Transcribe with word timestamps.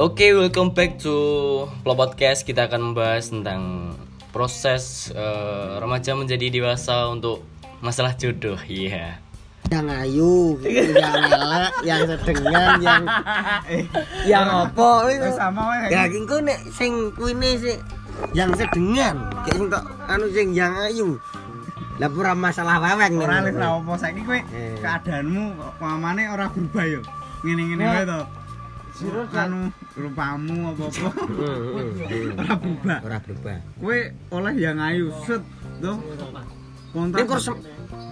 Oke, 0.00 0.32
welcome 0.32 0.72
back 0.72 0.96
to 0.96 1.12
Flow 1.84 1.92
Podcast. 1.92 2.48
Kita 2.48 2.72
akan 2.72 2.92
membahas 2.92 3.28
tentang 3.28 3.92
proses 4.32 5.12
eh, 5.12 5.76
remaja 5.76 6.16
menjadi 6.16 6.48
dewasa 6.48 7.12
untuk 7.12 7.44
masalah 7.84 8.16
jodoh. 8.16 8.56
Iya. 8.64 9.20
yang 9.72 9.88
ayu, 9.92 10.56
yang 10.64 11.24
elek, 11.24 11.74
yang 11.84 12.00
sedengan, 12.08 12.80
yang 12.80 13.04
yang 14.32 14.46
apa 14.68 14.88
itu. 15.12 15.28
sama 15.36 15.68
wae. 15.68 15.88
Ya 15.92 16.08
iki 16.08 16.16
engko 16.20 16.36
nek 16.44 16.60
sing 16.72 17.12
kuine 17.12 17.60
sih 17.60 17.76
yang 18.32 18.56
sedengan, 18.56 19.20
kayak 19.44 19.56
sing 19.56 19.68
anu 20.08 20.26
sing 20.32 20.48
yang 20.56 20.72
ayu. 20.80 21.20
Lah 21.94 22.10
ora 22.10 22.32
masalah 22.34 22.76
weweng 22.80 23.14
Ora 23.16 23.38
nih. 23.38 23.46
wis 23.46 23.56
ra 23.56 23.68
apa 23.72 23.92
saiki 23.94 24.22
kowe 24.22 24.34
Eh. 24.34 24.74
keadaanmu 24.78 25.44
pamane 25.78 26.26
ora 26.26 26.46
berubah 26.48 26.84
yo. 26.84 27.00
Ngene-ngene 27.40 27.84
wae 27.84 28.02
to. 28.04 28.20
Anu 29.32 29.58
rupamu 29.94 30.70
apa-apa 30.70 31.08
Hmm, 31.26 31.34
hmm, 31.34 31.90
hmm. 31.98 32.30
ora 32.36 32.54
berubah. 32.56 32.98
Ora 33.00 33.18
berubah. 33.20 33.56
Kowe 33.76 33.98
oleh 34.32 34.54
yang 34.56 34.78
ayu 34.80 35.06
set 35.22 35.42
to. 35.78 35.92
Ning 35.94 36.42
Kontrak 36.94 37.26
kok 37.26 37.40
sem- 37.40 37.62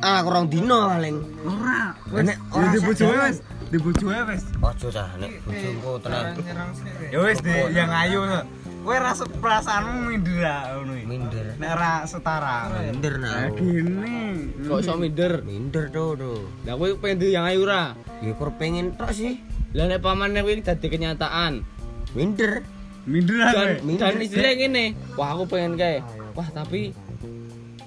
ah 0.00 0.19
kurang 0.20 0.46
dino 0.46 0.78
paling. 0.88 1.16
ora. 1.42 1.83
Wis 2.08 2.22
Nek 2.24 2.36
ora 2.50 2.58
ora 2.60 2.69
di 2.69 2.78
bojoe 2.80 3.06
sadar. 3.08 3.27
wis. 3.27 3.38
Di 3.64 3.78
bojoe 3.78 4.19
wis. 4.27 4.42
Ojo 4.60 4.86
cah 4.91 5.08
nek 5.16 5.30
bojoku 5.41 5.91
tenan 6.02 6.24
Ya 7.10 7.19
wis 7.20 7.38
di 7.41 7.55
yang 7.72 7.91
ayu 7.91 8.20
to. 8.24 8.41
Kowe 8.82 8.98
rasa 8.98 9.24
perasaanmu 9.24 10.10
minder 10.10 10.42
ngono 10.42 10.92
iki. 10.92 11.06
minder. 11.06 11.46
Nek 11.54 11.70
ora 11.70 11.92
setara. 12.02 12.66
Minder 12.82 13.14
Nah, 13.16 13.30
nah. 13.30 13.48
gini. 13.55 14.18
Kok 14.60 14.78
iso 14.78 14.92
minder? 14.96 15.32
Minder 15.42 15.84
tuh 15.88 16.18
tuh. 16.18 16.41
Lah 16.66 16.74
kowe 16.74 16.91
pengen 16.98 17.16
di 17.16 17.30
yang 17.30 17.46
ayu 17.46 17.62
ora? 17.62 17.95
Ya 18.18 18.34
kur 18.34 18.50
pengen 18.52 18.98
tok 18.98 19.14
sih. 19.14 19.38
Lah 19.70 19.86
nek 19.86 20.02
pamane 20.02 20.42
kuwi 20.42 20.60
dadi 20.60 20.86
kenyataan. 20.88 21.62
Minder. 22.12 22.66
Minder 23.05 23.38
ah 23.41 23.50
kowe. 23.53 23.70
Dan 23.78 23.97
dan 23.97 24.14
istilahnya 24.19 24.55
ngene. 24.60 24.84
Wah, 25.14 25.28
aku 25.33 25.44
pengen 25.48 25.78
kayak 25.78 26.03
wah 26.34 26.48
tapi 26.48 26.91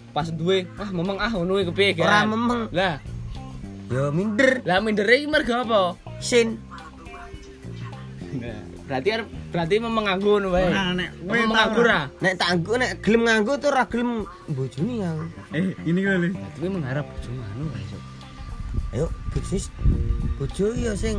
pas 0.10 0.32
duwe 0.32 0.64
ah 0.80 0.90
memang 0.90 1.20
ah 1.20 1.28
ngono 1.28 1.60
kuwi 1.60 1.66
kepiye 1.68 1.92
Ora 2.00 2.24
memeng. 2.24 2.72
Lah, 2.72 3.04
Ya 3.86 4.10
minder. 4.10 4.64
lah 4.66 4.80
minder 4.80 5.06
iki 5.06 5.28
mergo 5.28 5.60
apa? 5.60 5.82
Sin. 6.18 6.58
Berarti 8.86 9.10
berarti 9.50 9.76
memang 9.82 10.06
wae. 10.46 10.70
Ora 10.70 10.94
nek 10.94 11.10
kowe 11.18 11.34
Memang 11.34 11.74
ora? 11.74 11.82
ora? 11.82 12.00
Nek 12.22 12.34
tak 12.38 12.48
anggo 12.54 12.74
nek 12.78 12.92
gelem 13.02 13.22
nganggo 13.26 13.54
tuh 13.58 13.70
ora 13.74 13.84
gelem 13.90 14.12
bojone 14.46 14.94
yang. 15.02 15.18
Eh, 15.52 15.74
ini. 15.90 16.00
Lis. 16.06 16.34
Berarti 16.38 16.58
kowe 16.62 16.70
mengharap 16.70 17.06
bojo 17.10 17.30
anu. 17.34 17.66
Sok. 17.90 18.02
Ayo 18.94 19.06
bisnis 19.34 19.66
bojo 20.38 20.66
ya 20.78 20.94
sing 20.94 21.18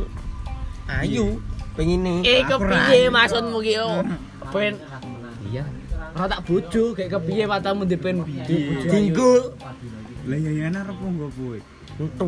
ayu 0.87 1.43
pengine. 1.75 2.23
Eh 2.23 2.47
Aku 2.47 2.63
kepiye 2.63 3.11
maksudmu 3.11 3.59
ki 3.59 3.73
yo? 3.75 3.87
Ben 4.55 4.79
Iya. 5.47 5.63
Ora 6.15 6.25
tak 6.31 6.41
bojo 6.47 6.95
kayak 6.95 7.19
kepiye 7.19 7.43
matamu 7.45 7.83
depen 7.83 8.23
bojo. 8.23 8.55
Dinggo 8.87 9.51
Lah 10.27 10.35
ya 10.35 10.51
ya 10.51 10.67
arep 10.71 10.97
nggo 10.99 11.27
kowe. 11.35 11.59
entu. 11.99 12.27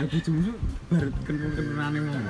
Lah 0.00 0.08
bojomu 0.08 0.56
bar 0.88 1.04
kenal-kenalane 1.28 1.98
ngono. 2.00 2.28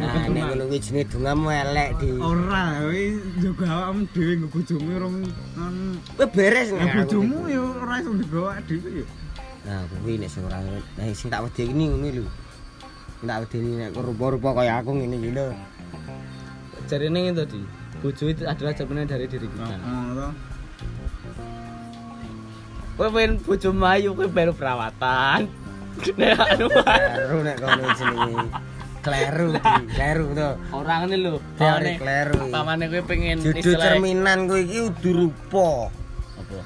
Nah, 0.00 0.24
nek 0.32 0.44
ngono 0.48 0.62
kuwi 0.64 0.80
jenenge 0.80 1.12
dongamu 1.12 1.52
elek 1.52 1.90
di. 2.00 2.08
Ora, 2.16 2.62
kowe 2.80 3.02
njaga 3.36 3.66
awakmu 3.68 4.02
dhewe 4.16 4.32
nggo 4.40 4.48
bojomu 4.48 4.92
rong 4.96 5.16
non 5.60 5.76
Kowe 6.16 6.26
beres 6.32 6.72
nek 6.72 6.88
bojomu 6.96 7.52
yo 7.52 7.68
ora 7.84 8.00
iso 8.00 8.16
digawa 8.16 8.56
dhewe 8.64 9.04
yo. 9.04 9.06
Nah, 9.68 9.84
kuwi 9.92 10.16
nek 10.16 10.32
sing 10.32 10.42
ora 10.48 10.56
nah 10.64 11.12
sing 11.12 11.28
tak 11.28 11.44
wedeni 11.44 11.84
ngene 11.84 12.08
lho. 12.16 12.24
Sing 13.20 13.28
Tak 13.28 13.38
wedeni 13.44 13.70
nek 13.76 13.92
rupa-rupa 13.92 14.56
kaya 14.56 14.80
aku 14.80 14.96
ngene 14.96 15.16
iki 15.20 15.30
lho. 15.36 15.52
Jarine 16.88 17.18
ngene 17.28 17.36
tadi. 17.44 17.60
Bojo 18.00 18.24
itu 18.24 18.48
adalah 18.48 18.72
cerminan 18.72 19.04
dari 19.04 19.28
diri 19.28 19.44
kita. 19.44 19.68
Heeh 19.68 20.06
to. 20.16 20.28
Kowe 22.96 23.08
pengen 23.12 23.36
bojo 23.44 23.68
mayu, 23.76 24.16
kowe 24.16 24.24
baru 24.32 24.56
perawatan. 24.56 25.65
Nek 26.16 26.36
anu 26.38 26.66
Kleru 26.68 27.38
nek 27.42 27.56
kono 27.60 27.84
jenenge. 27.96 28.44
Kleru, 29.06 29.54
Di. 29.54 29.60
kleru 29.94 30.26
to. 30.34 30.50
orang 30.74 31.06
ini 31.06 31.16
lho. 31.22 31.38
Teori 31.54 31.94
kleru. 31.94 32.50
pamane 32.50 32.90
kowe 32.90 33.02
pengen 33.06 33.38
Judul 33.38 33.78
cerminan 33.78 34.50
kowe 34.50 34.58
iki 34.58 34.78
udu 34.82 35.10
rupa. 35.14 35.94
apa? 36.36 36.58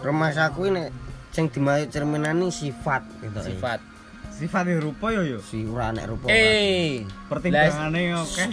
Rumah 0.00 0.32
aku 0.32 0.72
ini 0.72 0.88
sing 1.36 1.52
dimayu 1.52 1.84
cerminan 1.92 2.40
ini 2.40 2.48
sifat 2.48 3.04
gitu. 3.20 3.36
Sifat. 3.52 3.84
Sifat 4.32 4.64
yo 4.64 4.80
rupa 4.80 5.12
yo 5.12 5.28
yo. 5.28 5.38
Si 5.44 5.60
ora 5.68 5.92
nek 5.92 6.08
rupa. 6.08 6.32
Eh, 6.32 7.04
Pertimbangane 7.28 8.16
oke. 8.16 8.44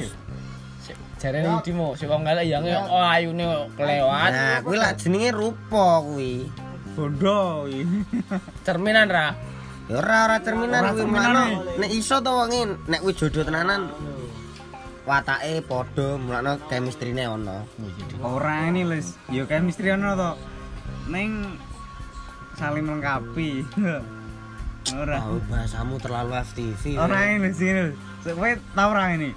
jarene 1.24 1.64
iki 1.64 1.72
mo, 1.72 1.96
sing 1.96 2.12
wong 2.12 2.28
elek 2.28 2.52
yang 2.52 2.68
oh 2.92 3.00
ayune 3.00 3.72
kelewat. 3.80 4.28
Nah, 4.28 4.60
kuwi 4.60 4.76
lak 4.76 5.00
jenenge 5.00 5.32
rupa 5.32 6.04
kuwi. 6.04 6.52
Bondo 7.00 7.64
iki. 7.72 8.04
Cerminan 8.68 9.08
ra. 9.08 9.32
Ya 9.92 10.00
ora 10.00 10.32
ora 10.32 10.38
cerminan 10.40 10.96
kuwi 10.96 11.12
eh. 11.12 11.50
Nek 11.76 11.92
iso 11.92 12.24
to 12.24 12.32
wonge 12.32 12.80
nek 12.88 13.04
kuwi 13.04 13.14
jodoh 13.20 13.44
tenanan 13.44 13.92
watake 15.04 15.60
padha 15.68 16.16
mulakno 16.16 16.56
chemistry-ne 16.72 17.28
ono. 17.28 17.68
Ora 18.24 18.72
ini 18.72 18.88
Lis. 18.88 19.20
Yo 19.28 19.44
chemistry 19.44 19.92
ono 19.92 20.16
to. 20.16 20.32
Ning 21.12 21.60
saling 22.56 22.88
melengkapi. 22.88 23.68
Ora. 25.00 25.20
Oh, 25.28 25.40
bahasamu 25.48 25.96
terlalu 26.00 26.36
FTV. 26.44 27.00
Ora 27.00 27.28
ini 27.28 27.52
Lis, 27.52 27.60
ini. 27.60 27.82
Lis. 27.92 27.96
Kowe 28.24 28.52
tau 28.72 28.88
ora 28.96 29.12
ini? 29.12 29.36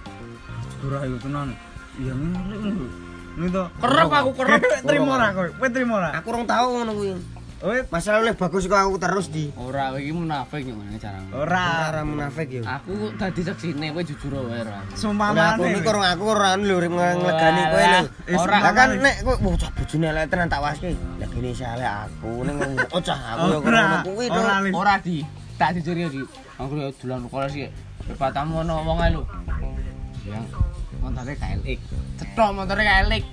Ora 0.87 1.03
yo 1.11 1.19
tenan. 1.19 1.59
Iya 1.99 2.15
ngene 2.15 2.55
lho. 2.55 2.87
Ini 3.35 3.47
to. 3.51 3.65
Kerep 3.83 4.11
aku 4.15 4.31
kerep. 4.39 4.63
Trimo 4.87 5.11
ora 5.11 5.35
kowe? 5.35 5.51
Kowe 5.59 5.69
trimo 5.75 5.99
ora? 5.99 6.15
Aku 6.23 6.31
rong 6.31 6.47
tau 6.47 6.71
ngono 6.71 6.95
kuwi. 6.95 7.36
Masalah 7.65 8.21
oleh 8.21 8.37
bagus 8.37 8.69
kok 8.69 8.77
aku 8.77 9.01
terus 9.01 9.33
di. 9.33 9.49
Ora 9.57 9.89
kowe 9.89 9.97
iki 9.97 10.13
munafik 10.13 10.61
yo 10.61 10.77
ngene 10.77 11.01
caramu. 11.01 11.29
ora. 11.33 11.89
Ora 11.89 12.03
munafik 12.05 12.49
yo. 12.53 12.63
Aku 12.69 13.17
dadi 13.17 13.41
seksine 13.41 13.97
kowe 13.97 14.05
jujur 14.05 14.45
wae 14.45 14.61
ra. 14.61 14.77
Ora 14.77 14.85
aku 14.85 14.93
Sumpamane. 15.01 15.65
iki 15.73 15.81
kurang 15.81 16.05
aku 16.05 16.25
ora 16.37 16.49
lho 16.61 16.77
nglegani 16.85 17.63
kowe 17.73 17.85
lho. 17.89 18.01
Ora 18.37 18.57
sumpamane. 18.61 18.77
kan 18.77 18.89
nek 19.01 19.17
kowe 19.25 19.35
bocah 19.41 19.71
bojone 19.73 20.07
elek 20.13 20.25
tenan 20.29 20.49
tak 20.53 20.61
waske. 20.61 20.91
Lah 20.93 21.29
gini 21.33 21.51
saleh 21.57 21.89
aku 21.89 22.31
ning 22.45 22.57
ocah 22.93 23.19
aku 23.35 23.45
yo 23.49 23.59
Ora. 23.65 23.81
ngono 23.81 23.97
kuwi 24.05 24.25
to. 24.29 24.41
Ora 24.77 24.95
di. 25.01 25.17
Tak 25.57 25.69
jujur 25.81 25.97
yo 25.97 26.09
di. 26.13 26.21
Aku 26.61 26.73
yo 26.77 26.93
dolan 27.01 27.25
sekolah 27.25 27.49
sih. 27.49 27.73
Pepatamu 28.05 28.69
ono 28.69 28.85
wong 28.85 28.99
ae 29.01 29.11
lho. 29.17 29.23
Yang 30.29 30.45
montore 31.01 31.33
KLX. 31.33 31.81
Cetok 32.21 32.51
montore 32.53 32.85
KLX. 32.85 33.25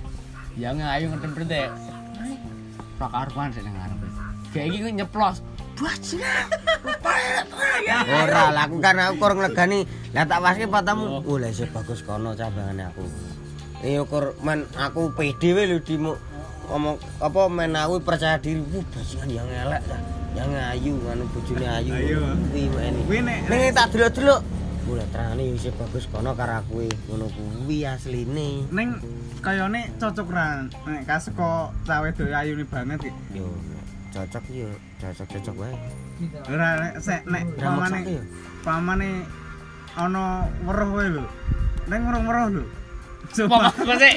Yang 0.55 0.75
ayo 0.79 1.05
ngeden-ngeden. 1.11 1.69
Ora 3.03 3.07
karuan 3.11 3.51
sik 3.51 3.67
nang 3.67 3.75
arep. 3.83 3.92
Kayak 4.53 4.67
iki 4.69 4.77
kuwi 4.85 4.93
nyeplos. 5.01 5.37
Bajingan. 5.73 6.47
Ora 8.05 8.53
lah 8.53 8.69
aku 8.69 8.77
kan 8.77 9.01
aku 9.01 9.13
kurang 9.17 9.41
nglegani. 9.41 9.89
Lah 10.13 10.29
tak 10.29 10.39
waske 10.45 10.69
patamu. 10.69 11.25
Oh 11.25 11.37
lah 11.41 11.49
isih 11.49 11.65
bagus 11.73 12.05
kono 12.05 12.37
cabangane 12.37 12.85
aku. 12.93 13.01
Eh 13.81 13.97
ukur 13.97 14.37
men 14.45 14.69
aku 14.77 15.09
wae 15.17 15.33
lho 15.33 15.81
di 15.81 15.97
ngomong 15.97 16.95
apa 17.17 17.41
men 17.49 17.73
aku 17.73 17.97
percaya 18.05 18.37
diri. 18.37 18.61
Wuh 18.61 18.85
bajingan 18.93 19.27
yang 19.33 19.49
elek. 19.49 19.81
dah. 19.89 20.01
Yang 20.37 20.49
ayu 20.77 20.93
anu 21.09 21.25
bojone 21.33 21.65
ayu. 21.65 21.91
Ayu. 21.97 22.19
Kuwi 22.53 22.63
men. 22.69 23.41
Kuwi 23.49 23.57
nek 23.57 23.73
tak 23.73 23.89
delok-delok. 23.97 24.41
Mulai 24.83 25.07
terane 25.09 25.43
isih 25.57 25.73
bagus 25.73 26.05
kono 26.13 26.37
karo 26.37 26.61
aku 26.61 26.85
ngono 27.09 27.25
kuwi 27.33 27.89
asline. 27.89 28.69
ning 28.69 29.01
kayane 29.41 29.89
cocok 29.97 30.29
ra 30.29 30.69
nek 30.85 31.03
kaseko 31.09 31.73
cawe 31.89 32.09
do 32.13 32.23
ayune 32.29 32.63
banget 32.69 33.09
iki. 33.09 33.41
Yo 33.41 33.72
cocok 34.13 34.45
yo 34.53 34.69
cocok-cocok 35.01 35.55
wae. 35.57 35.75
Ora 36.45 36.93
sek 37.01 37.25
nek 37.25 37.43
pamane 37.57 37.99
yo. 38.05 38.21
pamane 38.61 39.09
ana 39.97 40.45
weruh 40.61 40.89
wae 40.93 41.07
lho. 41.17 41.25
Ning 41.89 42.01
weruh-weruh 42.05 42.47
lho. 42.53 42.63
Umpama 43.33 43.93
sih. 43.97 44.15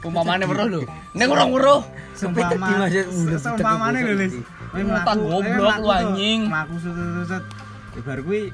Umpamane 0.00 0.44
weruh 0.48 0.66
lho. 0.72 0.80
Ning 1.12 1.28
urung 1.28 1.52
weruh. 1.52 1.84
Kepitet 2.18 2.58
di 2.58 2.74
masjid, 2.74 3.06
udah 3.06 3.38
Seumpamane 3.38 3.98
lho, 4.02 4.14
Lis. 4.18 4.34
Mutan 4.74 5.16
goblok 5.22 5.76
lu, 5.78 5.88
anjing. 5.92 6.40
Mlaku 6.50 6.74
set-set. 6.82 7.44
Ibar 8.00 8.18
kuwi 8.24 8.50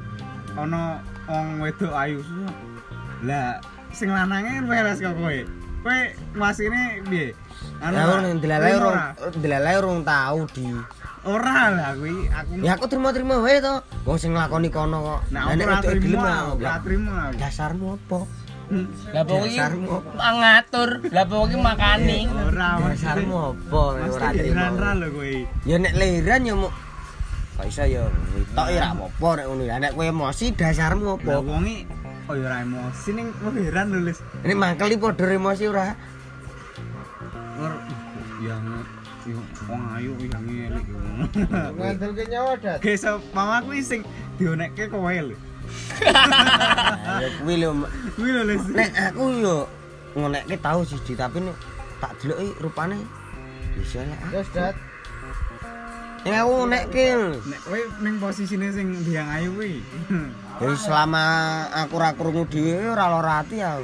ana 0.59 1.01
wong 1.31 1.63
wedok 1.63 1.95
ayu. 1.95 2.21
Lah 3.25 3.63
sing 3.95 4.11
lanange 4.11 4.59
beres 4.67 4.99
kok 4.99 5.15
kowe. 5.15 5.39
Kowe 5.85 6.01
wasine 6.35 7.05
piye? 7.05 7.37
Anu 7.79 7.93
Lah 7.93 8.03
ora? 8.03 8.15
orang 8.19 8.41
dilalai 8.41 8.73
orang 8.73 8.97
ora? 9.13 9.29
dilalai 9.37 9.75
orang 9.77 10.01
tahu 10.03 10.39
di. 10.51 10.67
Ora 11.25 11.61
lah 11.71 11.91
kuwi 11.93 12.17
aku. 12.29 12.51
Ya 12.61 12.73
aku 12.73 12.85
terima-terima 12.89 13.37
wae 13.39 13.57
to. 13.59 13.75
Wong 14.03 14.17
sing 14.17 14.33
nglakoni 14.33 14.69
kono 14.69 14.99
kok. 14.99 15.21
Nah, 15.31 15.41
Lah 15.43 15.53
aku 15.53 15.55
nek 15.55 15.67
ora 15.67 15.77
gelem 15.77 15.93
terima, 15.95 16.33
ora 16.51 16.75
terima. 16.81 17.15
aku. 17.23 17.37
Dasarmu 17.37 17.87
apa? 17.95 18.21
Hmm. 18.65 18.87
Lah 19.13 19.23
pokoke 19.23 19.61
ngatur. 20.35 20.91
Lah 21.13 21.25
pokoke 21.27 21.57
makani. 21.59 22.21
Ora 22.29 22.69
Dasarmu 22.83 23.37
apa? 23.53 23.81
Ora 23.95 24.05
Ora 24.07 24.29
terima. 24.33 24.67
ra 24.73 24.91
lho 24.95 25.09
kowe. 25.11 25.33
Ya 25.65 25.77
nek 25.77 25.93
liran 25.95 26.43
ya 26.43 26.55
mau 26.55 26.73
Kok 27.55 27.71
iso 27.71 27.85
ya 27.87 28.03
tok 28.51 28.67
ya 28.67 28.81
ra 28.81 28.89
apa-apa 28.91 29.29
nek 29.37 29.45
ngono 29.47 29.63
ya. 29.63 29.77
Nek 29.79 29.93
kowe 29.93 30.05
emosi 30.05 30.47
dasarmu 30.51 31.05
Lah 31.07 31.17
apa? 31.21 31.33
wonge 31.41 31.77
oh 32.29 32.35
ya 32.35 32.49
ora 32.49 32.65
emosi 32.65 33.11
ning 33.13 33.29
wah 33.45 33.53
heran 33.53 33.93
lho 33.93 34.01
Lis. 34.09 34.19
Ini 34.45 34.55
mangkeli 34.57 34.97
padha 34.97 35.29
emosi 35.29 35.65
ora? 35.69 35.93
Yang 38.45 38.65
yang 39.25 39.41
wong 39.69 39.83
ayu 39.97 40.13
yang 40.21 40.45
ngelik. 40.45 40.85
Ngandelke 41.81 42.25
nyawa 42.29 42.53
dat. 42.61 42.79
Guys, 42.85 43.05
mama 43.33 43.65
kuwi 43.65 43.81
sing 43.81 44.01
dionekke 44.37 44.93
kowe 44.93 45.13
lho. 45.13 45.37
Ya 47.21 47.29
kuwi 47.41 47.61
lho. 47.61 47.89
Kuwi 48.17 48.31
lho. 48.37 48.43
Nek 48.73 48.91
aku 49.13 49.25
yo 49.41 49.57
ngonekke 50.17 50.57
tau 50.61 50.85
siji 50.85 51.17
tapi 51.17 51.41
nek 51.41 51.57
tak 52.01 52.13
deloki 52.21 52.53
rupane 52.61 53.01
bisa 53.77 54.05
nek. 54.05 54.21
Wes 54.33 54.49
dat. 54.53 54.77
Ya 56.29 56.45
aku 56.45 56.53
ngonekke. 56.69 57.05
Nek 57.49 57.61
kowe 57.65 57.81
ning 58.05 58.15
posisine 58.21 58.69
sing 58.77 58.93
biang 59.09 59.29
ayu 59.29 59.57
kuwi. 59.57 59.81
Ya 60.63 60.71
selama 60.79 61.25
aku 61.75 61.99
ora 61.99 62.15
krungu 62.15 62.47
dhewe 62.47 62.95
ora 62.95 63.11
lara 63.11 63.43
ati 63.43 63.59
aku. 63.59 63.83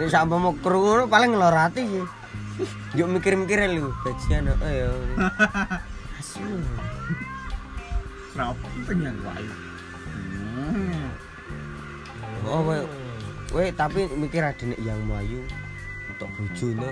Nek 0.00 0.08
sampe 0.08 0.34
mau 0.40 0.56
krungu 0.56 1.04
paling 1.12 1.36
lara 1.36 1.68
ati 1.68 1.84
sih. 1.84 2.06
Yuk 2.94 3.10
mikir-mikir 3.10 3.66
lho, 3.68 3.90
bajian 4.06 4.48
oh 4.48 4.56
ya. 4.64 4.88
Asu. 6.16 6.40
Ora 8.32 8.56
penting 8.56 9.12
yang 9.12 9.18
ayu. 9.28 9.52
Hmm. 10.54 11.06
Oh, 12.44 12.60
we, 12.64 12.76
we 13.52 13.64
tapi 13.74 14.08
mikir 14.14 14.40
ada 14.40 14.64
nek 14.64 14.80
yang 14.80 15.00
melayu 15.04 15.44
untuk 16.08 16.28
bojo 16.38 16.66
to. 16.80 16.90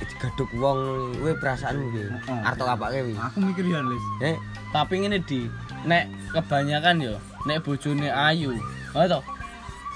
Digaduk 0.00 0.50
wong, 0.56 1.12
we 1.20 1.36
perasaanmu 1.36 1.92
piye? 1.92 2.08
Heeh. 2.08 2.40
Arep 2.48 2.66
apake 2.66 2.98
wi? 3.04 3.14
Aku 3.14 3.38
mikir 3.44 3.68
ya 3.68 3.84
Lis. 3.84 4.04
Eh, 4.24 4.36
Tapi 4.70 5.02
ngene 5.02 5.18
di 5.26 5.50
nek 5.86 6.04
kebanyakan 6.32 6.96
yo 7.00 7.14
nek 7.48 7.64
bojone 7.64 8.08
ayu. 8.12 8.52
Oh 8.92 9.04
to. 9.06 9.20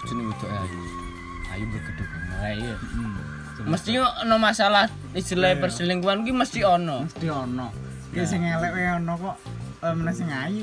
Bojone 0.03 0.23
wedok 0.33 0.51
ayu. 0.51 0.79
Ayu 1.55 1.65
berkeduk. 1.71 2.09
Nah, 2.09 2.53
iya. 2.53 2.75
Mesti 3.65 3.91
ono 4.03 4.37
masalah 4.43 4.91
istilah 5.15 5.55
Iya. 5.55 5.63
perselingkuhan 5.63 6.27
ki 6.27 6.33
mesti 6.35 6.61
ono. 6.67 7.07
Mesti 7.07 7.27
ono. 7.31 7.67
Ki 8.11 8.27
sing 8.27 8.43
elek 8.43 8.71
wae 8.75 8.89
ono 8.99 9.13
kok 9.15 9.37
eh, 9.85 9.95
meneh 9.95 10.15
sing 10.15 10.29
ayu. 10.31 10.63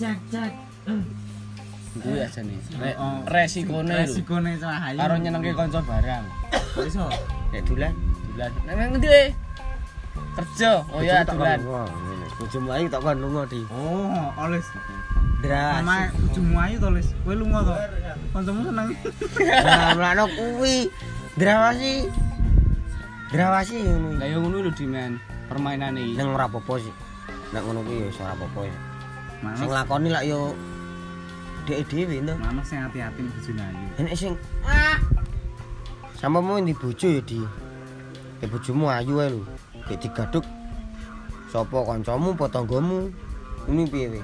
Cek 0.00 0.18
cek. 0.32 0.52
Kuwi 1.94 2.18
aja 2.24 2.40
nih. 2.42 2.58
Oh. 2.98 3.22
resikone. 3.30 3.94
Resikone 4.02 4.50
cah 4.58 4.90
ayu. 4.90 4.98
Karo 4.98 5.14
nyenengke 5.20 5.52
kanca 5.54 5.80
barang. 5.84 6.24
Kok 6.74 6.84
iso? 6.88 7.06
nek 7.52 7.62
dolan. 7.68 7.92
Dulan. 8.34 8.50
Nek 8.66 8.74
ngendi 8.98 9.08
we? 9.10 9.24
Kerja. 10.34 10.82
Oh 10.90 11.00
ya 11.04 11.22
dulan. 11.22 11.58
Kon 12.44 12.52
lunga, 12.52 12.52
ngene. 12.52 12.52
Bojo 12.52 12.58
melayu 12.60 12.86
tak 12.92 13.00
kon 13.00 13.18
lunga 13.20 13.42
di. 13.48 13.60
Oh, 13.72 14.28
oles. 14.44 14.66
Dras. 15.44 15.84
Mama 15.84 16.08
bojomu 16.16 16.56
ayu 16.60 16.76
to, 16.80 16.88
Lis. 16.92 17.08
Kowe 17.24 17.34
lunga 17.36 17.60
to. 17.64 17.74
Kancamu 18.32 18.60
seneng. 18.64 18.88
Nah, 19.44 19.92
mlano 19.96 20.24
kuwi. 20.28 20.88
Drawasi. 21.36 22.08
Drawasi 23.32 23.76
ngono. 23.84 24.08
Lah 24.16 24.26
yo 24.28 24.36
ngono 24.40 24.56
lho 24.64 24.70
di 24.72 24.84
men. 24.88 25.20
Permainane 25.48 26.00
iki. 26.00 26.16
Nang 26.16 26.32
ora 26.32 26.48
apa-apa 26.48 26.80
sih. 26.80 26.94
Nek 27.52 27.62
ngono 27.64 27.80
kuwi 27.84 28.08
ya 28.08 28.24
ora 28.24 28.32
apa-apa 28.32 28.60
ya. 28.64 28.76
Sing 29.60 29.68
lakoni 29.68 30.08
lak 30.08 30.24
yo 30.24 30.56
dhek 31.68 31.84
dhewe 31.88 32.16
to. 32.24 32.34
mama 32.40 32.62
sing 32.64 32.80
hati-hati 32.80 33.20
nek 33.20 33.32
bojone 33.36 33.62
ayu. 33.64 33.88
Enek 34.00 34.14
sing 34.16 34.32
Sampe 36.16 36.40
mau 36.40 36.56
di 36.56 36.72
bojo 36.72 37.08
ya 37.08 37.20
di. 37.20 37.44
Ke 38.40 38.48
bojomu 38.48 38.88
ayu 38.88 39.20
ae 39.20 39.28
lho. 39.28 39.44
Digaduk. 39.92 40.44
Sopo 41.54 41.86
kancamu 41.86 42.34
apa 42.34 42.50
tanggamu? 42.50 43.14
Ini 43.70 43.86
piye 43.86 44.18
we? 44.18 44.20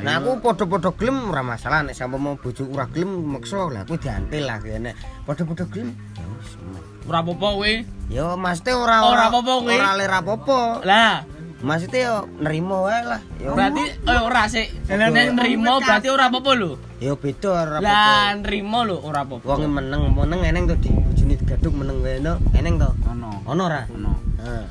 Nah 0.00 0.16
aku 0.16 0.40
padha-padha 0.40 0.96
gelem 0.96 1.28
ora 1.28 1.44
masalah 1.44 1.84
nek 1.84 1.92
sampe 1.92 2.16
mau 2.16 2.40
bojo 2.40 2.64
ora 2.72 2.88
gelem 2.88 3.36
meksa 3.36 3.68
lah 3.68 3.84
aku 3.84 4.00
diantil 4.00 4.48
lah 4.48 4.64
kene. 4.64 4.96
Padha-padha 5.28 5.68
gelem. 5.68 5.92
Ya 6.16 6.24
wis. 6.40 6.56
Ora 7.04 7.20
apa-apa 7.20 7.48
kowe. 7.52 7.72
Ya 8.08 8.26
maksudnya 8.32 8.72
ora 8.80 8.96
Ora 9.04 9.24
apa-apa 9.28 9.52
kuwi. 9.60 9.76
Ora 9.76 9.90
ler 10.00 10.08
apa-apa. 10.08 10.58
Lah, 10.88 11.14
Maksudnya 11.60 12.00
ya 12.00 12.14
nerimo 12.40 12.88
wae 12.88 13.00
lah. 13.04 13.20
Ya 13.36 13.52
berarti 13.52 13.84
eh 13.92 14.20
ora 14.24 14.42
sik. 14.48 14.68
Nek 14.88 15.36
nrimo 15.36 15.84
berarti 15.84 16.08
ora 16.08 16.32
apa-apa 16.32 16.50
lho. 16.56 16.80
ya 16.96 17.12
beda 17.12 17.48
ora 17.52 17.76
Lah 17.76 17.84
apa-apa. 17.84 18.40
nrimo 18.40 18.78
lho 18.88 18.96
ora 19.04 19.20
apa-apa. 19.28 19.46
Wong 19.52 19.68
meneng 19.68 20.16
meneng 20.16 20.40
eneng 20.48 20.64
to 20.64 20.80
di 20.80 20.88
bojone 20.96 21.36
digaduk 21.36 21.72
meneng 21.76 22.00
wae 22.00 22.24
to. 22.24 22.34
Eneng 22.56 22.80
to. 22.80 22.88
Ono. 23.12 23.44
Ono 23.52 23.62
ora? 23.68 23.84
Ono. 23.92 24.12
Heeh. 24.40 24.64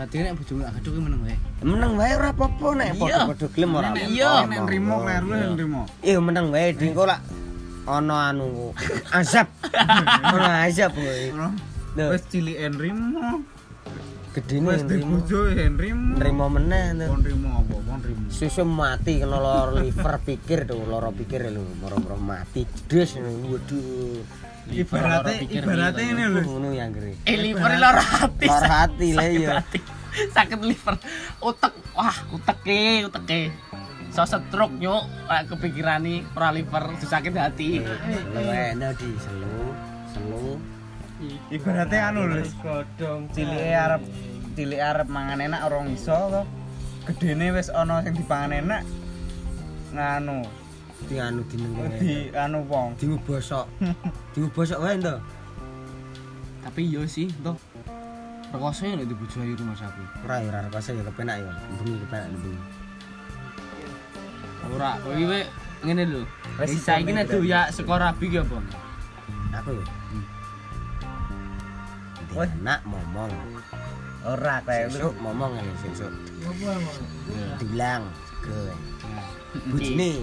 Berarti 0.00 0.16
nek 0.24 0.32
bojomu 0.32 0.64
gak 0.64 0.72
gedhe 0.80 0.96
meneng 0.96 1.20
wae. 1.28 1.36
Meneng 1.60 1.92
wae 2.00 2.12
ora 2.16 2.32
apa-apa 2.32 2.66
nek 2.72 2.88
Iya. 2.96 3.00
padha-padha 3.04 3.46
gelem 3.52 3.70
ora. 3.76 3.88
Iya. 4.00 4.32
Nek 4.48 4.58
nrimo 4.64 4.94
kleru 5.04 5.28
nek 5.28 5.48
nrimo. 5.60 5.80
Iya 6.00 6.18
meneng 6.24 6.46
wae 6.48 6.72
lak 7.04 7.20
ono 7.84 8.14
anu 8.16 8.46
azab. 9.12 9.48
Ono 10.32 10.48
azab 10.64 10.96
kowe. 10.96 11.20
Wis 12.16 12.22
cilike 12.32 12.64
nrimo. 12.72 13.44
gedene 14.32 14.72
Wis 14.72 14.82
di 14.88 14.96
nrimo. 15.04 15.20
bojo 15.20 15.40
ya 15.52 15.68
nrimo. 15.68 16.16
Nrimo 16.16 16.44
meneh. 16.48 16.84
Kon 17.04 17.20
nrimo 17.20 17.48
apa? 17.60 17.74
Kon 17.84 17.98
nrimo. 18.00 18.24
Susu 18.32 18.64
mati 18.64 19.20
kena 19.20 19.36
lor 19.36 19.84
liver 19.84 20.16
pikir 20.24 20.64
tuh, 20.64 20.80
loro 20.88 21.12
pikir 21.12 21.44
lho, 21.52 21.60
moro-moro 21.76 22.16
mati. 22.16 22.64
Des 22.88 23.20
waduh. 23.20 24.24
Ibaratnya 24.68 25.32
pikir 25.40 25.62
ibaratnya 25.64 26.04
ini 26.04 26.24
lho. 26.28 26.40
Ngono 26.44 26.68
yang 26.76 26.90
gere. 26.92 27.16
Eh 27.24 27.36
liver 27.40 27.72
lara 27.80 28.04
hati. 28.04 28.46
Lor 28.46 28.64
hati 28.68 29.08
lah 29.16 29.24
Sakit 29.24 29.40
ya. 29.40 29.50
hati. 29.56 29.78
Sakit 30.34 30.60
liver. 30.60 30.94
Utek. 31.40 31.72
Wah, 31.96 32.16
uteke, 32.34 33.08
uteke. 33.08 33.40
So 34.10 34.26
stroke 34.26 34.74
nyuk, 34.74 35.06
kayak 35.30 35.44
kepikirani 35.54 36.26
ora 36.34 36.50
liver, 36.50 36.82
sakit 36.98 37.30
hati. 37.30 37.78
Lu 38.34 38.42
enak 38.42 38.98
di 38.98 39.14
selu, 39.22 39.70
selu. 40.10 40.58
Ibaratnya 41.54 42.10
anu 42.10 42.26
lho. 42.26 42.42
Godong. 42.58 43.30
Cilike 43.30 43.70
arep 43.70 44.02
cilike 44.58 44.82
arep 44.82 45.06
mangan 45.06 45.38
enak 45.38 45.60
orang 45.62 45.94
iso 45.94 46.14
kok. 46.14 46.46
Gedene 47.06 47.54
wis 47.54 47.70
ana 47.70 48.02
sing 48.02 48.18
dipangan 48.18 48.50
enak. 48.50 48.82
Nganu, 49.94 50.42
Di 51.10 51.18
anu 51.18 51.42
dineng 51.50 51.74
di 51.98 52.30
anu 52.30 52.62
wong. 52.70 52.94
diubosok. 52.94 53.66
Diubosok 54.30 54.78
wae 54.78 54.94
to. 55.02 55.18
Tapi 56.62 56.86
iya 56.86 57.02
sih, 57.10 57.26
toh. 57.42 57.58
Rekoso 58.54 58.86
ya 58.86 58.94
di 58.94 59.14
bojo 59.14 59.42
ayu 59.42 59.58
rumah 59.58 59.74
sapi. 59.74 60.02
Ora 60.22 60.38
ya 60.38 60.54
ora 60.54 60.70
ya 60.70 61.02
kepenak 61.10 61.36
ya. 61.42 61.50
Bengi 61.82 61.98
kepenak 62.06 62.30
bengi. 62.38 62.62
Ora, 64.70 64.90
kowe 65.02 65.18
we 65.18 65.40
ngene 65.82 66.02
lho. 66.06 66.22
Wis 66.62 66.78
saiki 66.78 67.10
nek 67.10 67.26
doyak 67.26 67.74
saka 67.74 67.94
rabi 67.98 68.30
ki 68.30 68.38
apa? 68.46 68.58
Aku 69.58 69.70
ya. 69.74 69.84
Weh. 72.38 72.50
Nak 72.62 72.86
momong. 72.86 73.34
Ora 74.22 74.62
kayak 74.62 74.94
Sesuk 74.94 75.14
momong 75.18 75.58
ya 75.58 75.74
sesuk. 75.82 76.12
Apa 76.46 76.66
emang? 76.78 76.98
Dilang 77.58 78.02
ke 78.46 78.58
Nah. 79.10 79.26
bujine. 79.74 80.22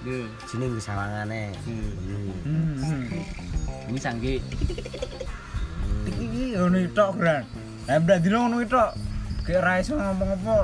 Hmm. 0.00 0.26
Hmm. 1.66 2.72
Hmm. 2.80 3.04
ini 3.90 3.98
sangge. 4.00 4.34
Iki 6.08 6.56
ngono 6.56 6.78
tok, 6.96 7.10
Gran. 7.20 7.44
Lah 7.84 7.96
ndak 8.00 8.18
dino 8.24 8.48
ngono 8.48 8.64
tok. 8.64 8.90
Gek 9.44 9.60
ra 9.60 9.80
iso 9.80 10.00
ngomong 10.00 10.30
apa. 10.40 10.56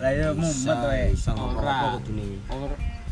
Lah 0.00 0.10
ya 0.16 0.28
mumet 0.32 0.78
wae. 0.88 1.04
Iso 1.12 1.30
ngomong 1.36 1.60
apa 1.60 2.00
kudune. 2.00 2.40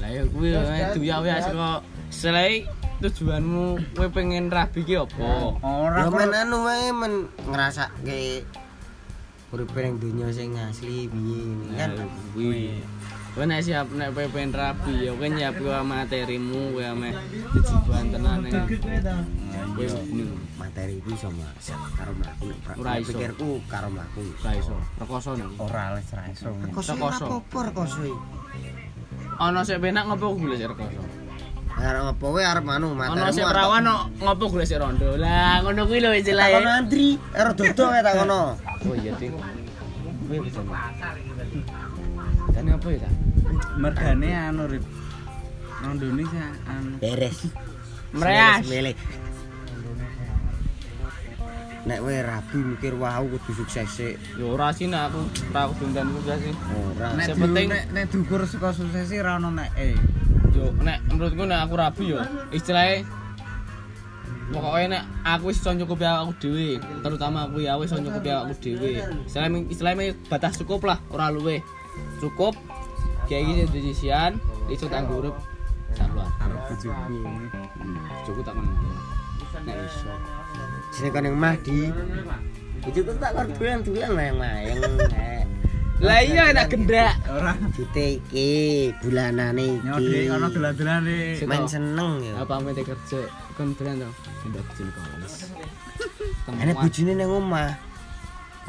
Lah 0.00 0.08
ya 0.08 0.22
kuwi 0.30 0.48
doyak 0.96 1.18
wae 1.20 1.40
saka 1.42 1.70
selai 2.08 2.64
tujuanmu 2.98 3.94
kowe 3.94 4.08
pengen 4.08 4.48
rabi 4.48 4.80
ki 4.82 4.96
apa? 4.96 5.28
Ora 5.60 6.02
Ya 6.02 6.08
kok. 6.08 6.16
men 6.16 6.32
anu 6.32 6.56
wae 6.64 6.88
men 6.94 7.12
ngrasake 7.44 8.42
urip 9.48 9.72
ning 9.76 9.96
donya 10.00 10.28
sing 10.32 10.56
asli 10.56 11.08
piye 11.08 11.38
ini 11.44 11.66
kan. 11.76 11.90
Kan 11.96 12.08
kuwi. 12.32 12.80
Kowe 13.38 13.46
nek 13.46 13.62
siap 13.62 13.86
nek 13.94 14.10
kowe 14.18 14.26
pengen 14.34 14.50
rabi 14.50 15.06
ya 15.06 15.14
kowe 15.14 15.28
nyiap 15.30 15.54
kowe 15.62 15.78
materimu 15.86 16.74
kowe 16.74 16.82
ame 16.82 17.14
tujuan 17.54 18.10
tenan 18.10 18.42
ning 18.42 18.66
kowe 19.78 19.86
Materi 20.58 20.98
ku 20.98 21.14
iso 21.14 21.30
masak 21.30 21.78
karo 21.94 22.18
mlaku 22.18 22.50
nek 22.50 22.74
Ora 22.82 22.90
nek 22.90 22.98
iso. 22.98 23.08
pikirku 23.14 23.50
karo 23.70 23.88
mlaku. 23.94 24.26
ora 24.42 24.52
iso. 24.58 24.74
Rekoso 24.98 25.30
nih. 25.38 25.46
Ora 25.54 25.84
wis 25.94 26.10
ra 26.10 26.22
iso. 26.34 26.50
Koso 26.74 26.92
Koso. 26.98 27.24
apa 27.38 27.58
rekoso 27.70 28.00
iki? 28.02 28.18
Ana 29.38 29.62
sik 29.62 29.78
penak 29.86 30.10
ngopo 30.10 30.34
golek 30.34 30.58
sik 30.58 30.74
rekoso. 30.74 30.98
Arep 31.78 32.10
apa 32.10 32.26
wae 32.26 32.42
arep 32.42 32.66
anu 32.66 32.90
materi. 32.98 33.22
Ana 33.22 33.30
sik 33.30 33.46
perawan 33.46 33.82
no, 33.86 33.96
ngopo 34.18 34.44
golek 34.50 34.66
sik 34.66 34.82
rondo. 34.82 35.14
Lah 35.14 35.62
ngono 35.62 35.86
kuwi 35.86 36.02
lho 36.02 36.10
istilah 36.10 36.50
Takon 36.50 36.66
antri, 36.74 37.08
ero 37.38 37.54
dodo 37.54 37.84
kae 37.86 38.02
takono. 38.02 38.58
Oh 38.82 38.94
iya, 38.98 39.14
Ding. 39.14 39.38
Kuwi 40.26 40.42
bisa. 40.42 40.58
Kan 42.50 42.66
apa 42.66 42.88
ya, 42.90 43.06
Ta? 43.06 43.27
Mergane 43.76 44.30
anu 44.34 44.66
rip. 44.66 44.84
Rondone 45.82 46.22
sih 46.26 46.40
anu. 46.66 46.90
Beres. 46.98 47.38
Mreas. 48.12 48.64
Milih. 48.66 48.96
nek 51.88 52.04
wae 52.04 52.20
rabi 52.20 52.58
mikir 52.60 52.92
wah 53.00 53.16
aku 53.16 53.40
kudu 53.40 53.64
sukses 53.64 53.88
sik. 53.88 54.20
Ya 54.36 54.44
ora 54.44 54.68
sih 54.76 54.90
nek 54.92 55.08
aku 55.08 55.24
ora 55.48 55.60
aku 55.64 55.72
bendan 55.80 56.12
juga 56.12 56.36
sih. 56.36 56.52
Ora. 56.52 57.16
Nek 57.16 57.26
Yang 57.32 57.38
penting- 57.40 57.68
di- 57.70 57.72
nek 57.72 57.84
nek 57.96 58.04
diukur 58.12 58.40
saka 58.44 58.68
sukses 58.76 59.08
sih 59.08 59.20
ra 59.24 59.40
ono 59.40 59.48
nek 59.48 59.72
eh. 59.72 59.96
Yo 60.52 60.68
nek 60.84 61.00
menurutku 61.08 61.48
nek 61.48 61.64
aku 61.64 61.74
rabi 61.80 62.04
yo 62.12 62.20
istilahnya 62.52 63.08
pokoknya 64.52 64.86
nek 65.00 65.02
aku 65.24 65.44
wis 65.48 65.60
iso 65.60 65.70
nyukupi 65.72 66.04
aku 66.04 66.32
dhewe, 66.40 66.76
terutama 67.04 67.48
aku 67.48 67.56
ya 67.64 67.80
wis 67.80 67.88
iso 67.88 67.96
nyukupi 68.00 68.28
aku 68.36 68.52
dhewe. 68.60 68.90
Istilahnya 69.24 69.58
istilahnya 69.72 70.04
batas 70.28 70.60
cukup 70.60 70.84
lah, 70.84 70.98
ora 71.08 71.32
luwe. 71.32 71.64
Cukup 72.20 72.52
kayak 73.28 73.42
gini 73.44 73.62
decision, 73.68 74.40
iso 74.72 74.88
tak 74.88 75.04
urip 75.12 75.36
sak 75.92 76.08
keluar. 76.10 76.28
Arep 76.40 76.60
bojoku. 76.72 77.18
Cukup 78.24 78.42
tak. 78.48 78.54
Nek 79.64 79.76
iso. 79.84 80.12
Sini 80.96 81.08
kan 81.12 81.28
yang 81.28 81.36
Mahdi. 81.36 81.92
Itu 82.88 83.04
tuh 83.04 83.14
tak 83.20 83.36
kor 83.36 83.46
dulan-dulan 83.52 84.10
mayang-mayang. 84.16 84.80
eh. 85.12 85.42
Lah 85.98 86.22
iya 86.22 86.54
nek 86.54 86.70
gendak. 86.70 87.14
Ora 87.26 87.58
Jute 87.74 88.22
iki 88.22 88.50
bulanane 89.02 89.82
iki. 89.82 90.30
ono 90.30 90.46
dolan-dolan 90.48 90.98
nih. 91.04 91.42
Main 91.44 91.66
seneng 91.66 92.22
ya. 92.22 92.34
Apa 92.38 92.62
kerja 92.62 93.20
kon 93.58 93.74
dolan 93.74 94.00
to? 94.06 94.10
Gendak 94.46 94.64
kecil 94.72 94.88
kawas. 94.94 95.34
Ane 96.48 96.72
bojone 96.72 97.12
nang 97.18 97.30
omah. 97.34 97.70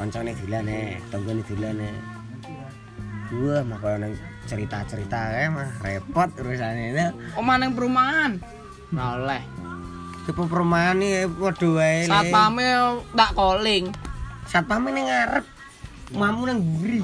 Kancane 0.00 0.32
dolane, 0.32 0.96
tanggane 1.12 1.42
dolane. 1.44 1.90
Wah, 3.30 3.62
makanya 3.62 4.08
nang 4.08 4.12
cerita-cerita 4.50 5.30
kae 5.30 5.46
mah 5.46 5.70
repot 5.78 6.26
urusane 6.42 6.90
itu. 6.90 7.06
Omah 7.38 7.54
nang 7.62 7.70
perumahan. 7.78 8.42
Ora 8.90 9.06
oleh. 9.14 9.42
Perumahan 10.26 10.98
iki 10.98 11.30
padha 11.38 11.68
wae. 11.70 12.06
Le. 12.06 12.10
Satpame 12.10 12.66
tak 13.14 13.30
calling. 13.38 13.84
Satpame 14.50 14.88
ning 14.90 15.06
ngarep. 15.06 15.46
Mamu 16.10 16.42
nang 16.50 16.58
mburi. 16.58 16.98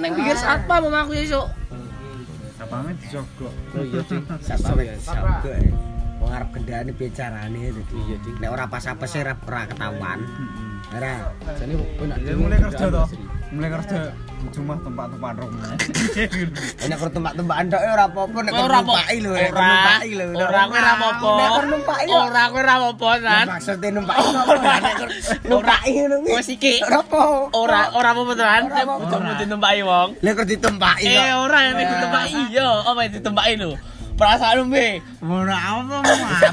Nang 0.00 0.10
pinggir 0.16 0.36
satpam 0.40 0.88
omahku 0.88 1.12
esuk. 1.12 1.44
Sapame 2.56 2.96
dijogok. 2.96 3.52
Oh 3.76 3.84
iya, 3.84 4.00
Cing. 4.08 4.24
Satpame 4.40 4.96
sabuk. 4.96 5.44
Wong 6.24 6.30
arep 6.32 6.48
gendane 6.56 6.90
bicarane 6.96 7.60
dadi. 7.68 7.96
Iya, 8.08 8.16
Cing. 8.24 8.36
Nek 8.40 8.50
ora 8.56 8.64
pas-apes 8.64 9.12
ora 9.20 9.36
ora 9.36 9.68
ketahuan. 9.68 10.18
Ora. 10.96 11.14
Jane 11.60 11.72
kok 11.76 11.88
Ya 12.24 12.32
mulai 12.36 12.58
kerja 12.60 12.84
toh. 12.88 13.06
Mulai 13.52 13.70
kerja 13.80 13.96
cuma 14.50 14.74
tempat-tempat 14.76 15.34
rumah. 15.38 15.72
Nek 16.84 16.96
karo 16.96 17.10
tembak-tembakan 17.10 17.64
tok 17.66 17.80
ora 17.82 18.04
apa-apa 18.04 18.38
nek 18.40 18.52
Ora 18.54 18.64
apa. 18.74 18.80
numpaki 18.84 19.16
lho, 19.18 19.32
nek 19.32 19.48
Ora. 19.48 19.64
numpaki 19.64 20.10
lho. 20.12 20.24
Ora 20.34 20.60
kowe 20.62 20.76
ora 20.76 20.90
apa-apa. 20.92 21.28
Nek 21.30 21.48
karo 21.48 21.66
numpaki 21.66 22.04
lho. 22.04 22.18
Ora 22.20 22.42
kowe 22.44 22.60
ora 22.60 22.72
apa-apa, 22.74 23.08
Nan. 23.18 23.46
Maksudnya 23.48 23.88
numpaki 23.90 24.26
apa? 24.26 24.54
Nek 24.54 24.94
karo 24.94 25.12
numpaki 25.44 25.88
ngono 25.94 26.16
kuwi. 26.20 26.32
Wes 26.34 26.48
iki. 26.50 26.74
Ora 26.82 26.98
apa. 27.00 27.20
Ora 27.52 27.80
ora 27.92 28.08
apa-apa, 28.10 28.32
Nan. 28.34 28.62
Ora 28.64 28.74
Nek 28.74 28.84
apa-apa. 28.84 29.04
bojomu 29.04 29.32
ditempaki 29.38 29.80
wong. 29.82 30.08
Lek 30.20 30.32
karo 30.34 30.46
ditempaki 30.46 31.06
Eh, 31.06 31.16
kok. 31.24 31.38
ora 31.40 31.58
nek 31.66 31.86
ditempaki 31.86 32.40
yo, 32.50 32.68
apa 32.82 32.98
yang 33.00 33.12
ditempaki 33.14 33.52
lho. 33.56 33.70
Perasaanmu 34.14 34.70
be. 34.70 35.02
Ora 35.26 35.58
apa 35.58 35.96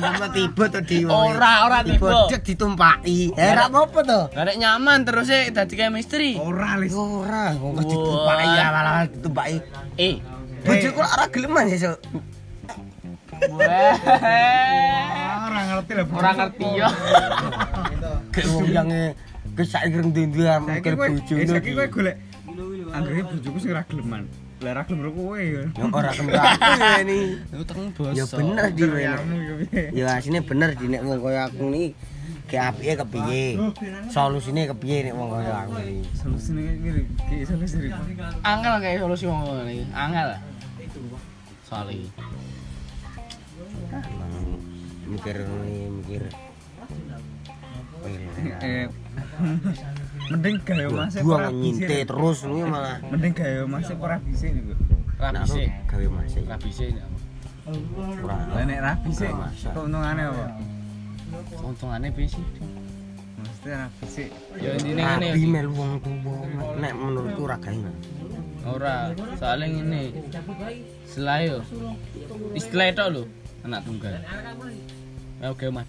Apa 0.01 0.27
tiba 0.33 0.65
to 0.65 0.81
di 0.81 1.05
Ora, 1.05 1.69
ora 1.69 1.85
tiba. 1.85 2.25
Dek 2.25 2.41
ditumpaki. 2.41 3.37
Eh, 3.37 3.49
ora 3.53 3.69
apa-apa 3.69 3.99
to. 4.01 4.21
Lah 4.33 4.43
nek 4.49 4.57
nyaman 4.57 5.05
terus 5.05 5.29
e 5.29 5.53
dadi 5.53 5.77
chemistry. 5.77 6.41
Ora 6.41 6.81
lis. 6.81 6.89
Ora, 6.97 7.53
kok 7.53 7.85
ditumpaki 7.85 8.47
ya 8.49 8.65
malah 8.73 9.05
ditumpaki. 9.05 9.57
Eh. 10.01 10.17
Bojoku 10.65 10.99
ora 11.05 11.25
geleman 11.29 11.65
sesuk. 11.69 11.97
Wah. 13.53 13.95
Ora 15.45 15.59
ngerti 15.69 15.91
lah. 15.93 16.05
Ora 16.09 16.31
ngerti 16.33 16.67
yo. 16.81 16.89
Ke 18.33 18.41
wong 18.49 18.67
yang 18.73 18.89
kesak 19.53 19.85
ireng 19.85 20.09
dindu 20.15 20.47
mikir 20.65 20.95
eh, 20.95 20.97
bojone. 20.97 21.43
saiki 21.43 21.71
kowe 21.75 21.87
golek 21.91 22.15
anggere 22.95 23.21
bojoku 23.27 23.57
sing 23.61 23.71
ra 23.75 23.83
geleman. 23.85 24.25
Lah 24.61 24.77
ra 24.77 24.81
gelem 24.85 25.09
kowe 25.09 25.41
ya. 25.41 25.65
Ya 25.73 25.85
ora 25.89 26.13
kembali 26.13 26.37
ini. 27.01 27.19
Lu 27.57 27.65
teng 27.65 27.89
basa. 27.97 28.13
Ya 28.13 28.25
bener 28.29 28.65
di 28.69 28.83
ya? 28.85 29.13
Ya 29.89 30.05
asine 30.13 30.45
bener 30.45 30.77
di 30.77 30.85
nek 30.85 31.01
wong 31.01 31.17
kaya 31.17 31.49
aku 31.49 31.65
niki 31.73 31.97
ke 32.45 32.61
apike 32.61 32.93
kepiye. 33.01 33.57
Solusine 34.13 34.69
kepiye 34.69 35.09
nek 35.09 35.17
wong 35.17 35.33
kaya 35.33 35.65
aku 35.65 35.81
iki. 35.81 36.05
Solusine 36.13 36.61
kayak 36.61 36.77
gini, 36.77 37.01
kayak 37.25 37.45
solusi. 37.49 37.77
Angel 38.45 38.73
kayak 38.77 38.97
solusi 39.01 39.23
wong 39.25 39.39
ngono 39.41 39.65
iki. 39.65 39.85
Angel. 39.97 40.29
Soal 41.65 41.87
iki. 41.89 42.07
Emang 43.89 44.33
mikir 45.09 45.35
ini 45.41 45.89
mikir. 45.89 46.23
Eh, 48.61 48.85
mending 50.29 50.55
gawe 50.61 50.85
masih 50.91 51.21
Gua 51.25 51.49
nyinte 51.49 51.97
terus 52.05 52.37
ini 52.45 52.61
malah. 52.67 52.97
Mending 53.09 53.33
gawe 53.33 53.65
masih 53.65 53.95
ora 53.97 54.17
bisa 54.21 54.45
niku. 54.51 54.73
Rabise. 55.21 55.63
gawe 55.89 56.05
masih. 56.09 56.41
Rabise 56.45 56.85
ini. 56.91 57.01
Ora. 58.25 58.37
Nek 58.65 58.79
ra 58.81 58.93
bisa, 59.05 59.29
Masa. 59.29 59.69
keuntungane 59.71 60.21
apa? 60.27 60.45
Piye 62.11 62.27
sih? 62.27 62.45
Mesti 63.37 63.69
ra 63.69 63.87
bisa. 64.01 64.25
Ya 64.57 64.69
intine 64.77 65.01
ngene. 65.05 65.27
Rabi 65.29 65.43
melu 65.45 65.71
wong 65.77 65.91
tuwa. 66.01 66.35
Nek 66.81 66.93
menurutku 66.97 67.41
ora 67.45 67.57
gawe. 67.61 67.91
Ora, 68.61 68.95
soalnya 69.37 69.65
ngene. 69.77 70.01
Selayo. 71.05 71.65
Istilah 72.57 72.87
itu 72.93 73.05
lho, 73.09 73.23
anak 73.65 73.81
tunggal. 73.85 74.13
Ya 75.41 75.47
oke 75.49 75.65
mah. 75.69 75.85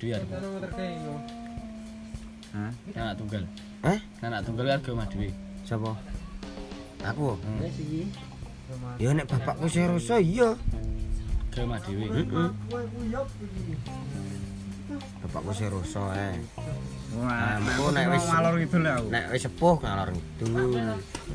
Hah? 2.53 2.73
Anak 2.93 3.15
tunggal. 3.17 3.45
Hah? 3.83 3.99
Anak 4.23 4.47
tunggal 4.47 4.71
arep 4.71 4.87
mah 4.95 5.07
duwe. 5.11 5.29
Siapa? 5.67 5.91
Aku. 7.03 7.35
Hmm. 7.35 7.59
Ya 8.97 9.11
nek 9.11 9.27
bapakku 9.27 9.67
sing 9.67 9.91
rasa 9.91 10.23
iya. 10.23 10.55
Ge 11.51 11.67
mah 11.67 11.83
dhewe. 11.83 12.07
Heeh. 12.07 12.49
Bapakku 15.27 15.51
sing 15.51 15.67
rasa 15.67 16.03
eh. 16.15 16.35
Wah, 17.13 17.59
Nah, 17.59 17.75
aku 17.75 17.85
nek 17.91 18.05
nek 18.07 18.13
wis- 18.17 18.29
ngalor 18.31 18.55
gitu 18.63 18.77
lah 18.81 18.93
aku. 18.97 19.09
Nek 19.11 19.25
wis 19.35 19.43
sepuh 19.45 19.77
ngalor 19.83 20.09
ngidul. 20.15 20.51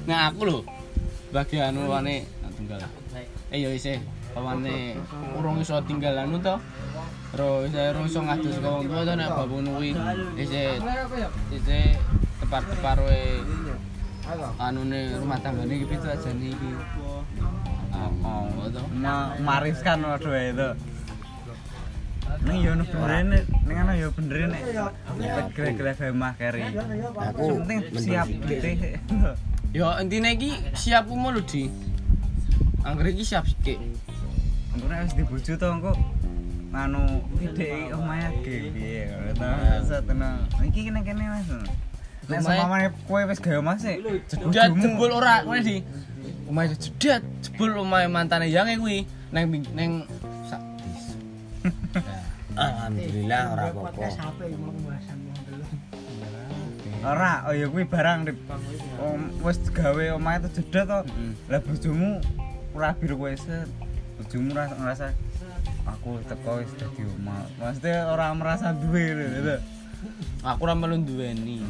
Nah 0.07 0.19
aku 0.31 0.41
lho 0.47 0.59
bagi 1.29 1.57
anu 1.59 1.81
wane 1.91 2.15
anak 2.41 2.51
tunggal. 2.55 2.79
Eh 3.51 3.59
yo 3.59 3.69
isih 3.75 3.99
pawane 4.31 4.95
urung 5.35 5.59
iso 5.59 5.75
tinggal 5.83 6.15
anu 6.15 6.39
to. 6.39 6.55
Isih 7.67 7.91
ro 7.93 8.01
iso 8.07 8.19
ngadus 8.23 8.55
saka 8.57 8.69
wong 8.71 8.83
tuwa 8.87 9.03
to 9.05 9.13
nek 9.13 9.29
babu 9.35 9.57
nuwi. 9.61 9.91
Isih 10.39 10.79
isih 11.53 11.85
tepar-tepar 12.47 13.03
we 13.03 13.43
anune 14.55 15.19
rumah 15.19 15.35
tanggane 15.43 15.83
iki 15.83 15.85
pitu 15.91 16.07
aja 16.07 16.31
iki. 16.31 16.71
Oh, 17.91 18.23
oh, 18.23 18.71
to. 18.71 18.79
Ma 18.95 19.35
mariskan 19.35 19.99
waduh 20.07 20.31
itu. 20.31 20.69
Ning 22.47 22.57
yo 22.63 22.71
bener 22.79 23.23
nek 23.27 23.43
ning 23.67 23.77
ana 23.83 23.99
yo 23.99 24.15
bener 24.15 24.47
nek 24.47 24.63
gele-gele 25.51 25.91
gawe 25.91 26.13
mah 26.15 26.39
keri. 26.39 26.71
Aku 27.35 27.67
Penting 27.67 27.99
siap 27.99 28.31
gitu. 28.31 28.95
Yo 29.75 29.91
intine 29.99 30.39
iki 30.39 30.55
siap 30.71 31.11
umur 31.11 31.35
lho 31.35 31.43
di. 31.43 31.67
Angger 32.87 33.11
iki 33.11 33.27
siap 33.27 33.43
sik. 33.43 33.75
Nek 34.87 35.03
wis 35.03 35.13
dibojo 35.19 35.51
to 35.59 35.67
engko 35.67 35.91
anu 36.71 37.27
ide 37.43 37.91
omahe 37.91 38.39
ge 38.39 38.71
piye 38.71 39.11
ngono 39.11 39.31
to. 39.35 39.47
Satena 39.83 40.47
iki 40.63 40.87
kene 40.87 41.03
kene 41.03 41.27
Mas. 41.27 41.51
Nek 42.27 42.43
sampeyan 42.43 42.91
kowe 43.07 43.21
wis 43.23 43.39
gawe 43.39 43.59
Mas 43.63 43.79
sik. 43.79 44.03
Jedat 44.51 44.75
jebul 44.75 45.11
ora 45.15 45.47
ngene 45.47 45.61
di. 45.63 45.75
Omahe 46.51 46.75
jedat 46.75 47.23
jebul 47.39 47.71
omahe 47.79 48.11
mantane 48.11 48.51
yange 48.51 48.75
kuwi 48.75 49.07
neng 49.31 49.63
neng 49.71 49.91
sak 50.43 50.59
desa. 50.83 51.15
alhamdulillah 52.67 53.41
ora 53.55 53.63
apa-apa. 53.71 54.07
Ora, 57.07 57.33
oh 57.47 57.55
ya 57.55 57.71
kuwi 57.71 57.87
barang. 57.87 58.27
Om 58.99 59.21
wis 59.39 59.59
gawe 59.71 60.05
omahe 60.19 60.43
to 60.43 60.49
jedot 60.59 60.83
to. 60.83 60.99
Lah 61.47 61.63
bojomu 61.63 62.19
ora 62.75 62.91
bir 62.99 63.15
kowe 63.15 63.31
set. 63.39 63.71
Bojomu 64.19 64.51
ora 64.51 64.67
ngerasa 64.67 65.15
aku 65.87 66.19
teko 66.27 66.59
wis 66.59 66.75
dadi 66.75 67.07
omah. 67.07 67.47
Maksudnya 67.55 68.11
ora 68.11 68.35
merasa 68.35 68.75
duwe 68.75 69.15
lho 69.15 69.25
gitu. 69.31 69.76
Aku 70.43 70.61
ora 70.63 70.73
melu 70.73 71.01
duweni. 71.01 71.61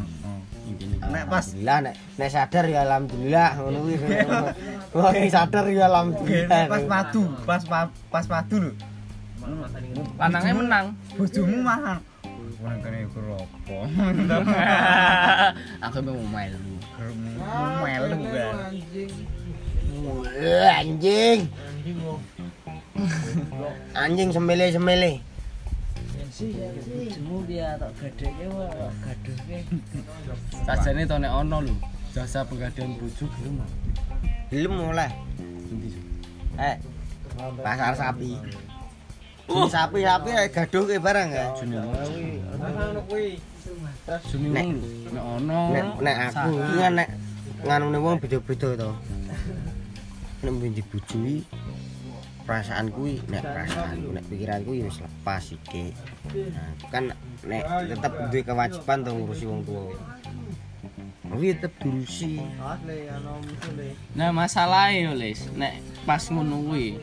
Nek 1.07 1.31
pas 1.31 1.39
Alhamdulillah 1.47 1.77
nek 1.79 1.95
nek 2.19 2.29
sadar 2.29 2.65
ya 2.67 2.79
alhamdulillah 2.83 3.49
ngono 3.55 3.77
kuwi. 3.81 3.95
Wong 4.99 5.15
sadar 5.31 5.65
ya 5.67 5.75
Nek 5.79 5.87
alhamdulillah. 5.87 6.63
pas 6.67 6.83
padu, 6.83 7.23
pas 7.47 7.61
pa- 7.63 7.93
pas 8.11 8.25
padu 8.25 8.57
lho. 8.59 8.71
Lanangnya 10.19 10.53
menang. 10.53 10.85
Bojomu 11.15 11.57
mahan. 11.63 11.97
Kowe 12.57 12.73
kene 12.83 13.05
iku 13.05 13.19
opo? 13.37 13.77
Aku 15.87 15.97
mau 16.03 16.19
melu. 16.19 16.59
Melu 17.79 18.17
kan. 18.27 18.55
Anjing. 20.81 21.39
Anjing 23.95 24.29
semele-semele. 24.33 25.21
Piye 26.37 26.69
tok 27.81 27.97
wae 28.53 28.89
gaduhke. 29.01 29.57
Sajane 30.65 31.03
to 31.09 31.17
nek 31.17 31.33
ono 31.33 31.57
lho. 31.65 31.73
Jasa 32.13 32.45
penggadean 32.45 32.93
bojo 33.01 33.25
gelem. 33.33 33.57
Belum 34.53 34.93
oleh. 34.93 35.09
Endi? 35.73 35.89
Eh. 36.61 36.75
Pasar 37.65 37.97
sapi. 37.97 38.37
Sapi-sapi 39.49 40.29
ae 40.37 40.47
gaduh 40.53 40.85
ke 40.85 41.01
barang 41.01 41.29
ya. 41.33 41.45
Ono. 41.57 43.01
Kuwi. 43.09 43.41
Nek- 44.53 44.77
ono. 45.17 45.17
Nek 45.17 45.23
ono. 45.25 45.59
Nek 45.73 45.85
nek 46.05 46.15
aku 46.37 46.49
iki 46.53 46.87
nek 46.93 47.09
nganune 47.65 47.97
wong 47.97 48.15
beda-beda 48.21 48.69
to. 48.77 48.91
Nek 50.45 50.51
mbenci 50.53 50.81
bojoi 50.85 51.41
perasaan 52.47 52.87
kuwi 52.95 53.19
nek 53.27 53.43
perasaan 53.43 54.07
nek 54.15 54.23
pikiran 54.31 54.63
kuwi 54.63 54.87
wis 54.87 55.03
lepas 55.03 55.51
iki. 55.51 55.91
Nah, 56.31 56.71
kan 56.87 57.11
nek 57.43 57.63
tetep 57.91 58.13
duwe 58.31 58.41
kewajiban 58.47 59.03
to 59.03 59.11
ngurusi 59.11 59.45
wong 59.51 59.61
tuwa. 59.67 59.91
Kuwi 61.27 61.51
tetep 61.59 61.75
diurusi. 61.83 62.39
Musule. 62.39 63.87
Nah, 64.15 64.31
masalahe 64.31 65.03
yo, 65.03 65.11
Lis, 65.11 65.51
nek 65.59 65.83
pas 66.07 66.23
ngono 66.31 66.63
kuwi. 66.71 66.95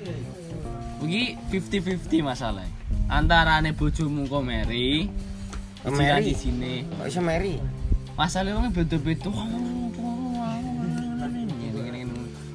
Iki 1.05 1.37
50-50 1.53 2.25
masalahnya. 2.25 2.73
Antarane 3.13 3.77
bojomu 3.77 4.25
kok 4.25 4.41
Mary? 4.41 5.13
di 6.25 6.33
sini. 6.33 6.89
Kok 6.89 7.05
iso 7.05 7.21
meri? 7.21 7.61
Masalahnya 8.17 8.65
wong 8.65 8.73
beda-beda. 8.73 9.29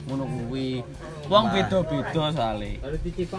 Ngono 0.09 0.25
kuwi. 0.25 0.81
Wong 1.29 1.45
beda-beda 1.53 2.25
sale. 2.33 2.81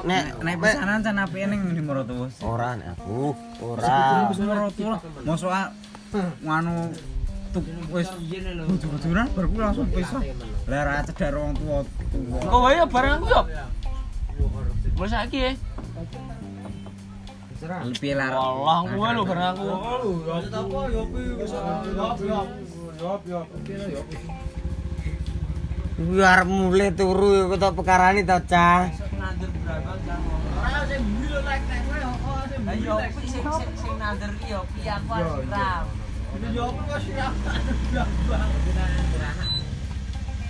Nek 0.06 0.22
nek 0.46 0.54
pesanan 0.62 1.02
cen 1.02 1.18
apike 1.18 1.46
ning 1.50 1.60
ngene 1.66 1.82
merot 1.82 2.06
wis. 2.06 2.38
Ora 2.38 2.78
nek 2.78 2.94
aku, 2.94 3.34
ora. 3.66 4.70
Mosok 5.26 5.50
anu 6.46 6.74
tuk 7.50 7.66
wis 7.90 8.06
jujur-jujuran 8.30 9.26
bar 9.34 9.46
ku 9.50 9.56
langsung 9.58 9.90
pisa. 9.90 10.22
Lah 10.70 10.82
ra 10.86 11.02
cedhak 11.02 11.34
wong 11.34 11.58
tuwa. 11.58 11.82
Engko 12.14 12.58
wae 12.62 12.78
ya 12.78 12.86
barang 12.86 13.12
aku 13.18 13.26
ya. 13.26 13.42
Wis 14.94 15.10
saiki. 15.10 15.58
Lebih 17.60 18.14
lar. 18.14 18.32
Allah 18.38 18.78
kuwe 18.86 19.08
lho 19.18 19.22
bareng 19.26 19.48
aku. 19.50 19.66
Yo 19.66 20.32
apa 20.38 20.78
ya 20.94 21.02
kuwi 21.10 21.42
wis. 21.42 21.50
Yo 21.50 22.06
yo. 22.22 22.40
Yo 23.02 23.12
yo. 23.26 24.02
Biar 26.00 26.48
mule 26.48 26.96
turu 26.96 27.44
iku 27.44 27.60
tok 27.60 27.84
pekarane 27.84 28.24
to, 28.24 28.40
Cah. 28.48 28.88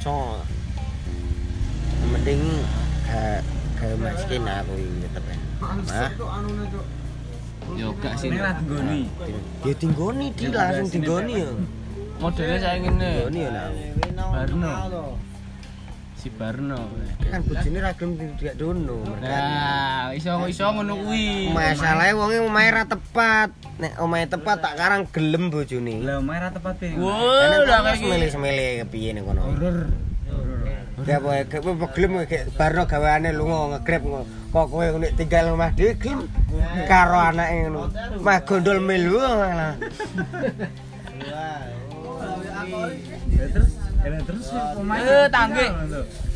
Cok. 0.01 0.39
Mending 2.15 2.43
ke 3.11 3.23
ke 3.75 3.87
miskin 3.99 4.47
aku 4.47 4.73
iki 4.79 4.99
tetep. 5.03 5.25
Mas. 5.59 6.15
Yo 7.75 7.91
gak 7.99 8.15
sih 8.23 8.31
nek 8.31 8.63
nggoni. 8.63 9.11
Ya 9.67 9.75
tinggoni 9.75 10.27
di 10.31 10.47
langsung 10.47 10.89
tinggoni 10.95 11.43
yo. 11.43 11.51
Modelnya 12.23 12.57
saya 12.63 12.79
ngene. 12.87 13.11
Tinggoni 13.27 13.39
yo 13.43 13.51
lah. 13.51 13.67
Barno. 14.15 15.19
Si 16.21 16.29
Barno. 16.29 16.77
Kan 17.33 17.41
bojone 17.49 17.81
ra 17.81 17.97
gelem 17.97 18.37
tidak 18.37 18.61
dono. 18.61 19.01
Nah, 19.25 20.13
iso 20.13 20.37
iso 20.53 20.69
ngono 20.69 21.01
kuwi. 21.01 21.49
Masalahe 21.49 22.13
wonge 22.13 22.45
omahe 22.45 22.69
ra 22.69 22.85
tepat. 22.85 23.49
Nek 23.81 23.97
omahe 23.97 24.29
tepat 24.29 24.61
tak 24.61 24.77
karang 24.77 25.09
gelem 25.09 25.49
bojone. 25.49 26.05
Lah 26.05 26.21
omahe 26.21 26.45
ra 26.45 26.53
tepat 26.53 26.77
piye? 26.77 27.01
Wah, 27.01 27.65
udah 27.65 27.79
kayak 27.89 27.97
gini. 27.97 28.05
semele-semele 28.05 28.85
kepiye 28.85 29.17
ning 29.17 29.25
kono. 29.25 29.49
Horor. 29.49 29.89
Ya 31.09 31.17
gek 31.49 31.65
kowe 31.65 31.89
gelem 31.97 32.13
gek 32.29 32.53
barno 32.53 32.85
gaweane 32.85 33.33
lunga 33.33 33.81
ngono. 33.81 34.21
Kok 34.53 34.67
kowe 34.69 34.85
nek 35.01 35.17
tinggal 35.17 35.57
omah 35.57 35.73
dhewe 35.73 35.97
gelem 35.97 36.29
karo 36.85 37.17
anake 37.17 37.65
ngono. 37.65 37.89
Mah 38.21 38.45
gondol 38.45 38.77
melu 38.85 39.17
malah. 39.17 39.73
Terus, 43.41 43.80
terus 44.01 44.47
omae 44.81 45.29
tangge. 45.29 45.67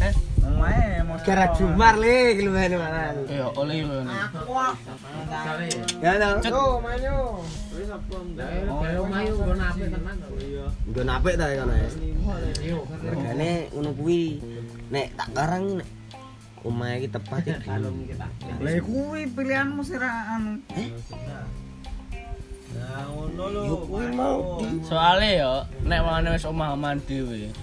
Eh, 0.04 0.12
omae 0.44 1.00
mau 1.08 1.16
gara 1.24 1.46
jumar 1.56 1.94
le 1.96 2.36
keluar 2.36 2.72
mana. 2.76 3.02
Yo 3.28 3.46
oleh 3.56 3.80
lu. 3.84 3.98
Aku. 4.04 4.52
Ya 6.04 6.12
lo. 6.20 6.28
Yo 6.44 6.64
mayo. 6.84 7.16
Wis 7.74 7.90
apa 7.90 8.16
ndak? 8.20 8.48
Oh, 8.70 9.06
mayo 9.08 9.32
gon 9.40 9.60
apik 9.60 9.88
tenan 9.88 10.16
kok. 10.20 10.36
Iya. 10.38 10.66
Gon 10.92 11.08
apik 11.10 11.34
ta 11.40 11.46
kan. 11.48 11.68
Regane 13.08 13.50
ngono 13.72 13.90
kuwi. 13.96 14.22
Nek 14.92 15.06
tak 15.16 15.28
karang 15.32 15.64
nek 15.80 15.88
omae 16.64 16.92
iki 17.00 17.08
tepat 17.08 17.42
iki. 17.48 17.68
Lah 18.60 18.72
kuwi 18.84 19.20
pilihanmu 19.32 19.82
sira 19.82 20.36
anu. 20.36 20.60
Eh? 20.76 20.92
Sih 22.74 22.82
ra 22.82 23.06
anu. 23.06 23.62
Yo 23.70 23.76
kuwi 23.86 24.06
mau 24.10 24.58
Soale 24.82 25.30
yo, 25.38 25.54
nek 25.86 26.00
wong 26.02 26.26
wis 26.34 26.44
omah-omahan 26.44 26.98
dhewe. 27.06 27.54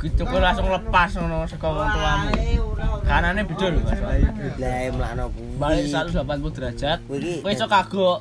Gitu 0.00 0.22
kok 0.24 0.40
langsung 0.40 0.72
lepas 0.72 1.12
ngono 1.12 1.44
saka 1.44 1.68
wong 1.68 1.88
tuamu. 1.92 2.30
Kanane 3.04 3.44
beda 3.44 3.66
lho, 3.68 3.80
Mas. 3.84 4.00
lah 4.56 4.76
mlakno 4.96 5.24
kuwi. 5.36 5.52
Balik 5.60 5.84
180 5.92 6.56
derajat. 6.56 6.98
Iki 7.04 7.44
Kowe 7.44 7.52
iso 7.52 7.66
kagok. 7.68 8.18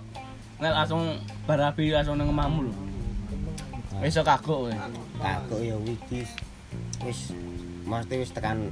Nek 0.59 0.71
langsung 0.75 1.03
barabi 1.47 1.95
langsung 1.95 2.19
nang 2.19 2.27
omahmu 2.35 2.67
lho. 2.67 2.73
Kowe 3.95 4.07
iso 4.07 4.21
kagok 4.27 4.57
kowe. 4.67 4.73
kagok 5.19 5.59
ya 5.63 5.75
wis 5.83 6.31
wis 7.03 7.19
mesti 7.89 8.15
wis 8.21 8.31
tekan 8.35 8.69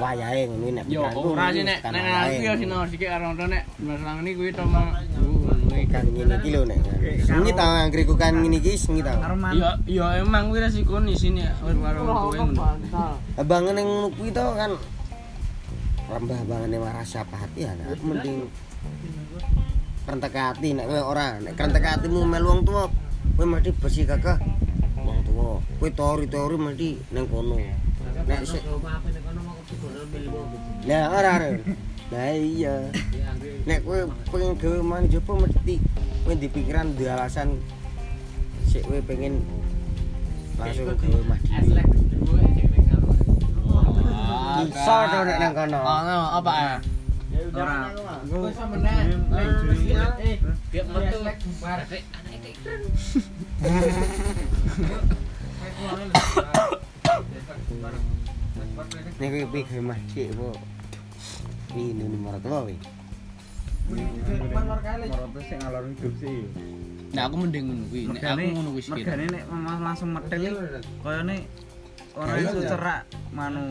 wayahe 0.00 0.48
ngono 0.50 0.82
nek 0.82 0.84
Yo 0.88 1.04
ora 1.04 1.52
sih 1.52 1.64
wis 1.64 1.68
nek 1.68 1.80
nek 1.84 2.04
aku 2.28 2.40
yo 2.44 2.54
sino 2.56 2.76
sik 2.88 3.04
karo 3.04 3.32
nek 3.36 3.62
masalah 3.76 4.20
ini 4.24 4.30
kuwi 4.36 4.50
to. 4.56 4.64
Kan 5.86 6.04
ngene 6.10 6.34
iki 6.42 6.50
lho 6.50 6.62
nek. 6.66 6.80
Sengi 7.22 7.52
ta 7.54 7.86
anggriku 7.86 8.18
kan 8.18 8.34
ngene 8.34 8.58
iki 8.58 8.74
sengi 8.74 9.04
ta. 9.06 9.14
Yo 9.54 9.70
yo 9.86 10.04
emang 10.18 10.50
kuwi 10.50 10.58
resiko 10.64 10.98
di 10.98 11.14
sini 11.14 11.46
ya 11.46 11.54
karo 11.62 12.00
kowe 12.02 12.34
ngono. 12.34 12.64
abang 13.38 13.70
ning 13.70 14.10
kuwi 14.18 14.34
to 14.34 14.42
kan 14.58 14.74
rambah 16.08 16.40
bangane 16.48 16.76
waras 16.80 17.04
siapa 17.04 17.36
hati 17.36 17.68
ya 17.68 17.76
nah, 17.76 17.92
mending 18.00 18.48
rentek 20.08 20.34
hati 20.34 20.68
nek 20.74 20.90
kowe 20.90 21.00
ora. 21.04 21.38
Nek 21.38 21.54
rentek 21.54 21.84
hatimu 21.86 22.26
melu 22.26 22.48
wong 22.50 22.60
tuwa 22.66 22.90
kowe 23.38 23.46
mesti 23.46 23.70
bersih 23.78 24.08
kakak 24.10 24.42
wong 24.98 25.22
tuwa. 25.22 25.62
Kowe 25.78 25.88
tori-tori 25.94 26.56
mesti 26.58 26.90
ning 27.14 27.24
kono. 27.30 27.54
Nek 28.26 28.42
sik 28.42 28.66
Lah 30.88 31.12
ora 31.12 31.30
ora. 31.38 31.48
Lah 32.08 32.32
iya. 32.32 32.88
Nek 33.68 33.84
kowe 33.84 34.08
pengen 34.32 34.56
gawe 34.56 34.80
man 34.80 35.04
jopo 35.12 35.36
mesti 35.36 35.76
kowe 36.24 36.32
di 36.32 36.48
pikiran 36.48 36.96
di 36.96 37.04
alasan 37.04 37.60
sik 38.64 38.80
kowe 38.88 38.96
pengen 39.04 39.44
langsung 40.56 40.88
gawe 40.88 41.20
mah 41.28 41.36
dhewe. 41.44 41.84
Bisa 44.72 44.96
to 45.12 45.18
nek 45.28 45.36
nang 45.36 45.52
kono. 45.52 45.78
Oh, 45.84 46.40
apa 46.40 46.52
ya? 46.56 46.74
Ora. 47.52 47.92
Engko 48.24 48.48
Dia 50.72 50.82
metu. 50.88 51.18
Nek 59.20 59.28
kowe 59.28 59.60
gawe 59.60 59.82
mah 59.84 60.00
dhewe 60.08 60.56
ini 61.76 62.04
nomor 62.08 62.40
tuwa 62.40 62.64
wi. 62.68 62.76
Moroto 63.88 65.40
sing 65.48 65.58
ngalor 65.64 65.84
hidup 65.88 66.12
sih. 66.20 66.38
Nah, 67.16 67.24
aku 67.24 67.34
mending 67.40 67.64
ngono 67.72 67.84
kuwi. 67.88 68.02
Nek 68.12 68.22
aku 68.24 68.46
ngono 68.52 68.68
kuwi 68.76 68.82
sikit. 68.84 69.04
Mergane 69.08 69.24
nek 69.32 69.42
langsung 69.80 70.08
metel 70.12 70.40
iki 70.44 70.52
koyone 71.00 71.36
ora 72.18 72.34
iso 72.36 72.58
cerak 72.68 73.02
manu. 73.32 73.62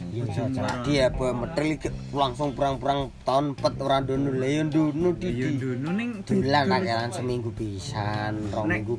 Jadi 0.00 0.92
ya 0.96 1.06
bae 1.12 1.32
metel 1.36 1.66
iki 1.76 1.88
langsung 2.16 2.56
perang-perang 2.56 3.12
tahun 3.28 3.46
pet 3.52 3.74
ora 3.84 3.96
ndono. 4.00 4.30
Lah 4.32 4.48
yo 4.48 4.62
ndono 4.64 5.08
Ya 5.20 5.28
di. 5.28 5.60
ndono 5.60 5.90
ning 5.92 6.10
Dolan 6.24 7.10
seminggu 7.12 7.50
pisan, 7.52 8.48
rong 8.48 8.64
minggu 8.72 8.96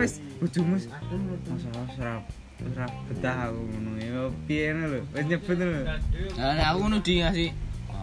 wis 0.00 0.24
bojomu 0.40 0.80
masalah 0.80 1.84
ora 2.00 2.16
ora 2.62 2.86
betah 3.10 3.36
aku 3.50 3.60
ngono 3.66 3.90
ya 3.98 4.22
piye 4.46 4.64
ngono 4.70 4.86
lho 4.92 5.00
wis 5.14 5.24
nyebut 5.26 5.56
lho 5.58 5.82
Nah, 6.38 6.64
aku 6.70 6.78
ngono 6.86 6.98
di 7.02 7.12
ngasih. 7.20 7.50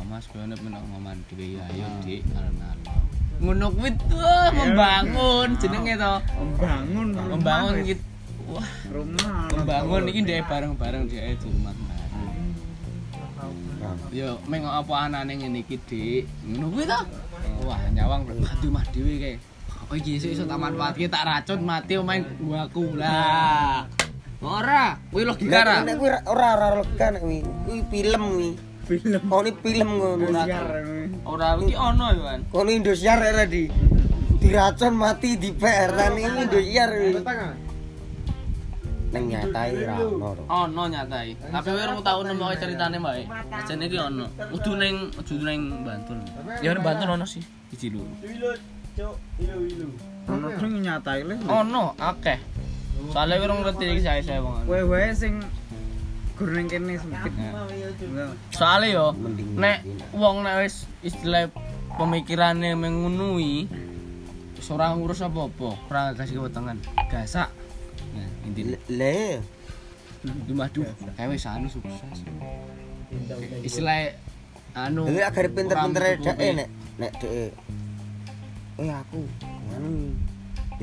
Mas, 0.10 0.26
nek 0.34 0.58
menang 0.65 0.82
ngoman 0.89 1.22
dhewe 1.30 1.60
ya 1.60 1.69
ayo, 1.69 1.86
Dik, 2.02 2.26
alon-alon. 2.34 3.04
Ngono 3.45 3.65
kuwi 3.78 3.89
tuh 4.10 4.50
membangun 4.58 5.50
jenenge 5.62 5.93
to. 6.02 6.13
membangun 6.34 7.08
Membangun 7.13 7.74
gitu. 7.86 8.04
Wah, 8.50 8.69
rumah 8.89 9.45
membangun 9.54 10.10
iki 10.10 10.19
ndek 10.26 10.50
bareng-bareng 10.50 11.06
dhek 11.06 11.38
di 11.38 11.45
rumah. 11.45 11.78
Yo, 14.10 14.41
meng 14.50 14.65
apa 14.65 14.93
anane 15.06 15.38
ngene 15.38 15.62
iki, 15.62 15.78
Dik? 15.86 16.26
Ngono 16.41 16.65
kuwi 16.74 16.89
to. 16.89 17.00
wah 17.65 17.80
nyawang 17.91 18.24
bantu 18.28 18.67
mah 18.72 18.86
dhewe 18.91 19.13
kae 19.19 19.36
oh 19.89 19.95
iki 19.98 20.22
iso 20.22 20.43
tak 20.45 20.60
manfaatke 20.60 21.06
tak 21.12 21.26
racun 21.26 21.60
mati 21.65 21.98
omahe 22.00 22.24
gua 22.39 22.69
lah 22.95 23.84
ora 24.41 24.95
kuwi 25.12 25.23
logika 25.28 25.60
ra 25.67 25.75
Nek 25.84 25.95
kuwi 25.99 26.10
ora 26.28 26.47
ora 26.56 26.67
lega 26.80 27.08
nek 27.12 27.21
kuwi. 27.21 27.39
Kuwi 27.65 27.80
film 27.91 28.23
kuwi. 28.23 28.49
film 28.88 29.21
Oh 29.30 29.45
ini 29.45 29.52
film 29.62 29.89
ngono. 29.99 30.28
siar 30.47 30.67
ora 31.28 31.47
iki 31.62 31.75
ono 31.75 32.06
yo 32.15 32.23
kan 32.25 32.41
Kono 32.49 32.69
Indosiar 32.71 33.19
era 33.21 33.45
di 33.45 33.69
diracun 34.39 34.95
mati 34.95 35.38
di 35.38 35.52
PR 35.52 35.91
dan 35.93 36.15
ini 36.15 36.39
Indosiar 36.47 36.89
kuwi. 36.89 37.13
Neng 39.10 39.23
nyatai 39.25 39.73
ra 39.84 39.95
ono. 39.99 40.41
ono 40.47 40.84
nyatai. 40.88 41.30
Tapi 41.52 41.67
kowe 41.67 41.82
ora 41.84 41.93
tau 41.99 42.21
nemu 42.23 42.43
ceritane 42.56 42.97
bae 42.97 43.28
ajane 43.28 43.84
iki 43.91 43.97
ono. 43.99 44.25
Kudu 44.56 44.71
ning 44.80 44.95
kudu 45.19 45.36
ning 45.43 45.84
Bantul. 45.84 46.17
Ya 46.63 46.71
ning 46.71 46.84
Bantul 46.86 47.12
ono 47.12 47.25
sih. 47.28 47.43
Iki 47.75 47.91
lho 47.91 48.08
ono 50.30 50.47
sing 50.60 50.71
nyatai 50.84 51.21
le 51.23 51.36
ono 51.47 51.95
akeh 51.97 52.39
soalnya 53.12 53.40
kowe 53.40 53.48
ora 53.48 53.56
ngerti 53.64 53.84
iki 53.88 54.02
saya 54.04 54.22
saya 54.22 54.40
wong. 54.44 54.68
Kowe 54.68 54.82
wae 54.92 55.10
sing 55.16 55.40
gur 56.40 56.56
ning 56.56 56.72
kene 56.72 56.96
sempit 56.96 57.34
soalnya 58.56 58.88
yo 58.96 59.06
nek 59.60 59.84
wong 60.16 60.48
nek 60.48 60.64
wis 60.64 60.88
istilah 61.04 61.52
pemikirane 62.00 62.80
mengunui 62.80 63.68
ora 64.70 64.94
ngurus 64.94 65.26
apa-apa 65.26 65.70
ora 65.90 66.14
kasih 66.14 66.46
kewetengan 66.46 66.78
gasak. 67.10 67.50
Nah 68.14 68.30
intine 68.46 68.78
Le, 68.86 69.42
Waduh, 70.52 70.86
kayak 71.18 71.32
wis 71.34 71.50
anu 71.50 71.66
sukses. 71.72 72.22
Istilah 73.66 74.14
anu 74.78 75.10
Lha 75.10 75.32
agar 75.32 75.50
pinter-pinter 75.50 76.22
dhek 76.22 76.38
nek 76.54 76.70
nek 77.02 77.12
dhek. 77.18 77.52
Eh 78.78 78.92
aku 78.94 79.26
anu 79.74 80.14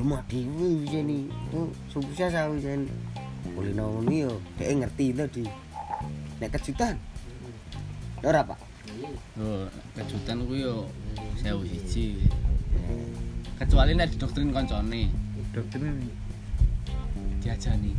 mah 0.04 0.20
dhewe 0.28 0.84
wis 0.84 0.92
ini 0.92 1.30
tuh 1.48 1.72
sukses 1.88 2.34
aku 2.36 2.60
jen 2.60 2.84
kulino 3.56 4.00
ngono 4.00 4.12
yo. 4.12 4.32
Dhek 4.60 4.84
ngerti 4.84 5.16
to 5.16 5.24
di. 5.32 5.44
Nek 6.42 6.52
kejutan? 6.52 7.00
Ora 8.20 8.44
pak? 8.44 8.60
Oh, 9.40 9.64
kejutan 9.96 10.44
kuwi 10.44 10.66
yo 10.66 10.84
sewu 11.40 11.64
siji. 11.64 12.28
Kecuali 13.56 13.96
nek 13.96 14.12
didoktrin 14.12 14.52
koncone, 14.52 15.08
dokter 15.56 15.80
diajani. 17.40 17.96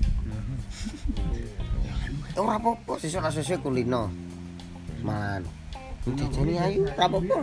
ora 2.37 2.61
apa-apa 2.61 2.93
sesuk 3.01 3.21
ra 3.25 3.33
sesuk 3.33 3.65
kulino 3.65 4.13
malan 5.01 5.41
jajani 6.05 6.53
ayu 6.61 6.81
ora 6.85 7.05
apa-apa 7.09 7.37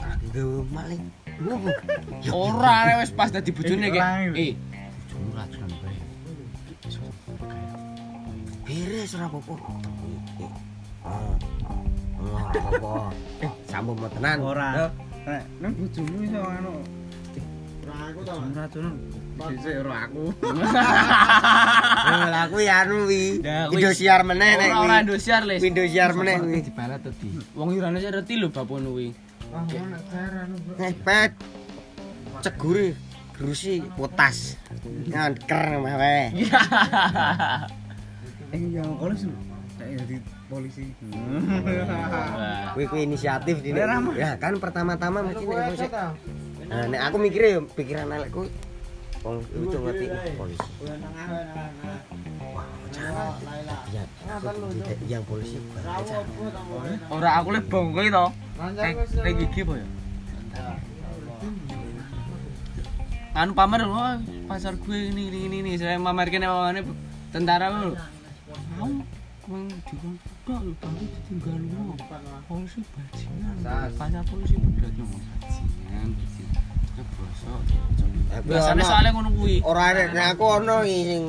Aku 0.00 0.66
maling. 0.72 1.02
Ora 2.30 2.72
arek 2.86 2.96
wis 3.04 3.12
pas 3.12 3.30
dadi 3.30 3.50
bojone 3.50 3.90
iki. 3.90 3.98
Eh, 3.98 4.54
bojone 5.10 5.26
ora 5.34 5.44
jan 5.50 5.70
bae. 5.82 5.98
Beres 8.64 9.12
ora 9.18 9.26
apa-apa. 9.28 9.54
Eh, 13.44 13.52
sambung 13.68 13.98
mau 14.00 14.08
tenan. 14.08 14.36
Ora. 14.40 14.68
Nek 15.60 15.72
bojomu 15.76 16.16
iso 16.24 16.40
anu. 16.40 16.74
Ora 17.84 17.96
aku 18.08 18.20
ta. 18.24 18.32
Ora 18.40 18.64
jan. 18.72 18.94
Dhisik 19.34 19.74
ora 19.82 20.06
aku. 20.06 20.30
Lah 22.30 22.42
aku 22.46 22.56
ya 22.62 22.86
anu 22.86 23.10
wi. 23.10 23.42
Indosiar 23.74 24.22
meneh 24.22 24.52
nek. 24.54 24.70
Ora 24.78 25.02
Indosiar, 25.02 25.42
Le. 25.42 25.58
Indosiar 25.58 26.14
meneh 26.14 26.38
kuwi 26.38 26.62
dibalat 26.62 27.02
tadi. 27.02 27.28
Wong 27.58 27.74
yurane 27.74 27.98
sik 27.98 28.14
reti 28.14 28.38
lho 28.38 28.48
bapak 28.54 28.78
wi. 28.94 29.10
Ngepet. 30.78 31.32
Cegure 32.42 32.98
grusi 33.34 33.82
potas. 33.94 34.58
Ngangker 35.10 35.78
mah 35.82 35.94
wae. 35.98 36.34
yang 38.54 38.94
polisi 38.98 39.26
kayak 39.74 40.06
jadi 40.06 40.16
polisi. 40.46 40.84
Kuwi 42.74 42.84
kuwi 42.86 43.00
inisiatif 43.06 43.56
di 43.62 43.70
Ora, 43.74 43.98
Mas. 43.98 44.14
Ya 44.14 44.38
kan 44.38 44.58
pertama-tama 44.62 45.26
mesti 45.26 45.44
nek 45.44 45.66
musik. 45.74 45.90
Nah, 46.64 46.84
nek 46.88 47.00
aku 47.10 47.16
mikir 47.20 47.42
ya 47.44 47.58
pikiran 47.60 48.08
elekku 48.08 48.48
wong 49.24 49.40
itu 49.40 49.76
ngerti 49.80 50.06
polisi. 50.38 50.68
Wah, 52.94 53.34
Ya, 53.90 54.02
tidak 54.06 54.98
yang 55.10 55.22
polisi. 55.26 55.58
Ora 57.10 57.30
aku 57.42 57.48
le 57.54 57.60
bongko 57.62 58.00
to. 58.06 58.26
Gigi 59.34 59.62
ya? 59.66 59.86
Anu 63.34 63.50
pamer 63.50 63.82
"Oh, 63.82 64.14
pasar 64.46 64.78
gue 64.78 65.10
ini 65.10 65.26
ini 65.26 65.38
ini, 65.50 65.56
ini. 65.66 65.72
Saya 65.74 65.98
mamer 65.98 66.30
kene 66.30 66.46
mamane 66.46 66.86
tentara 67.34 67.66
lho. 67.66 67.98
Mau 68.78 68.90
tok 70.46 70.62
lho 70.62 70.72
tapi 70.78 71.04
ditinggal 71.10 71.58
lu. 71.58 71.98
Polisi 72.46 72.80
bajingan. 72.94 73.56
Pasar 73.98 74.22
polisi 74.30 74.54
berat 74.54 74.94
yo 74.94 75.04
bajingan. 75.10 76.08
Biasane 78.46 78.82
soalnya 78.86 79.10
ngono 79.10 79.30
kuwi. 79.34 79.66
Ora 79.66 79.90
nek 79.94 80.38
aku 80.38 80.44
ono 80.62 80.86
sing 80.86 81.22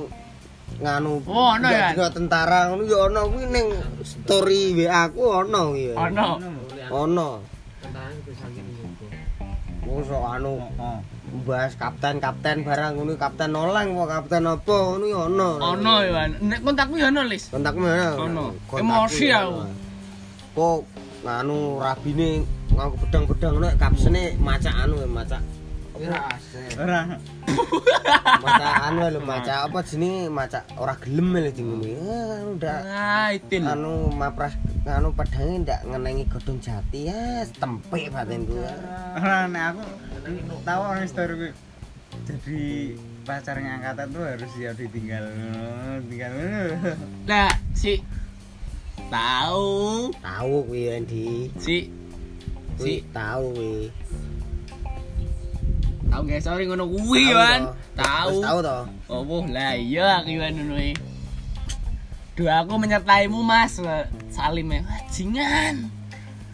nganu 0.76 1.24
Oh, 1.24 1.56
ono 1.56 1.68
ya? 1.72 1.96
dina 1.96 2.08
tentara 2.12 2.68
ngono 2.68 2.84
ya 2.84 2.98
ono 3.08 3.22
kuwi 3.32 3.46
ning 3.48 3.68
story 4.04 4.76
WA 4.76 5.08
aku 5.08 5.22
ono 5.24 5.62
kuwi. 5.72 5.92
ya. 5.92 5.96
Ono. 5.96 6.28
Ono. 6.92 7.30
Wong 9.86 10.02
sok 10.02 10.24
anu 10.26 10.54
oh 10.82 11.00
bahas 11.46 11.76
kapten-kapten 11.76 12.64
barang 12.64 12.96
ngono 12.96 13.14
kapten 13.20 13.52
noleng 13.54 13.92
apa 13.96 14.06
kapten 14.20 14.44
apa 14.50 14.76
ngono 14.76 15.06
ya 15.06 15.20
ono. 15.30 15.50
Ono 15.62 15.94
ya. 16.04 16.28
Nek 16.42 16.60
kontakku 16.66 16.96
ya 17.00 17.08
ono, 17.14 17.22
Lis. 17.28 17.48
Kontakmu? 17.54 17.86
Ono. 18.20 18.46
Kontakku 18.68 18.82
Emosi 18.82 19.26
ya 19.32 19.46
aku. 19.48 19.62
Kok 20.56 20.80
nganu 21.26 21.58
rabine 21.80 22.30
nganggo 22.76 22.96
pedang-pedang 23.08 23.56
nek 23.64 23.74
kapsene 23.80 24.36
macak 24.40 24.76
anu 24.76 25.00
ya 25.00 25.08
macak 25.08 25.42
ora 26.76 27.02
macak 28.42 28.74
anu 28.86 29.00
lho 29.08 29.20
macak 29.22 29.58
apa 29.66 29.80
jenenge 29.82 30.28
macak 30.28 30.64
ora 30.76 30.94
gelem 31.00 31.32
lho 31.34 31.52
dingene. 31.52 31.92
Ah, 32.04 32.40
udah 32.46 32.78
Ah, 32.86 33.28
itu 33.32 33.56
lho. 33.58 33.68
anu 33.68 33.92
mapras 34.12 34.54
anu 34.86 35.12
pedange 35.12 35.64
ndak 35.64 35.82
ngenengi 35.84 36.28
godhong 36.28 36.60
jati 36.60 37.08
ya 37.08 37.22
tempe 37.50 38.12
batinku. 38.12 38.60
ora 39.16 39.48
nek 39.48 39.64
aku 39.72 39.84
tahu 40.62 40.82
orang 40.84 41.08
story 41.08 41.34
gue 41.38 41.52
jadi 42.26 42.62
pacarnya 43.24 43.72
angkatan 43.76 44.08
tuh 44.10 44.24
harus 44.24 44.50
siap 44.54 44.76
ditinggal 44.76 45.26
tinggal 46.06 46.32
Lah, 47.26 47.52
si 47.74 48.00
tahu 49.08 50.10
Tahu 50.16 50.54
kuwi 50.66 50.82
Endi. 50.92 51.50
si 51.56 51.90
Si 52.76 52.84
si 52.84 52.94
tahu 53.10 53.52
kuwi. 53.52 53.88
Tahu 56.16 56.32
nggak 56.32 56.44
sorry 56.48 56.64
ngono 56.64 56.88
kuwi 56.88 57.28
kan 57.36 57.76
tahu 57.92 58.40
tahu 58.40 58.60
to. 58.64 58.80
oh 59.12 59.44
lah 59.52 59.76
iya 59.76 60.24
aku 60.24 60.40
kan 60.40 60.56
ngono 60.56 60.80
Duh 62.36 62.52
aku 62.52 62.76
menyertaimu 62.76 63.40
mas 63.48 63.80
Salim 64.28 64.68
ya 64.68 64.84
Bajingan 64.84 65.88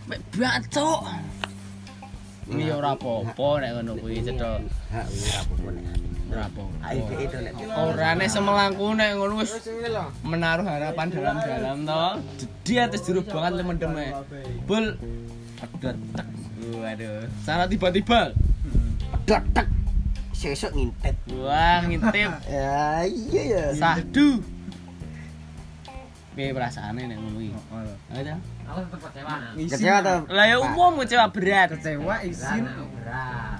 Mek 0.06 0.22
bacok 0.34 1.10
Ini 2.54 2.70
ya 2.70 2.78
ora 2.78 2.94
apa-apa 2.94 3.48
nek 3.62 3.70
ngono 3.78 3.92
kuwi 3.98 4.22
cedok 4.22 4.62
Ha 4.94 5.02
ora 5.10 5.34
apa-apa. 5.42 5.70
Ora 6.30 6.44
apa-apa 6.54 8.10
nek 8.18 8.30
semelangku 8.30 8.88
nek 8.94 9.10
ngono 9.18 9.34
wis 9.42 9.52
menaruh 10.22 10.66
harapan 10.70 11.08
dalam-dalam 11.10 11.78
to. 11.84 12.06
Jadi 12.46 12.74
atas 12.78 13.02
juru 13.02 13.26
banget 13.26 13.52
le 13.58 13.64
mendem 13.66 13.94
e. 13.98 14.08
Bul. 14.70 14.86
Waduh. 16.78 17.26
Salah 17.42 17.66
tiba-tiba. 17.66 18.38
Dadak. 19.26 19.68
Sesuk 20.34 20.74
ngintet. 20.74 21.16
Wah, 21.38 21.86
ngintip. 21.86 22.32
Ya 22.50 23.06
iya 23.06 23.42
ya. 23.46 23.64
Sahdu. 23.78 24.42
Piye 26.32 26.56
perasaane 26.56 27.12
nek 27.12 27.18
ngono 27.20 27.40
iki? 27.44 27.52
Ayo. 28.16 28.36
Aku 28.72 28.80
tetep 28.88 29.00
kecewa. 29.04 29.36
Kecewa 29.68 29.98
to. 30.00 30.16
Lah 30.32 30.46
ya 30.48 30.56
umum 30.64 30.92
kecewa 31.04 31.28
berat. 31.28 31.70
kecewa 31.76 32.16
izin 32.24 32.64
Berat. 32.96 33.60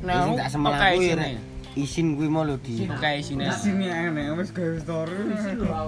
Nah, 0.00 0.28
Izin 0.28 0.36
tak 0.36 0.92
isine. 0.92 1.16
nek. 1.16 1.32
Isin 1.76 2.06
kuwi 2.20 2.28
mau 2.28 2.44
lho 2.44 2.60
di. 2.60 2.84
Oke 2.84 3.10
isine. 3.16 3.48
izin 3.48 3.80
ya 3.80 4.12
aneh 4.12 4.28
wis 4.36 4.52
gawe 4.52 4.76
story 4.76 5.16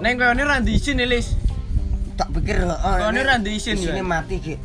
Neng 0.01 0.13
koyo 0.17 0.33
ini 0.33 0.43
ra 0.43 0.57
diisin 0.65 0.97
Lis. 1.05 1.37
Tak 2.17 2.29
pikir 2.33 2.65
heeh. 2.65 2.95
Kok 2.97 3.09
ini 3.13 3.21
ra 3.21 3.37
Isine 3.39 4.01
ya? 4.01 4.03
mati 4.03 4.35
ki. 4.41 4.55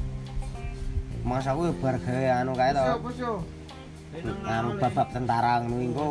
Mas 1.29 1.45
aku 1.45 1.69
ya 1.69 1.73
bar 1.77 2.01
gawe 2.01 2.27
anu 2.41 2.57
kae 2.57 2.73
to. 2.73 2.83
Anu 4.25 4.75
babak 4.81 5.09
tentara 5.15 5.63
ngono 5.63 5.79
engko 5.79 6.09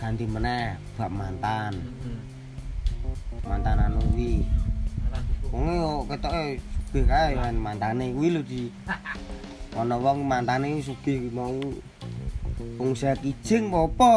ganti 0.00 0.24
meneh 0.24 0.74
bab 0.96 1.12
mantan. 1.12 1.72
Mantan 3.46 3.76
anu 3.78 4.00
kuwi. 4.10 4.42
Wong 5.50 5.66
yo 5.76 5.92
ketoke 6.10 6.62
sugih 6.90 7.06
kae 7.06 7.38
kan 7.38 7.54
mantane 7.54 8.10
kuwi 8.14 8.28
lho 8.34 8.42
di 8.42 8.66
ana 9.78 9.94
wong 9.94 10.26
mantane 10.26 10.82
sugih 10.82 11.30
mau 11.30 11.54
wong 12.78 12.90
saya 12.98 13.14
kijing 13.18 13.70
apa 13.70 14.12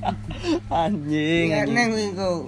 Anjing. 0.86 1.46
Kuwi 1.66 2.06
kok 2.14 2.40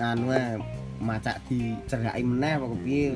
anu 0.00 0.32
ae 0.32 0.79
macak 1.00 1.40
dicergaki 1.48 2.22
meneh 2.22 2.52
apa 2.60 2.66
kepiye 2.76 3.06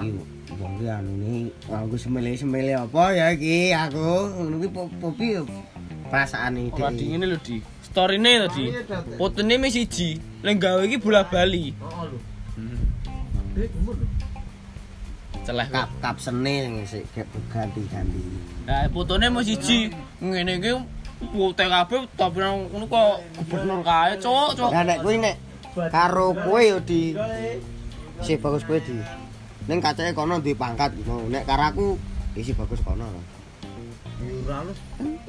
Iki 0.00 0.08
wong 0.56 0.72
ki 0.80 0.86
anu 0.88 1.12
ni 1.20 1.52
aku 1.68 1.96
semele-semele 1.96 2.74
apa 2.76 3.12
ya 3.12 3.32
iki 3.32 3.72
aku 3.72 4.32
ngono 4.36 4.56
ki 4.60 4.68
po- 4.72 4.92
popi 5.00 5.36
perasaane 6.10 6.72
Ora 6.74 6.90
di 6.90 7.04
ngene 7.06 7.26
lho 7.30 7.38
di. 7.38 7.56
Storine 7.86 8.46
to 8.46 8.48
di. 8.58 8.64
Fotone 9.18 9.54
mung 9.58 9.70
siji. 9.70 10.18
Lek 10.42 10.58
gawe 10.58 10.82
iki 10.86 10.98
bola 10.98 11.22
bali. 11.26 11.74
Celah 15.46 15.66
kok. 15.66 15.74
kap 15.74 15.90
kapsene 16.02 16.54
sing 16.66 16.74
sik 16.86 17.04
ganti-ganti. 17.50 18.22
Nah, 18.66 18.86
fotone 18.90 19.26
mung 19.30 19.46
siji. 19.46 19.90
Ngene 20.22 20.58
iki 20.58 20.72
putih 21.34 21.68
kabeh 21.68 22.00
tapi 22.16 22.38
ngono 22.42 22.86
kok 22.88 23.10
gubernur 23.38 23.80
kae, 23.84 24.16
cuk, 24.18 24.56
cuk. 24.56 24.70
Lah 24.72 24.82
nek 24.86 24.98
kuwi 25.04 25.20
nek 25.20 25.36
karo 25.90 26.34
kowe 26.34 26.60
yo 26.60 26.78
di 26.82 27.14
si 28.24 28.36
bagus 28.36 28.66
kowe 28.66 28.80
di. 28.80 28.96
Ning 29.68 29.78
kacake 29.78 30.16
kono 30.16 30.42
duwe 30.42 30.58
pangkat 30.58 30.90
gitu. 30.98 31.14
Nek 31.30 31.46
karo 31.46 31.62
aku 31.70 31.86
isi 32.34 32.52
bagus 32.56 32.80
kono. 32.82 33.06
Ora 34.20 34.58
lu. 34.66 34.72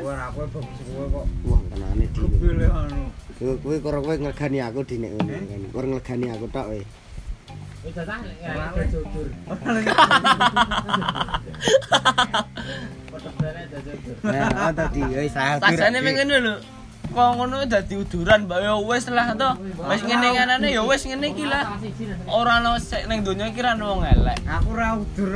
Ora 0.02 0.24
aku 0.34 0.40
bagus 0.50 0.80
kowe 0.88 1.06
kok. 1.08 1.26
Wah, 1.48 1.62
tenane 1.70 2.06
di. 2.10 2.22
Anu. 2.66 3.02
Kowe 3.38 3.54
kowe 3.62 3.78
karo 3.80 3.98
kowe 4.02 4.16
nglegani 4.18 4.60
aku 4.62 4.80
di 4.88 4.96
nek 4.98 5.12
ngono 5.18 5.34
kan. 5.34 5.62
Kowe 5.72 5.86
nglegani 5.86 6.26
aku 6.34 6.46
tok 6.50 6.68
we. 6.74 6.82
Wis 7.82 7.98
ya 7.98 8.06
aku 8.70 8.78
jujur. 8.94 9.28
Bere 13.42 13.62
jujur. 13.70 14.16
Nah, 14.22 14.70
ada 14.70 14.86
di 14.94 15.02
wis 15.02 15.34
ra. 15.34 15.58
Tasane 15.58 15.98
mung 16.02 16.16
ngene 16.16 16.36
lho. 16.42 16.56
Kok 17.12 17.28
ngono 17.36 17.67
dadi 17.67 17.93
uduran, 18.00 18.47
Mbak 18.47 18.60
ya 18.63 18.74
wis 18.80 19.06
lah 19.12 19.36
to. 19.36 19.50
Wis 19.84 20.02
ngene 20.08 20.28
kanane 20.32 20.67
ya 20.71 20.82
wis 20.88 21.04
ngene 21.04 21.28
iki 21.36 21.43
lah. 21.43 21.76
Ora 22.32 22.63
ono 22.63 22.80
sik 22.80 23.04
ning 23.12 23.19
donya 23.28 23.52
iki 23.52 23.60
ra 23.60 23.76
wong 23.76 24.08
elek. 24.08 24.39
Aku 24.47 24.71
ra 24.71 24.95
udur. 24.95 25.36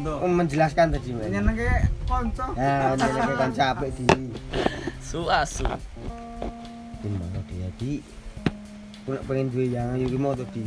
Nduk. 0.00 0.18
menjelaskan 0.24 0.96
tadi 0.96 1.12
Mbak. 1.12 1.26
Nyenengke 1.28 1.68
kanca. 2.08 2.46
Ya, 2.56 2.96
nyenengke 2.96 3.34
kanca 3.36 3.64
apik 3.76 3.90
di. 3.92 4.06
Su-asu. 5.04 5.68
Din 7.04 7.12
mana 7.20 7.40
dia 7.44 7.68
di. 7.76 8.00
Aku 9.04 9.08
nek 9.12 9.22
pengen 9.28 9.46
duwe 9.52 9.64
yang 9.68 9.92
ayu 9.92 10.08
ki 10.08 10.16
mau 10.16 10.32
to 10.32 10.48
di. 10.56 10.64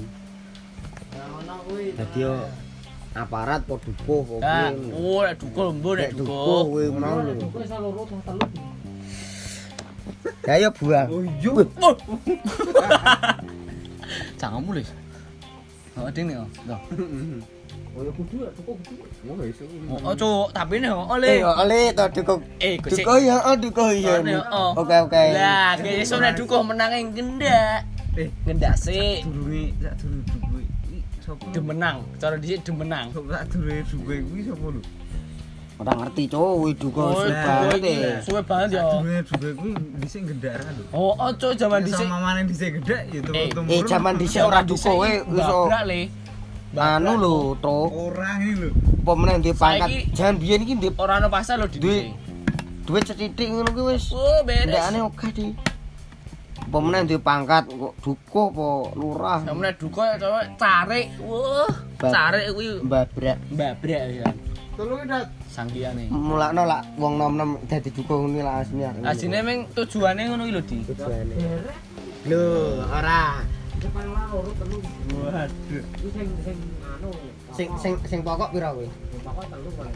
Ono 1.17 1.55
kuwi. 1.65 1.97
Dadi 1.97 2.21
yo 2.21 2.33
aparat 3.13 3.61
po 3.69 3.77
dukuh 3.77 4.21
kok 4.25 4.39
Nah, 4.41 4.73
piye. 4.73 4.89
oh 4.89 5.21
dukuh 5.37 5.67
mbok 5.69 5.93
nek 5.97 6.09
Nek 6.09 6.17
dukuh 6.17 6.33
dukuh. 6.33 6.61
kowe 6.69 6.83
mau 6.97 7.17
lho. 7.21 7.33
Loro 7.81 8.01
tong 8.05 8.21
telu. 8.25 8.45
Ya 10.43 10.55
yo 10.59 10.69
buang. 10.71 11.07
Oh 11.07 11.21
iya. 11.23 11.51
Jangan 14.39 14.59
mulai. 14.63 14.83
Oh, 15.93 16.09
ding 16.15 16.25
nih, 16.27 16.37
oh. 16.39 16.47
Tuh. 16.63 16.79
Oh 17.93 18.01
ya 18.01 18.09
kudu 18.17 18.35
ya, 18.41 18.49
cukup 18.57 18.75
kudu. 18.81 19.05
Oh, 19.93 19.99
oh, 20.01 20.13
cuk, 20.17 20.49
tapi 20.49 20.81
nih, 20.81 20.89
oh, 20.89 21.05
Eh, 21.05 21.13
oleh. 21.13 21.35
oleh 21.45 21.83
to 21.93 22.03
dukuh. 22.09 22.37
Eh. 22.57 22.75
Dukuh 22.81 23.17
ya, 23.21 23.37
oh 23.45 23.55
dukuh 23.55 23.89
ya. 23.93 24.17
Oh, 24.49 24.73
oh. 24.73 24.81
Oke 24.81 24.95
oke. 24.97 25.23
Lah, 25.37 25.77
iso 25.77 26.17
nek 26.17 26.33
dukuh 26.33 26.65
menang 26.65 26.89
yang 26.89 27.13
gendak. 27.13 27.85
Eh, 28.17 28.29
Gendak 28.45 28.77
sih. 28.77 29.21
durunge 29.25 29.73
sak 29.81 29.93
durunge 30.01 30.21
duwe. 30.29 30.61
Sapa? 31.23 31.45
Demenang, 31.49 31.97
cara 32.17 32.35
dhisik 32.37 32.61
demenang. 32.65 33.09
Sak 33.13 33.43
durunge 33.53 33.81
duwe 33.89 34.15
kuwi 34.25 34.41
sapa 34.45 34.65
lho? 34.69 34.81
Ora 35.73 35.91
ngerti 35.97 36.29
cuk, 36.29 36.53
wih 36.61 36.73
dukuh 36.77 37.01
Oh, 37.01 37.13
suwe 37.17 37.33
dukuh 37.33 37.49
banget 37.49 37.79
iki 37.81 37.93
ya. 37.97 38.13
suwe 38.21 38.41
banget 38.45 38.69
ya. 38.77 38.83
Durunge 38.85 39.17
duwe 39.25 39.51
kuwi 39.57 39.71
dhisik 39.99 40.21
gendara 40.29 40.69
lho. 40.69 40.83
Oh, 40.93 41.11
oh, 41.17 41.31
cuk, 41.33 41.51
zaman 41.57 41.79
dhisik. 41.81 42.05
Sama 42.05 42.17
maneh 42.21 42.43
dhisik 42.45 42.69
gedhe 42.77 42.97
ya 43.09 43.19
Eh, 43.33 43.49
turun 43.49 43.65
Eh 43.67 43.81
jaman 43.83 44.13
dhisik 44.21 44.41
ora 44.45 44.61
dukuh 44.61 44.95
we 45.01 45.11
iso 45.33 45.59
anu 46.73 47.11
lho, 47.17 47.35
Tro. 47.57 47.89
Ora 47.89 48.37
ngene 48.37 48.53
lho. 48.61 48.69
Apa 49.01 49.11
meneh 49.17 49.35
duwe 49.41 49.53
pangkat. 49.57 49.89
Jan 50.13 50.33
biyen 50.37 50.61
iki 50.61 50.73
duwe 50.77 50.93
Ora 50.93 51.17
ono 51.17 51.27
pasar 51.33 51.57
lho 51.57 51.65
dhisik. 51.65 52.13
duwe 52.85 52.99
cetitik 53.01 53.47
ngono 53.49 53.69
kuwi 53.73 53.97
wis. 53.97 54.13
Oh, 54.13 54.45
beres. 54.45 54.69
Ndakane 54.69 54.99
oke 55.01 55.27
di. 55.33 55.47
Apa 56.63 56.77
meneh 56.79 57.01
duwe 57.09 57.17
pangkat 57.17 57.65
kok 57.65 57.93
dukuh 57.97 58.45
apa 58.53 58.67
lurah. 58.93 59.39
Nek 59.41 59.73
dukuh 59.81 60.05
ya 60.05 60.15
cowok 60.21 60.43
tarik. 60.53 61.05
Wah, 61.17 61.69
tarik 61.97 62.45
kuwi 62.53 62.77
Babrak. 62.85 63.37
babrak 63.49 64.03
ya. 64.13 64.29
Dat. 64.73 65.29
Sanggiyane. 65.53 66.09
Mulakno 66.09 66.65
lak 66.65 66.81
wong 66.97 67.13
nom-nom 67.21 67.61
dadi 67.69 67.93
dukuh 67.93 68.25
ngene 68.25 68.41
lah 68.41 68.65
asline. 68.65 69.05
Asine 69.05 69.45
meng 69.45 69.69
tujuane 69.69 70.25
ngono 70.25 70.49
iki 70.49 70.53
lho, 70.57 70.61
Di. 70.65 70.77
tujuane. 70.89 71.35
Lho, 72.25 72.43
ora. 72.89 73.37
Depan 73.77 74.05
loro 74.09 74.49
telu. 74.57 74.77
Waduh. 75.13 75.83
Sing 76.09 76.27
sing 76.41 76.57
anu. 76.81 77.09
Sing 77.53 77.69
sing 77.77 77.93
sing 78.09 78.19
pokok 78.25 78.49
pira 78.49 78.73
kowe? 78.73 78.87
pokok 79.21 79.45
telu 79.53 79.69
paling. 79.77 79.95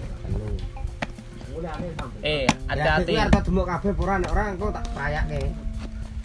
Mulai 1.58 1.72
ane 1.74 1.88
sampai. 1.98 2.20
Eh, 2.22 2.46
Hati-hati. 2.70 3.14
hati-hati. 3.18 3.34
Arep 3.34 3.42
demuk 3.50 3.66
kabeh 3.66 3.92
ora 3.98 4.14
nek 4.22 4.30
ora 4.30 4.44
engko 4.54 4.68
tak 4.70 4.86
prayakke. 4.94 5.42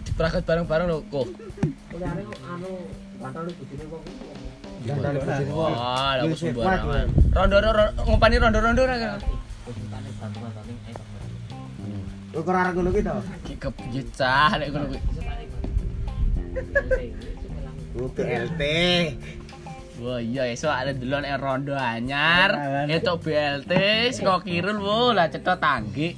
Dipragat 0.05 0.43
bareng-bareng 0.45 0.87
lho, 0.93 0.99
kok. 1.09 1.27
Mulai 1.89 2.05
ane 2.05 2.21
anu 2.53 2.71
bantal 3.17 3.49
bujine 3.49 3.85
kok. 3.89 4.01
Wah, 4.83 6.19
aku 6.19 6.35
sembarangan. 6.35 7.07
rondo-rondo 7.31 8.83
bantuan 10.23 10.51
paling 10.51 10.77
ae. 10.87 10.93
Kowe 12.33 12.41
ora 12.49 12.59
arep 12.65 12.73
ngono 12.75 12.89
ki 12.91 13.01
to? 13.05 13.15
Ki 13.45 13.53
kepiye 13.61 14.01
cah 14.17 14.51
nek 14.57 14.67
ngono 14.73 14.85
kuwi. 14.91 14.99
Untuk 17.93 18.25
LT. 18.25 18.61
Wah, 20.03 20.19
iya 20.19 20.43
esuk 20.51 20.73
ada 20.73 20.91
delon 20.91 21.23
nek 21.23 21.39
rondo 21.39 21.77
anyar, 21.77 22.49
Nah, 22.51 22.89
etuk 22.89 23.23
BLT 23.23 23.73
saka 24.11 24.41
Kirul 24.43 24.81
wo 24.81 25.13
lah 25.13 25.29
cetha 25.29 25.55
tanggi. 25.55 26.11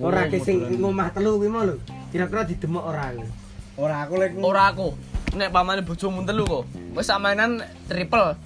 Ora 0.00 0.30
ki 0.30 0.38
sing 0.40 0.56
ngomah 0.78 1.12
telu 1.12 1.36
kuwi 1.36 1.50
mau 1.52 1.66
lho. 1.66 1.76
Kira-kira 2.14 2.48
didemok 2.48 2.84
ora 2.88 3.12
kuwi. 3.12 3.43
Ora 3.74 4.06
aku 4.06 4.14
lek 4.18 4.30
Ora 4.38 4.70
aku. 4.70 4.88
Nek 5.34 5.50
pamane 5.50 5.82
bojomu 5.82 6.22
telu 6.22 6.46
kok. 6.46 6.64
Wis 6.94 7.06
samainan 7.06 7.58
triple. 7.84 8.38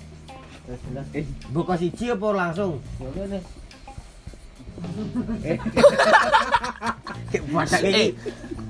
Eh, 1.12 1.24
buka 1.48 1.76
siji 1.76 2.12
apa 2.12 2.28
langsung? 2.30 2.80
Ya 3.00 3.08
kene. 3.12 3.38
Eh. 5.42 5.58
Kayak 7.28 7.44
badak 7.50 7.80
Eh, 7.82 7.90
iki. 7.90 8.06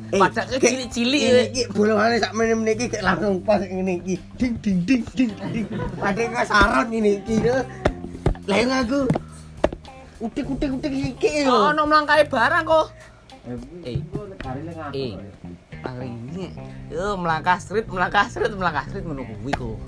Padake 0.09 0.57
cilik-cilik. 0.59 1.23
Iki 1.53 1.63
bolongane 1.71 2.17
sak 2.17 2.33
meneh-meneh 2.35 2.75
iki 2.75 2.87
kayak 2.89 3.05
langsung 3.07 3.39
pas 3.43 3.61
ngene 3.61 4.03
iki. 4.03 4.15
Ding 4.35 4.55
ding 4.59 4.79
ding 4.83 5.03
ding 5.15 5.31
ding. 5.53 5.67
Padahal 5.95 6.31
kasaran 6.33 6.89
ini 6.91 7.23
iki. 7.23 7.35
Lah 8.49 8.57
yang 8.57 8.73
aku 8.73 9.07
utik-utik-utik 10.19 10.91
iki 10.91 11.47
Oh, 11.47 11.71
lho. 11.71 11.71
ono 11.71 11.83
mlangkae 11.85 12.27
barang 12.27 12.65
kok. 12.67 12.87
Eh, 13.85 13.99
eh. 14.95 15.13
Pari 15.79 16.09
ini. 16.09 16.47
Yo 16.91 17.15
melangkah 17.15 17.59
street, 17.63 17.87
melangkah 17.87 18.27
street, 18.27 18.55
melangkah 18.55 18.85
street 18.91 19.05
ngono 19.07 19.23
kuwi 19.23 19.53
kok. 19.55 19.79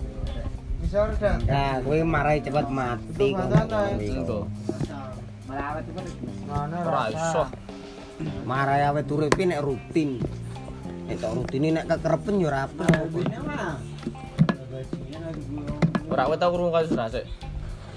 bisa 0.81 1.07
ora. 1.07 1.39
Nah, 1.45 1.79
kowe 1.85 1.99
marahi 2.03 2.41
cepet 2.43 2.67
mati 2.73 3.27
kok. 3.37 3.47
Ngono 6.49 6.77
Ora 6.83 7.03
iso. 7.13 7.43
Marahi 8.43 8.83
awet 8.89 9.07
uripe 9.07 9.43
nek 9.47 9.61
rutin. 9.63 10.19
Nek 11.07 11.21
rutine 11.31 11.69
nek 11.75 11.87
kekerepen 11.91 12.43
yo 12.43 12.49
ora 12.51 12.67
apa. 12.67 12.85
Ora 16.11 16.25
tau 16.35 16.51
krungu 16.51 16.75
kasus 16.75 16.97
rasik. 16.99 17.27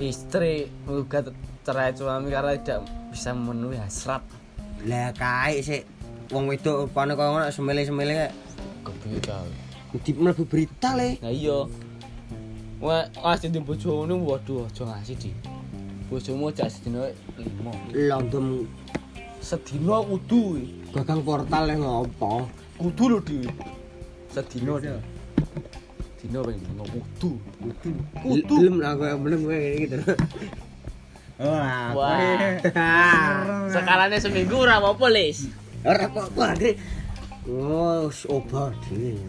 Istri 0.01 0.69
menggugat 0.85 1.29
cerai 1.63 1.93
suami 1.95 2.33
karena 2.33 2.57
tidak 2.57 2.85
bisa 3.13 3.31
memenuhi 3.31 3.77
hasrat. 3.79 4.21
Lah 4.83 5.15
kae 5.15 5.63
sik 5.63 5.87
wong 6.33 6.49
wedok 6.49 6.89
rupane 6.89 7.13
kaya 7.13 7.29
ngono 7.29 7.45
semele-semele 7.53 8.33
Kepiye 8.81 9.19
kae? 9.21 9.53
di 10.01 10.11
mlebu 10.17 10.43
berita 10.49 10.97
le. 10.97 11.21
Nah 11.21 11.29
iya. 11.29 11.69
Wah, 12.81 13.05
ngasih 13.13 13.53
di 13.53 13.61
ini, 13.61 14.15
waduh, 14.17 14.65
aja 14.65 14.83
ngasih 14.83 15.15
di. 15.21 15.31
Bojomu 16.09 16.49
aja 16.49 16.65
sedina 16.67 17.07
lima. 17.37 17.71
London 17.93 18.67
Sedina 19.39 20.01
kudu. 20.01 20.65
gagang 20.91 21.21
portal 21.21 21.63
le 21.69 21.75
ngopo? 21.77 22.49
Kudu 22.75 23.03
lho 23.07 23.19
di. 23.21 23.45
Sedina 24.33 24.81
di. 24.81 24.89
Dina 26.19 26.39
ping 26.43 26.59
lima 26.59 26.83
kudu. 26.89 27.31
Kudu. 28.19 28.55
Belum 28.57 28.81
lah 28.81 28.97
kowe 28.97 29.13
belum 29.15 29.39
kowe 29.45 29.55
ngene 29.55 29.77
gitu. 29.85 29.97
Wah. 31.39 31.93
Wah. 31.95 32.19
Sekalane 33.73 34.17
seminggu 34.19 34.57
ora 34.59 34.81
apa-apa, 34.81 35.07
Lis. 35.13 35.62
Ora 35.83 36.07
apa-apa, 36.07 36.55
Andre. 36.55 36.71
Oh, 37.43 38.07
obah 38.31 38.71
dhewe. 38.87 39.19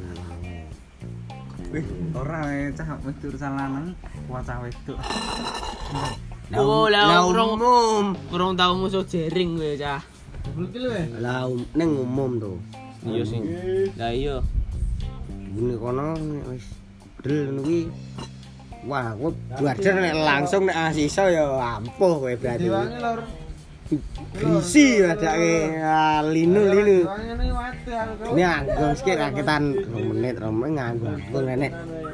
Wih, 1.74 1.82
ora 2.14 2.46
cah 2.70 2.94
metu 3.02 3.34
lanang 3.34 3.90
kuat 4.30 4.46
cah 4.46 4.62
wedok. 4.62 4.98
Oh, 6.54 6.86
lah, 6.86 7.10
lah 7.10 7.20
urung- 7.26 7.58
umum. 7.58 8.06
Kurang 8.30 8.54
tau 8.54 8.78
musuh 8.78 9.02
jering 9.02 9.58
kowe 9.58 9.74
cah. 9.74 9.98
Lah 11.18 11.50
um- 11.50 11.66
ning 11.74 11.90
umum 11.98 12.38
to. 12.38 12.54
Iya 13.02 13.22
sih. 13.26 13.42
Lah 13.98 14.14
iya. 14.14 14.38
Ini 15.58 15.74
kono 15.74 16.14
wis 16.54 16.70
del 17.26 17.50
ngono 17.50 17.66
kuwi. 17.66 17.82
Wah, 18.86 19.16
nek 19.98 20.14
langsung 20.14 20.70
nek 20.70 20.78
asisa 20.94 21.26
ya 21.26 21.50
ampuh 21.82 22.22
kowe 22.22 22.34
berarti. 22.38 22.70
berisi 24.34 25.00
wadah 25.02 25.34
ke 25.36 25.54
linu. 26.30 26.62
linu 26.74 26.98
ini 28.34 28.42
anggung 28.42 28.94
sikit 28.98 29.16
rakitan. 29.20 29.76
Rung 29.88 30.06
menit 30.16 30.34
rung 30.40 30.56
menit 30.62 30.82
anggung 30.82 31.14
anggung 31.16 31.44
nenek 31.44 31.72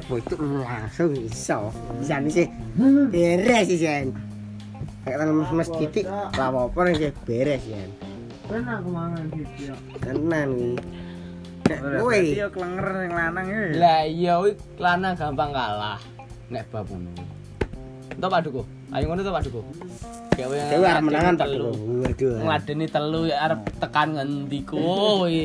wajah 0.09 0.39
langsung 0.39 1.11
iso. 1.17 1.73
Bisa 1.99 2.21
nih 2.21 2.31
sih. 2.31 2.47
Beres 3.09 3.65
sih 3.67 3.79
sen 3.81 4.13
kayak 5.01 5.17
tanam 5.17 5.41
mes-mes 5.41 5.69
titik 5.81 6.05
lawa 6.37 6.69
apa 6.69 6.79
nih 6.85 6.93
sih 6.93 7.09
beres 7.25 7.57
sih 7.65 7.73
sen 7.73 7.89
tenang 8.45 8.81
kemangan 8.85 9.25
sih 9.33 9.45
tenang 9.97 10.49
nih. 10.53 10.75
Klenger 12.51 12.87
sing 12.99 13.11
lanang 13.15 13.47
ya? 13.47 13.61
Lah 13.79 14.03
iya, 14.03 14.35
lanang 14.75 15.15
gampang 15.15 15.55
kalah. 15.55 16.03
Nek 16.51 16.67
babunu, 16.67 17.07
entah 18.11 18.27
padukuh. 18.27 18.67
Ayo 18.91 19.07
ngono 19.07 19.23
to 19.23 19.31
Pak 19.31 19.43
Duko. 19.47 19.61
Gawe 20.35 20.55
Dewe 20.67 20.83
arep 20.83 21.03
menangan 21.07 21.35
Pak 21.39 21.47
telu. 21.47 21.71
Duko. 21.71 22.03
Waduh. 22.03 22.35
Ngladeni 22.43 22.85
telu 22.91 23.21
ya 23.23 23.35
arep 23.47 23.61
tekan 23.79 24.07
ngendi 24.19 24.59
kowe. 24.67 25.43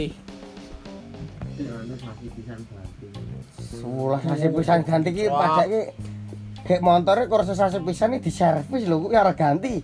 Sebelas 3.57 4.21
sasi 4.27 4.47
pisan 4.51 4.81
ganti 4.83 5.11
ki 5.15 5.25
pajak 5.31 5.67
ki 5.71 5.83
Kayak 6.67 6.83
motornya 6.83 7.31
kurang 7.31 7.47
sasi 7.47 7.79
pisan 7.79 8.19
ini 8.19 8.27
diservis 8.27 8.83
lho, 8.91 8.99
kuwi 8.99 9.15
arep 9.15 9.39
ganti. 9.39 9.79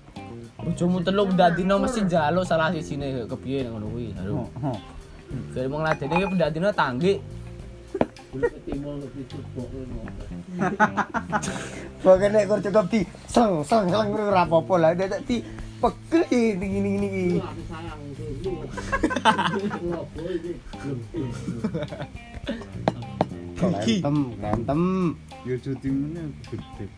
Bojomu 0.59 0.99
telu 1.07 1.31
ndadino 1.31 1.79
mesti 1.79 2.03
njaluk 2.03 2.43
salah 2.43 2.75
sijine 2.75 3.31
kepiye 3.31 3.71
ngono 3.71 3.87
kuwi. 3.95 4.11
Aduh. 4.19 4.43
Oh, 4.59 4.79
Gare 5.55 5.71
mung 5.71 5.87
ngladeni 5.87 6.19
ki 6.19 6.35
ndadino 6.35 6.75
tangge. 6.75 7.23
Pokoke 12.01 12.27
nek 12.33 12.49
kur 12.49 12.65
cukup 12.65 12.89
di 12.89 13.05
seng 13.29 13.61
seng 13.61 13.93
seng 13.93 14.09
ora 14.17 14.49
apa-apa 14.49 14.75
lah, 14.81 14.97
nek 14.97 15.21
di 15.29 15.45
pegel 15.77 16.25
ini 16.33 16.67
ini 16.81 16.91
ini. 16.97 17.25
Berantem, 23.61 24.17
berantem. 24.41 25.13
Yo 25.45 25.55
cutimu 25.61 26.33
gede. 26.49 26.89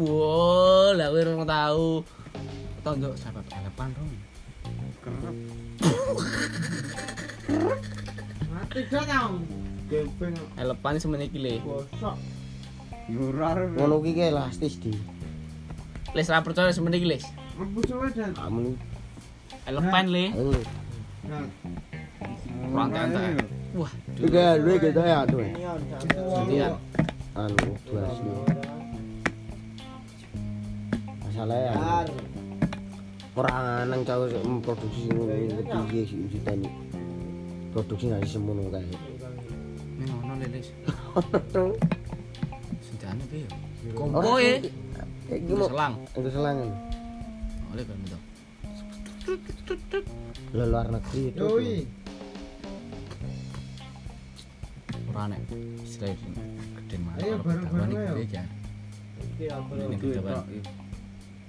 Wow, 0.00 0.96
lah 0.96 1.12
kowe 1.12 1.20
ora 1.20 1.44
tau. 1.44 2.00
Tonjok 2.80 3.20
sabab 3.20 3.44
elepan 3.52 3.92
dong. 3.92 4.08
Kerep. 9.90 10.06
Elepan 10.54 10.94
semene 11.02 11.26
iki 11.26 11.42
le. 11.42 11.58
Ora 13.10 13.46
arep. 13.52 13.74
Ngono 13.74 13.98
ki 14.00 14.14
ki 14.14 14.22
elastis 14.30 14.78
di. 14.78 14.94
Les 16.14 16.26
ra 16.30 16.38
percaya 16.40 16.70
semene 16.70 16.94
iki 16.96 17.08
les. 17.10 17.24
Kamu 18.38 18.78
Elepan 19.66 20.06
le. 20.08 20.24
ini. 20.30 20.62
Kurang 22.70 22.90
tante. 22.94 23.22
Wah, 23.70 23.92
Tiga 24.18 24.58
dua 24.58 24.76
kita 24.78 25.02
ya 25.02 25.18
tuh. 25.26 25.42
gantian. 25.42 26.72
Anu 27.34 27.66
dua 27.86 28.02
sini. 28.14 28.32
Masalahnya 31.22 31.70
anu, 31.78 32.14
orang 33.38 33.90
nang 33.90 34.00
cowok 34.02 34.26
sing 34.30 34.42
memproduksi 34.42 35.02
ngono 35.10 35.34
iki 35.34 35.78
piye 35.90 36.02
sih 36.02 36.18
ujitan 36.26 36.62
produksi 37.70 38.06
nasi 38.10 38.26
semono 38.34 38.66
kae. 38.70 38.86
Les. 40.48 40.68
Sejane 42.80 43.24
piye? 43.28 43.46
Sih, 43.80 44.72
Iki 45.30 45.52
mau 45.54 45.70
Selang. 45.70 45.94
itu 46.10 46.28
selangan. 46.34 46.68
Oleh 47.70 47.84
kan 47.86 47.96
itu. 48.02 48.18
Lah 50.50 50.66
luar 50.66 50.86
negeri 50.90 51.22
itu. 51.30 51.46
Ora 55.10 55.22
nek 55.30 55.38
istilah 55.86 56.14
gede 56.18 56.96
mah. 56.98 57.14
Ayo 57.22 57.38
bareng-bareng 57.42 57.90
ya. 58.26 58.42
Ini 59.38 59.96
kedawan. 60.02 60.42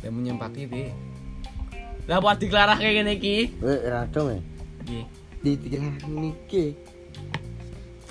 Lah 0.01 0.11
menyempaki 0.13 0.69
piye? 0.69 0.93
Lah 2.05 2.17
buat 2.21 2.37
diklarahke 2.37 2.85
kene 2.85 3.17
iki. 3.17 3.49
Weh 3.61 3.81
radong 3.89 4.37
e. 4.37 4.39
Piye? 4.85 5.03
Di 5.41 5.51
tiga 5.57 5.77
niki. 6.05 6.77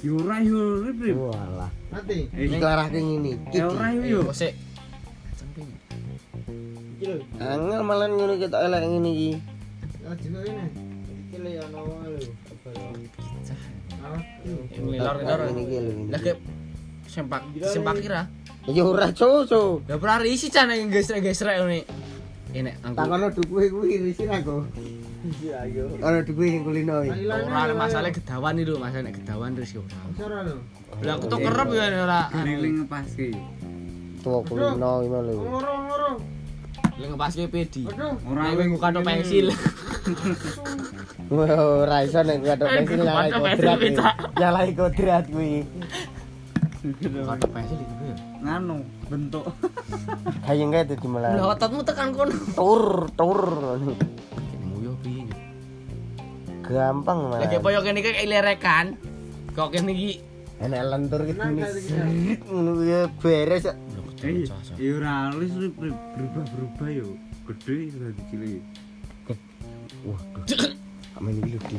Ora 0.00 0.40
yo 0.40 0.80
rip. 0.80 0.96
Walah. 1.12 1.68
Eh, 2.08 2.24
Diklarahke 2.32 2.96
ngene 2.96 3.36
iki. 3.36 3.60
Ya 3.60 3.68
ora 3.68 3.92
yo. 3.92 4.32
Sik. 4.32 4.56
Samping. 5.36 5.68
Angel 7.36 7.82
malah 7.84 8.08
ngono 8.08 8.40
kita 8.40 8.64
elek 8.64 8.80
ngene 8.88 9.10
iki. 9.12 9.30
Ngelor-ngelor. 14.80 15.40
Ngene 15.52 15.60
iki 15.68 15.76
lho. 15.84 15.92
Lah 16.08 16.20
kek 16.24 16.36
sempak 17.04 17.42
sempak 17.68 17.94
kira. 18.00 18.22
Ya 18.72 18.82
ora 18.88 19.12
coco. 19.12 19.84
Lah 19.84 20.00
ora 20.00 20.24
isi 20.24 20.48
can 20.48 20.72
yang 20.72 20.88
gesrek-gesrek 20.88 21.60
ngene. 21.60 21.84
Enek 22.56 22.74
anggo. 22.82 22.98
Takono 23.04 23.26
dukuhe 23.36 23.66
kuwi 23.68 24.00
risi 24.00 24.24
aku. 24.24 24.64
Iya 25.20 25.68
ayo. 25.68 25.84
Ono 26.00 26.18
dukuhe 26.24 26.48
sing 26.48 26.62
kulino 26.64 27.04
iki. 27.04 27.28
Ora 27.28 27.68
ada 27.68 27.74
masalah 27.76 28.08
gedawan 28.08 28.56
iki 28.56 28.72
lho, 28.72 28.80
masalah 28.80 29.04
nek 29.04 29.14
gedawan 29.20 29.52
terus 29.52 29.70
yo 29.76 29.82
ora. 30.16 30.40
Lah 31.04 31.12
aku 31.16 31.24
tuh 31.28 31.38
kerep 31.44 31.68
ya 31.76 31.84
ora. 31.92 32.20
Keliling 32.32 32.74
ngepaske. 32.84 33.28
Tuwa 34.24 34.38
kulino 34.48 34.92
iki 35.04 35.08
lho. 35.12 35.44
Lah 36.96 37.06
ngepaske 37.12 37.42
pedi. 37.52 37.84
Ora 38.24 38.42
bukan 38.56 38.90
to 38.96 39.00
pensil. 39.04 39.46
Ora 41.28 41.96
iso 42.00 42.20
nek 42.24 42.40
Eh, 42.40 42.56
pensil 42.56 43.00
nyalai 43.04 43.28
kodrat. 43.28 43.78
Nyalai 44.40 44.68
kodrat 44.72 45.24
kuwi. 45.28 45.68
Bukan 46.80 47.36
to 47.36 47.48
pensil 47.52 47.76
iki 47.76 47.94
piye? 48.00 48.14
nganu 48.40 48.80
bentuk. 49.12 49.44
Hayeng 50.48 50.72
kae 50.72 50.88
dadi 50.88 51.04
Lah 51.04 51.12
malah. 51.12 51.52
ototmu 51.52 51.84
tekan 51.84 52.08
kono. 52.16 52.32
Tur, 52.56 53.12
tur. 53.12 53.40
Gampang 56.70 57.18
malah. 57.34 57.50
koyo 57.58 57.82
kene 57.82 57.98
iki 57.98 58.26
lerekan. 58.30 58.94
Kok 59.58 59.74
kene 59.74 59.90
iki 59.90 60.12
Enak 60.60 60.92
lentur 60.92 61.24
gitu 61.24 61.40
kuwi 61.40 62.84
ya 62.84 63.08
beres. 63.16 63.64
ya. 63.64 63.74
Eh, 64.20 64.44
ya 64.76 64.90
ora 65.00 65.32
alis 65.32 65.56
Rip, 65.56 65.72
Rip. 65.80 65.96
berubah-berubah 66.12 66.88
yo. 66.92 67.08
Gede 67.48 67.88
dadi 67.96 68.22
cilik. 68.28 68.62
Waduh. 70.04 70.44
Amin 71.16 71.40
iki 71.40 71.56
lho 71.56 71.60
di. 71.64 71.78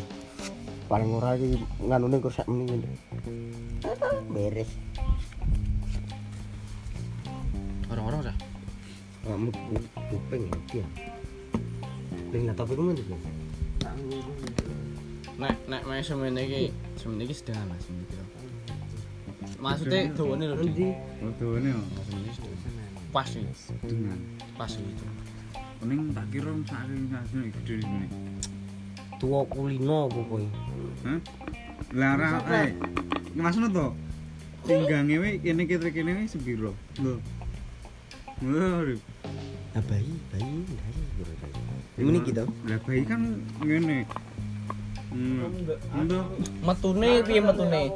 Paling 0.90 1.10
ora 1.14 1.38
iki 1.38 1.62
nganune 1.86 2.18
kok 2.18 2.34
sak 2.34 2.50
menit 2.50 2.74
ngene. 2.74 2.90
Beres. 4.34 4.70
orang-orang 7.92 8.34
dah. 8.34 8.38
Kamu 9.28 9.50
kuping 10.10 10.44
ya 10.50 10.58
dia. 10.74 10.86
Ling 12.34 12.44
lah 12.50 12.56
tapi 12.58 12.74
kuwi 12.74 12.98
tuh. 12.98 13.20
Nek 15.42 15.58
nek 15.66 15.82
main 15.90 16.06
semene 16.06 16.46
iki, 16.46 16.70
semene 17.02 17.26
iki 17.26 17.34
sederhana 17.34 17.74
semene 17.82 18.06
iki. 18.06 18.18
Maksudnya 19.58 20.14
dawane 20.14 20.46
lho, 20.54 20.56
Dik. 20.70 20.94
Fotonya 21.18 21.74
yo. 21.74 21.82
Pas 23.10 23.26
iki, 23.26 23.50
dengan 23.82 24.22
pas 24.54 24.70
itu. 24.70 25.06
Kuning 25.82 26.14
tak 26.14 26.30
kira 26.30 26.54
saking 26.70 27.10
saking 27.10 27.50
gede 27.58 27.76
ini. 27.82 28.06
Tua 29.18 29.42
kulino 29.50 30.06
pokoknya. 30.14 30.54
Hah? 31.10 31.20
Lah 31.98 32.10
ora 32.22 32.30
eh. 32.62 32.70
Maksudnya 33.34 33.74
to? 33.74 33.88
Tinggange 34.70 35.16
we 35.18 35.42
kene 35.42 35.66
kene 35.66 35.90
kene 35.90 36.12
we? 36.22 36.54
Lho. 36.54 36.74
Wah, 38.46 38.78
Rip. 38.86 39.02
Nah 39.74 39.82
bayi, 39.90 40.14
bayi, 40.30 40.54
bayi. 40.70 41.02
Ini 41.98 42.20
gitu. 42.30 42.46
Lah 42.70 42.78
bayi 42.86 43.02
kan 43.10 43.42
ngene. 43.66 44.06
Hmm. 45.12 45.44
Ndo 46.08 46.24
Metune 46.64 47.24
piye 47.28 47.42
metune? 47.44 47.92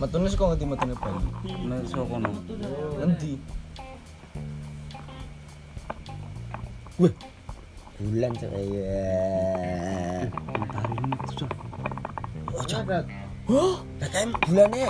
Metune 0.00 0.26
saka 0.32 0.44
ngendi 0.48 0.64
metune 0.66 0.94
bayi? 0.96 1.20
nek 1.68 1.84
saka 1.84 2.04
kono. 2.08 2.30
Ngendi? 2.96 3.32
Bulan 8.02 8.32
saya. 8.40 9.04
Matahari 10.58 10.94
ini 10.96 11.16
susah. 11.28 11.50
Ojo. 12.56 12.76
Oh, 13.52 13.76
BKM 14.00 14.30
bulane. 14.48 14.88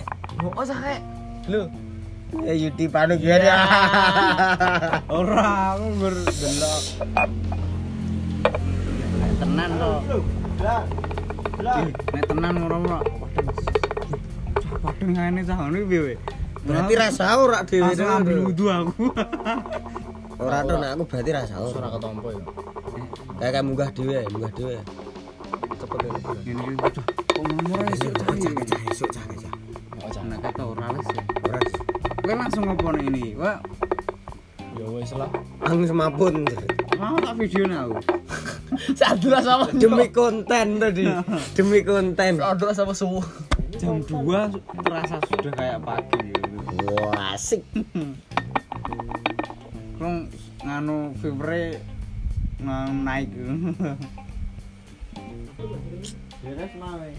Oh 0.54 0.64
sakit. 0.64 1.02
Lho, 1.50 1.66
Eh 2.46 2.56
Yudi 2.56 2.88
panu 2.88 3.18
gini. 3.20 3.44
Ora, 5.18 5.76
aku 5.76 5.86
berdelok. 6.00 6.82
tenan 9.42 9.70
Nek 10.62 12.24
tenan. 12.30 12.54
Padahal 15.02 15.66
ngene 15.74 15.80
piye? 15.90 16.14
Berarti 16.62 16.94
rasa 16.94 17.34
ora 17.42 17.66
dhewe. 17.66 17.90
langsung 17.90 18.06
ambil 18.22 18.36
wudu 18.46 18.64
aku. 18.70 19.10
Ora 20.38 20.62
to 20.62 20.74
nek 20.78 20.90
aku 20.94 21.02
berarti 21.10 21.30
rasa 21.34 21.54
Ora 21.58 21.74
ora. 21.74 21.88
ketompo 21.98 22.28
ya. 22.30 22.42
Kayak 23.42 23.62
munggah 23.66 23.90
dhewe, 23.90 24.22
munggah 24.30 24.52
dhewe. 24.54 24.78
Cepet 25.82 25.98
ya. 26.06 26.10
Ngene 26.46 26.62
iki 26.62 26.74
bocah. 26.78 27.04
Kok 27.10 27.42
nomor 27.50 27.78
esuk 27.90 28.12
cah 28.14 28.28
iki? 28.38 28.50
esuk 28.94 29.10
cah 29.10 29.24
cah. 29.26 29.52
Oh, 29.98 30.08
jangan. 30.14 30.30
Nek 30.30 30.40
kata 30.46 30.62
ora 30.62 30.86
les 30.94 31.08
ya. 31.10 31.22
Ora. 31.50 31.60
Kowe 32.22 32.34
langsung 32.38 32.62
ngopo 32.70 32.88
ini? 33.02 33.34
Wah, 33.34 33.58
Ya 34.78 34.86
wis 34.86 35.10
lah. 35.18 35.30
Ang 35.66 35.82
semapun. 35.90 36.46
Mau 37.02 37.18
tak 37.18 37.34
video 37.34 37.66
aku. 37.66 37.98
Sadura 38.98 39.42
sama 39.42 39.66
Demi 39.74 40.06
konten 40.14 40.78
tadi. 40.78 41.10
Demi 41.58 41.82
konten. 41.82 42.38
Sadura 42.38 42.70
sama 42.70 42.94
subuh. 42.94 43.26
Jam 43.82 43.98
2 43.98 44.86
terasa 44.86 45.18
sudah 45.26 45.52
kayak 45.58 45.82
pagi 45.82 46.30
gitu. 46.30 46.86
Wah, 46.94 47.34
asik. 47.34 47.66
Kong 49.98 50.30
nganu 50.62 51.10
fevre 51.18 51.82
naik. 52.62 53.34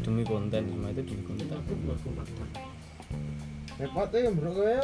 Demi 0.03 0.23
konten, 0.23 0.61
semua 0.67 0.89
itu 0.91 1.01
demi 1.03 1.23
konten. 1.27 1.47
Repot 3.79 4.07
ya 4.15 4.31
bro 4.31 4.51
kowe. 4.55 4.75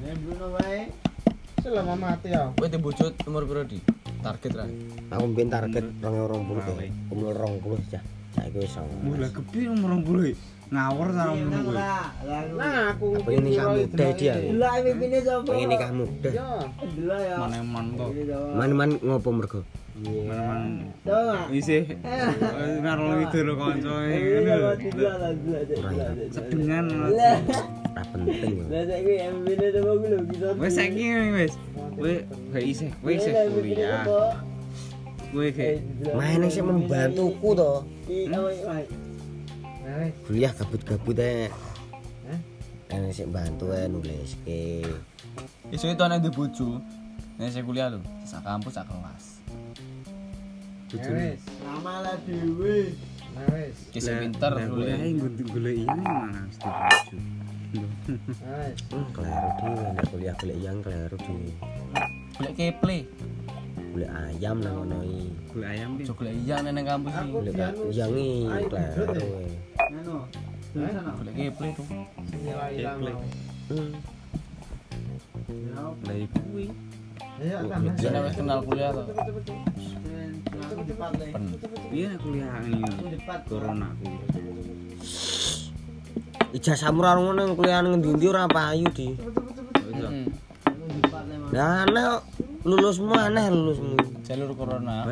Nek 0.00 0.14
Bruno 0.24 0.46
wae. 0.56 0.88
Selama 1.60 1.94
mati 1.98 2.32
ya. 2.32 2.48
Kowe 2.56 2.68
te 2.68 2.78
bojo 2.80 3.12
umur 3.28 3.44
piro 3.44 3.64
di? 3.68 3.97
Target 4.28 4.52
ra. 4.60 4.66
Aku 5.16 5.24
mbien 5.32 5.48
target 5.48 5.84
2020 6.04 6.60
Wae. 6.60 6.60
kae. 6.68 6.88
Umur 7.08 7.32
20 7.32 7.80
cah. 7.88 8.04
Saiki 8.36 8.60
wis 8.60 8.76
Mulai 9.00 9.30
kepi 9.32 9.60
umur 9.72 10.04
20 10.04 10.36
ngawur 10.68 11.08
sama 11.16 11.32
ngono 11.32 11.58
kuwi. 11.64 11.80
Nah, 12.60 12.92
aku 12.92 13.06
Pengen 13.24 13.42
nikah 13.48 13.66
muda 13.72 14.06
dia. 14.20 14.34
Lah 14.52 14.74
pipine 14.84 15.18
sapa? 15.24 15.48
Pengen 15.48 15.68
nikah 15.72 15.90
muda. 15.96 16.28
Yo, 16.28 16.48
ya. 17.16 17.34
Maneman 17.40 17.86
kok. 17.96 18.10
Man-man 18.52 18.90
ngopo 19.00 19.28
mergo? 19.32 19.60
Maneman 19.98 20.92
Coba. 21.02 21.50
isih 21.50 21.82
karo 22.84 23.18
itu 23.18 23.38
lho 23.42 23.54
kancoe 23.56 24.12
ngono. 24.12 24.56
Ora 24.76 25.90
ya. 25.96 26.08
Sedengan. 26.30 26.84
Ora 27.98 28.14
penting. 28.14 28.54
ya. 28.62 28.66
Lah 28.70 28.84
saiki 28.86 29.14
MBN 29.26 29.62
sapa 29.74 29.90
ku 29.90 30.06
lho 30.06 30.18
bisa. 30.30 30.46
Wes 30.54 30.72
saiki 30.78 31.04
wes. 31.34 31.52
Kowe 31.98 32.14
gak 32.54 32.62
isih, 32.62 32.90
kowe 33.02 33.10
isih 33.10 33.32
kuliah. 33.50 34.02
Kowe 35.34 35.46
gak 35.50 35.82
Main 36.14 36.46
sih 36.46 36.62
membantuku 36.62 37.48
to. 37.58 37.72
Nah, 38.30 40.06
Kuliah 40.30 40.52
gabut-gabut 40.54 41.18
ae. 41.18 41.50
Enak 42.94 43.10
sih 43.10 43.26
bantu 43.26 43.74
ae 43.74 43.90
nuliske. 43.90 44.86
Isu 45.74 45.90
itu 45.90 46.02
anak 46.06 46.22
di 46.22 46.30
bojo. 46.30 46.78
Nek 47.38 47.50
saya 47.50 47.66
kuliah 47.66 47.90
lho, 47.90 47.98
sak 48.22 48.46
kampus 48.46 48.78
sak 48.78 48.86
kelas. 48.86 49.42
wes. 50.94 51.42
Nama 51.66 51.94
lah 52.06 52.16
dhewe. 52.22 52.94
Nah 53.34 53.46
wes. 53.58 53.90
Kisah 53.90 54.22
pinter 54.22 54.54
kuliah 54.54 54.70
kuliah. 54.70 54.98
nggo 55.02 55.50
golek 55.50 55.74
iya 55.82 55.90
mana 55.98 56.46
mesti 56.46 56.62
bojo. 56.62 57.37
Keliru 57.68 57.84
nek 59.92 60.08
kuliah 60.08 60.32
golek 60.40 60.56
yang 60.64 60.80
keliru 60.80 61.20
dhewe. 61.20 61.52
Golek 62.40 62.56
keple. 62.56 63.04
Golek 63.92 64.08
ayam 64.08 64.64
nang 64.64 64.80
ngono 64.80 65.04
iki. 65.04 65.28
Golek 65.52 65.68
ayam 65.76 66.00
ki. 66.00 66.08
Ojo 66.08 66.16
golek 66.16 66.32
iya 66.48 66.64
nang 66.64 66.88
kampus 66.88 67.12
iki. 67.12 67.28
Golek 67.28 67.52
yang 67.92 68.16
iki 68.16 68.72
keliru. 68.72 69.28
Anu. 69.84 70.24
Ana. 70.80 71.12
Golek 71.20 71.36
keple 71.36 71.68
tuh. 71.76 71.84
Lah 75.76 76.16
iku 76.16 76.40
kuwi. 76.48 76.72
Ya 77.44 77.60
wis 78.24 78.32
kenal 78.32 78.64
kuliah. 78.64 78.96
Pen. 81.20 81.52
Iya 81.92 82.16
nek 82.16 82.20
kuliah 82.24 82.64
ini. 82.64 82.80
Corona 83.44 83.92
kuwi. 84.00 84.16
Ijazahmu 86.48 87.04
ora 87.04 87.12
ngono 87.20 87.32
nang 87.36 87.52
kuliah 87.52 87.84
nang 87.84 88.00
ndi-ndi 88.00 88.24
ora 88.24 88.48
payu 88.48 88.88
di. 88.96 89.12
Lah 91.52 91.84
aneh 91.84 92.24
lulusmu 92.64 93.12
aneh 93.12 93.52
lulusmu. 93.52 93.96
Jalur 94.24 94.56
corona. 94.56 95.04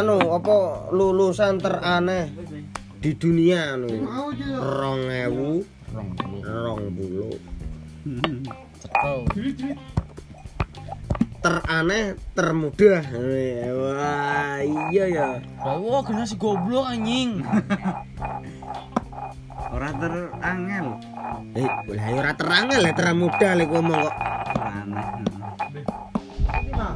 Anu 0.00 0.16
apa 0.32 0.88
lulusan 0.88 1.60
teraneh 1.60 2.32
di 2.96 3.12
dunia 3.12 3.76
anu. 3.76 3.92
Mau 4.00 4.32
jo. 4.32 4.56
2000 4.56 5.92
Rong 6.48 6.82
puluh. 6.96 7.36
20 8.08 8.48
Cetho. 8.80 9.14
teraneh 11.42 12.14
termudah. 12.38 13.02
Wah, 13.76 14.62
iya 14.94 15.04
ya. 15.10 15.28
Wah 15.58 16.00
generasi 16.06 16.38
goblok 16.38 16.86
anjing. 16.88 17.42
ora 19.72 19.88
terangel. 19.96 20.86
Eh, 21.56 21.68
lah 21.68 22.06
ya 22.12 22.16
ora 22.20 22.32
terangel 22.36 22.80
lah 22.84 22.94
termudah 22.94 23.52
lek 23.56 23.68
ngomong 23.72 23.98
kok. 24.04 24.14
Aneh. 24.60 25.06
Ya. 26.72 26.88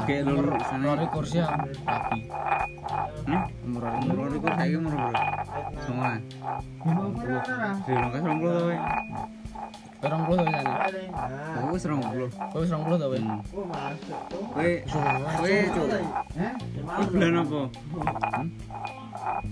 Oke 0.00 0.16
lur 0.24 0.46
sana. 0.68 0.84
Lori 0.84 1.06
kursi 1.08 1.36
ya. 1.40 1.48
Rapi. 1.88 2.20
Hmm? 3.24 3.42
Umur 3.64 3.82
Umur 4.04 4.26
iku 4.34 4.48
saiki 4.52 4.76
umur 4.76 4.92
berapa? 4.96 5.22
Semua. 5.86 6.10
Di 7.84 7.92
Langkas 7.94 8.20
20 8.24 8.40
to 8.40 9.39
kowe. 10.00 10.08
Rong 10.08 10.22
puluh 10.24 10.38
tuh 10.40 10.48
sana. 10.48 10.72
Aku 11.60 11.66
wis 11.76 11.84
20. 11.84 12.00
Kowe 12.32 12.60
wis 12.64 12.70
rong 12.72 12.82
puluh 12.84 12.96
tuh 12.96 13.08
kowe. 13.08 13.18
Masuk. 13.20 14.20
Kowe 14.56 14.70
kowe 15.36 15.54
bulan 17.10 17.34
apa? 17.36 17.60
Hmm? 18.00 18.46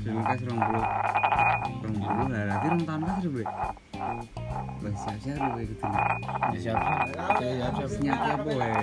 Di 0.00 0.08
Langkas 0.08 0.40
20. 0.40 0.56
20 1.88 2.32
lah 2.32 2.42
berarti 2.48 2.66
rong 2.68 2.84
tahun 2.84 3.00
kan 3.04 3.16
sudah. 3.20 3.48
Wes 4.78 4.94
siap-siap 4.96 5.36
lu 5.36 5.48
kowe 5.52 5.62
gitu. 5.62 5.82
Ya 6.48 6.58
siap. 6.64 6.78
Ya 7.44 7.68
siap 7.76 7.88
siap. 7.92 8.00
Niat 8.00 8.20
apa 8.24 8.50
wae? 8.56 8.82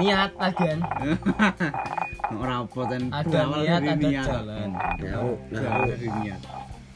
Niat 0.00 0.32
agen. 0.40 0.78
Ora 2.30 2.62
apa 2.62 2.80
ten 2.86 3.02
Ada 3.10 3.40
niat 3.42 3.80
ada 3.82 3.94
niat. 3.98 4.22
jalan. 4.24 4.68
Nah, 4.70 5.34
nah, 5.50 5.82
dari 5.82 6.08
niat. 6.22 6.40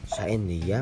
saendi 0.06 0.58
ya. 0.62 0.80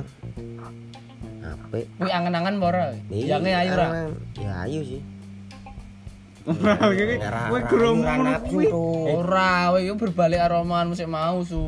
Apik. 1.43 1.85
Kuwi 1.99 2.11
angen-angen 2.11 2.57
ora? 2.59 2.95
Iya, 3.11 3.37
Yange 3.39 3.51
ayu 3.53 3.73
angen. 3.75 4.11
Ya 4.39 4.53
ayu 4.63 4.81
sih. 4.83 5.03
Ora 6.43 6.75
kowe 6.75 7.07
ora- 7.23 7.67
gromong 7.71 8.03
ora 8.03 8.15
ngono 8.19 8.31
nafsu 8.35 8.51
kuwi. 8.51 8.67
tuh. 8.67 9.15
Ora, 9.15 9.51
kowe 9.71 9.79
yo 9.79 9.95
berbalik 9.95 10.41
aromaan 10.43 10.87
musik 10.91 11.07
mau 11.07 11.39
su. 11.43 11.63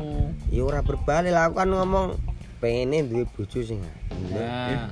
Ya 0.51 0.63
ora 0.63 0.83
berbalik 0.83 1.31
lah 1.31 1.47
aku 1.47 1.55
kan 1.59 1.69
ngomong 1.69 2.19
pengen 2.59 3.07
duwe 3.07 3.23
bojo 3.29 3.59
sing 3.63 3.79
Nah, 4.35 4.91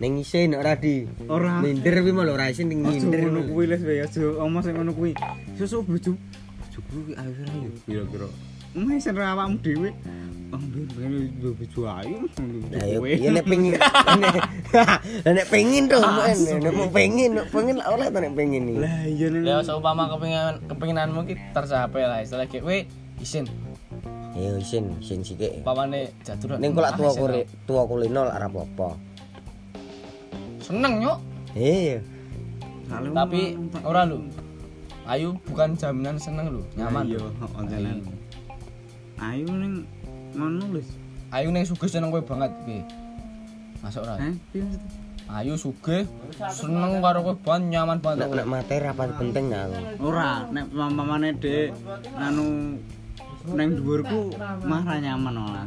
ning 0.00 0.20
isin 0.20 0.56
ora 0.56 0.76
di. 0.76 1.04
Ora. 1.28 1.60
Minder 1.60 1.92
kuwi 2.00 2.12
malah 2.12 2.32
ora 2.32 2.48
isin 2.48 2.68
ning 2.68 2.80
minder. 2.80 3.20
ngono 3.20 3.44
kuwi 3.48 3.64
les 3.68 3.84
wae 3.84 4.00
aja 4.00 4.16
omong 4.40 4.64
sing 4.64 4.72
ngono 4.76 4.92
kuwi. 4.92 5.12
Sesuk 5.60 5.84
bojo. 5.84 6.16
Bojoku 6.16 6.88
kuwi 6.88 7.12
ayu 7.16 7.32
ora 7.36 7.52
ayu 7.52 7.70
kira-kira. 7.84 8.28
Mes 8.76 9.00
sen 9.00 9.16
awakmu 9.16 9.56
dhewe. 9.64 9.90
Oh, 10.54 10.62
ben 10.70 10.86
duwe 11.42 11.52
bojo 11.58 11.80
ayu. 11.90 12.22
Lah 12.70 12.84
ya 12.86 12.98
ya 13.02 13.30
nek 13.34 13.44
nek 13.50 13.82
lah 15.26 15.32
nek 15.34 15.46
pengen 15.50 15.90
to 15.90 15.98
nek 15.98 16.70
mau 16.70 16.86
pengen 16.86 17.34
nek 17.34 17.46
pengen 17.50 17.76
lah 17.82 17.90
oleh 17.90 18.06
to 18.06 18.18
nek 18.22 18.32
pengen 18.32 18.62
iki. 18.68 18.78
Lah 18.78 18.96
iya 19.04 19.26
nek 19.26 19.42
ya 19.42 19.56
seumpama 19.58 20.06
kepinginan 20.06 20.54
kepinginanmu 20.70 21.20
ki 21.26 21.34
tercapai 21.50 22.02
lah 22.04 22.18
istilah 22.22 22.46
kayak 22.46 22.62
kowe 22.62 22.78
isin 23.18 23.44
Ya 24.36 24.52
isin 24.54 24.92
isin 25.00 25.24
sithik. 25.24 25.64
pamane 25.64 26.12
jatuh 26.20 26.60
Ning 26.60 26.76
kok 26.76 26.84
lak 26.84 26.94
tua 26.94 27.10
kule 27.10 27.40
tua 27.64 27.82
kulino 27.88 28.20
lak 28.22 28.36
ora 28.36 28.46
apa-apa. 28.46 28.88
seneng 30.60 31.00
nyok 31.00 31.18
Iya. 31.56 32.04
tapi 32.92 33.56
ora 33.80 34.04
lu 34.04 34.20
ayu 35.08 35.32
bukan 35.42 35.72
jaminan 35.74 36.20
seneng 36.20 36.52
lu 36.52 36.62
nyaman 36.76 37.08
Iya, 37.08 37.18
heeh. 37.24 37.96
Ayu 39.16 39.48
ning 39.48 39.74
ngono 40.36 40.64
les. 40.76 40.88
ayu 41.32 41.48
ning 41.50 41.64
sugih 41.66 41.90
seneng 41.90 42.14
kowe 42.14 42.22
banget 42.22 42.52
piye 42.64 42.84
masuk 43.82 44.06
ora? 44.06 44.20
Ayu 45.26 45.58
sugih 45.58 46.06
seneng 46.52 47.02
karo 47.02 47.24
kowe 47.24 47.34
banget 47.40 47.74
nyaman 47.74 47.98
Nek 47.98 48.04
banget. 48.04 48.28
Nek 48.30 48.46
materi 48.46 48.86
apa 48.86 49.10
penting 49.16 49.50
aku. 49.50 49.76
Ora, 50.04 50.46
nek 50.52 50.70
mamane 50.70 51.34
Dek 51.34 51.72
anu 52.14 52.76
neng 53.54 53.78
dhuwurku 53.78 54.34
mah 54.66 54.82
ra 54.82 54.96
nyaman 54.98 55.36
lah. 55.38 55.64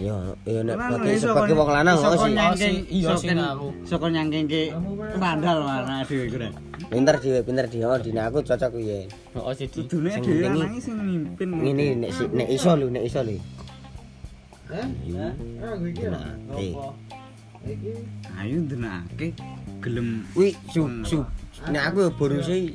Yo 0.00 0.32
yo 0.48 0.60
nek 0.64 0.76
bagi 0.78 1.20
sebagai 1.20 1.54
wong 1.58 1.68
lanang 1.68 1.96
kok 2.00 2.16
sih. 2.56 2.86
Iya 2.88 3.12
sih 3.20 3.28
aku. 3.34 3.68
Soko 3.84 4.06
nyangkengke 4.08 4.72
kandal 5.20 5.60
warna 5.66 6.00
dhewe 6.08 6.24
kure. 6.32 6.48
Pinter 6.88 7.16
dhewe, 7.20 7.38
pinter 7.44 7.66
dhewe. 7.68 7.84
Oh, 7.84 7.98
dina 8.00 8.32
aku 8.32 8.40
cocok 8.40 8.70
piye. 8.80 9.04
Heeh 9.36 9.52
sih. 9.58 9.68
Dudune 9.68 10.10
dhewe 10.16 10.46
lanang 10.48 10.80
sing 10.80 10.96
mimpin. 10.96 11.48
Ngene 11.52 11.84
nek 12.06 12.10
nek 12.32 12.48
iso 12.48 12.72
lho, 12.78 12.86
nek 12.88 13.04
iso 13.04 13.20
lho. 13.20 13.36
Heh? 14.70 14.86
Ah, 15.60 15.74
gue 15.76 15.90
kira. 15.90 16.22
Eh. 16.56 16.72
Ayo 18.40 18.56
denake 18.64 19.36
gelem. 19.84 20.24
Wih, 20.32 20.56
su 20.72 20.86
sup. 21.04 21.26
Nek 21.68 21.92
aku 21.92 22.08
baru 22.16 22.40
sih 22.40 22.72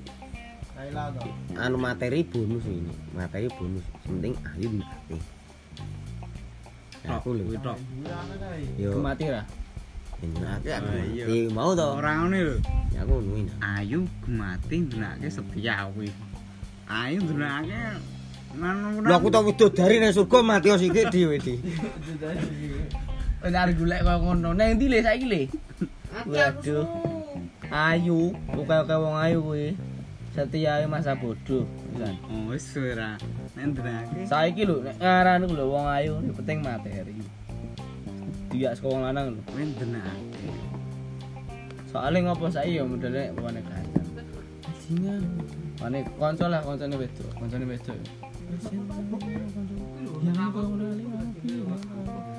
anu 1.56 1.78
materi 1.80 2.22
bonus 2.24 2.66
ini. 2.68 2.94
Materi 3.16 3.48
bonus. 3.58 3.86
Penting 4.06 4.34
ayu 4.54 4.70
mati. 4.80 5.18
Aku 7.06 7.38
lho. 7.38 7.44
kae. 7.62 7.78
Yo, 8.82 8.98
Mati 9.02 9.26
ra. 9.30 9.42
mati 10.42 10.70
aku. 10.74 10.88
Ah. 10.90 11.30
Iya, 11.30 11.50
mau 11.54 11.72
to. 11.78 11.86
Ora 12.02 12.12
ngene 12.26 12.40
lho. 12.42 12.56
Ya 12.94 13.06
aku 13.06 13.22
nuwin. 13.22 13.46
Ayu 13.62 14.10
gemati 14.26 14.76
ndenake 14.82 15.28
setia 15.30 15.86
kuwi. 15.94 16.10
Ayu 16.90 17.22
ndenake 17.22 17.78
Manu 18.56 19.04
Lho 19.04 19.12
aku 19.14 19.28
tau 19.30 19.44
widodari 19.44 20.00
nang 20.00 20.16
surga 20.16 20.40
mati 20.42 20.72
sik 20.80 20.96
dhewe 21.12 21.38
di. 21.38 21.60
Benar 23.44 23.70
golek 23.78 24.02
kaya 24.02 24.18
ngono. 24.18 24.50
Nang 24.58 24.74
ndi 24.80 24.86
le 24.90 24.98
saiki 25.06 25.28
le? 25.30 25.42
Waduh. 26.26 26.88
Ayu, 27.70 28.32
buka-buka 28.56 28.96
wong 28.98 29.18
ayu 29.20 29.40
kuwi. 29.44 29.76
Setia 30.36 30.84
ayu 30.84 30.92
masa 30.92 31.16
bodoh. 31.16 31.64
Pisan. 31.96 32.16
Oh 32.28 32.52
wis 32.52 32.68
ora. 32.76 33.16
Nek 33.56 33.72
ndenake 33.72 34.28
Saiki 34.28 34.68
lho 34.68 34.84
nek 34.84 35.00
ngaran 35.00 35.48
lho 35.48 35.64
wong 35.72 35.88
ayu 35.88 36.20
penting 36.36 36.60
materi. 36.60 37.16
Dia 38.52 38.76
wong 38.84 39.08
lanang 39.08 39.32
lho. 39.32 39.42
kuwi 39.48 39.64
ndenake. 39.72 40.52
Soale 41.88 42.20
ngopo 42.20 42.52
saiki 42.52 42.76
ya 42.76 42.84
modele 42.84 43.32
wane 43.40 43.64
kancan. 43.64 44.08
Bajingan. 44.60 45.24
Wane 45.80 46.04
kanca 46.20 46.46
lah 46.52 46.60
kancane 46.68 46.96
wedok, 47.00 47.32
kancane 47.40 47.66
wedok. 47.72 48.00
Kok 50.36 50.64
ngono 50.68 52.35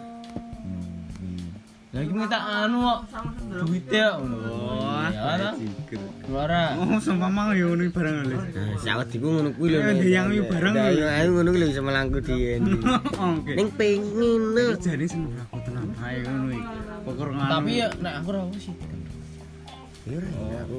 Lagi 1.94 2.10
minta 2.12 2.38
anu 2.66 2.76
ngono. 2.82 2.98
Wah, 4.66 5.08
Ya 5.14 5.38
ta? 5.38 5.50
jiger. 5.54 6.00
Ora. 6.28 6.74
Oh, 6.76 6.98
sumpah 6.98 7.30
mau 7.30 7.54
ya 7.54 7.70
ngono 7.70 7.86
bareng 7.94 8.16
lho. 8.26 8.36
Nah, 8.36 8.74
sawet 8.82 9.08
iku 9.14 9.26
ngono 9.30 9.48
kuwi 9.54 9.68
lho. 9.70 9.78
Ndeyang 9.94 10.26
iki 10.34 10.42
bareng 10.50 10.74
lho. 10.74 10.82
Ndeyang 10.82 11.12
ayu 11.14 11.28
ngono 11.30 11.48
kuwi 11.54 11.60
lho 11.62 11.66
iso 11.70 11.82
melangku. 11.86 12.18
Oke. 13.30 13.52
Ning 13.54 13.68
pengin 13.78 14.42
lho. 14.52 14.64
Jadi 14.82 15.06
sing 15.06 15.22
aku 15.38 15.56
tenang 15.62 15.88
ae 16.02 16.18
ngono 16.26 16.46
iki. 16.52 16.64
Pokoke 17.06 17.32
ngono. 17.32 17.50
Tapi 17.54 17.70
ya 17.78 17.88
nek 18.02 18.12
aku 18.20 18.28
ora 18.34 18.40
sih. 18.58 18.74
Yo 20.06 20.18
aku 20.66 20.76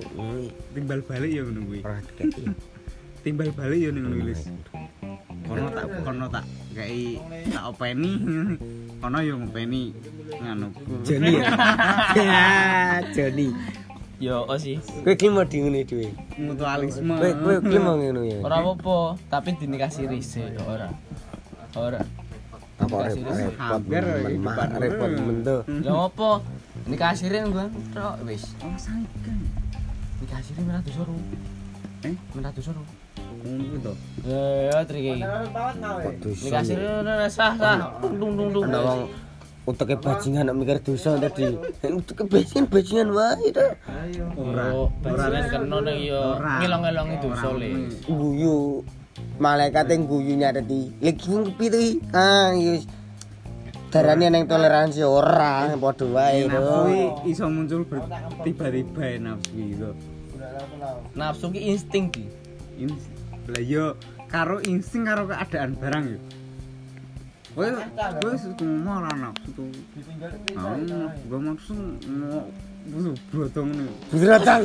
timbal 0.75 0.99
balik 1.07 1.31
ya 1.31 1.41
ngono 1.47 1.59
kuwi. 1.71 1.79
Timbal 3.23 3.49
balik 3.55 3.79
ya 3.79 3.89
ning 3.95 4.03
ngono 4.05 4.23
wis. 4.27 4.41
Kono 5.47 5.67
tak 5.71 5.85
kono 6.03 6.25
tak 6.27 6.45
kei 6.77 7.17
tak 7.49 7.63
openi. 7.73 8.11
Kono 9.01 9.17
yo 9.25 9.33
ngopeni 9.41 9.81
nganu. 10.37 10.67
Joni. 11.01 11.33
Ya, 12.17 13.01
Joni. 13.13 13.47
Yo 14.17 14.45
oh 14.49 14.57
sih. 14.57 14.77
Kowe 15.05 15.13
ki 15.13 15.29
mau 15.29 15.45
di 15.45 15.61
ngene 15.61 15.85
dhewe. 15.85 16.09
Mutualisme. 16.37 17.17
Kowe 17.17 17.29
kowe 17.37 17.55
ki 17.61 17.77
mau 17.81 17.97
ngono 17.97 18.21
ya. 18.25 18.41
Ora 18.41 18.57
apa-apa, 18.61 18.97
tapi 19.29 19.53
dinikasi 19.57 20.09
risik 20.09 20.57
ora. 20.65 20.89
Ora. 21.77 22.01
Apa. 22.81 23.13
Hampir 23.57 24.01
repot 24.01 24.25
kehidupan. 24.25 24.67
repot 24.81 25.09
mendo. 25.21 25.57
Ya 25.85 25.93
apa? 25.93 26.29
Nikasirin 26.89 27.53
gua 27.53 27.69
tok 27.93 28.25
wis. 28.25 28.53
Oh, 28.65 28.73
sayang. 28.77 29.05
Nikasirin 30.21 30.65
ora 30.65 30.81
disuruh. 30.81 31.21
Eh? 32.05 32.15
Ora 32.37 32.49
disuruh. 32.53 32.85
Ngono 33.37 33.63
kuwi 33.69 33.79
to. 33.85 33.93
Ya 34.67 34.77
triki. 34.85 35.13
Ora 35.21 37.27
sah 37.29 37.53
sah. 37.55 37.77
Tung 38.01 38.15
tung 38.17 38.33
tung 38.35 38.49
tung. 38.53 38.65
Ana 38.65 38.79
wong 38.81 39.01
uteke 39.67 39.95
bajingan 39.99 40.47
nek 40.47 40.55
mikir 40.55 40.77
dosa 40.79 41.19
tadi. 41.19 41.45
Uteke 41.83 42.23
bajingan 42.25 42.65
bajingan 42.71 43.09
wae 43.13 43.47
to. 43.51 43.67
Ayo. 43.87 44.25
Oh, 44.39 44.87
bajingan 45.03 45.43
kena 45.51 45.77
nek 45.83 45.97
ya 46.01 46.21
Ora. 46.39 46.53
ngilong-ngilongi 46.63 47.15
dosa 47.21 47.47
le. 47.53 47.69
Guyu. 48.07 48.83
Malaikat 49.37 49.89
yang 49.89 50.05
guyunya 50.05 50.49
tadi. 50.53 50.93
Lagi 51.01 51.29
ngepi 51.29 51.65
tuh. 51.69 51.89
Ah, 52.13 52.53
yes. 52.53 52.85
Darane 53.87 54.27
neng 54.27 54.51
toleransi 54.51 54.99
ora 55.01 55.71
padha 55.79 56.05
wae 56.11 56.43
to. 56.43 56.51
Nafsu 56.51 56.75
kuwi 56.83 57.01
iso 57.31 57.45
muncul 57.47 57.81
tiba-tiba 58.43 59.03
ya 59.03 59.17
nafsu 59.19 59.51
itu. 59.57 59.89
Nafsu 61.15 61.45
ki 61.55 61.59
insting 61.71 62.11
ki. 62.11 62.25
Ini 62.77 62.93
lah 63.47 63.63
yo 63.63 63.95
karo 64.27 64.59
insting 64.67 65.07
karo 65.07 65.23
keadaan 65.23 65.79
barang 65.79 66.05
yo. 66.11 66.19
Kowe 67.57 67.67
kowe 68.21 68.33
semua 68.37 69.01
ora 69.01 69.11
nafsu 69.17 69.49
tuh. 69.55 69.71
Ah, 70.53 70.77
gua 71.25 71.39
maksud 71.41 71.79
mau 72.05 72.45
butuh 72.91 73.15
brotong 73.33 73.69
nih. 73.73 73.89
Beratang. 74.13 74.61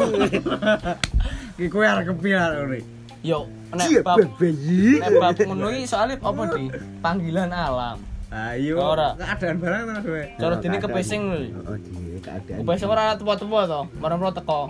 Ki 1.56 1.66
kowe 1.72 1.86
arep 1.86 2.12
kepiye 2.12 2.36
ora? 2.36 2.78
Yo 3.22 3.46
nek 3.72 4.02
bab 4.02 4.18
bayi. 4.36 4.98
nek 4.98 5.14
bab 5.16 5.36
ngono 5.40 5.68
iki 5.72 5.88
apa 5.94 6.42
di 6.58 6.64
panggilan 7.00 7.50
alam. 7.54 7.98
Ayo. 8.28 8.76
Ora. 8.76 9.16
Keadaan 9.16 9.56
barang 9.62 9.80
to 9.88 10.00
kowe. 10.04 10.22
Cara 10.36 10.54
dene 10.60 10.76
kepesing 10.82 11.22
lho. 11.32 11.60
Oh, 11.64 11.76
di 11.80 12.20
keadaan. 12.20 12.58
Kepesing 12.60 12.88
ora 12.92 13.16
tuwa-tuwa 13.16 13.60
to, 13.64 13.80
marang-marang 14.02 14.36
teko. 14.36 14.68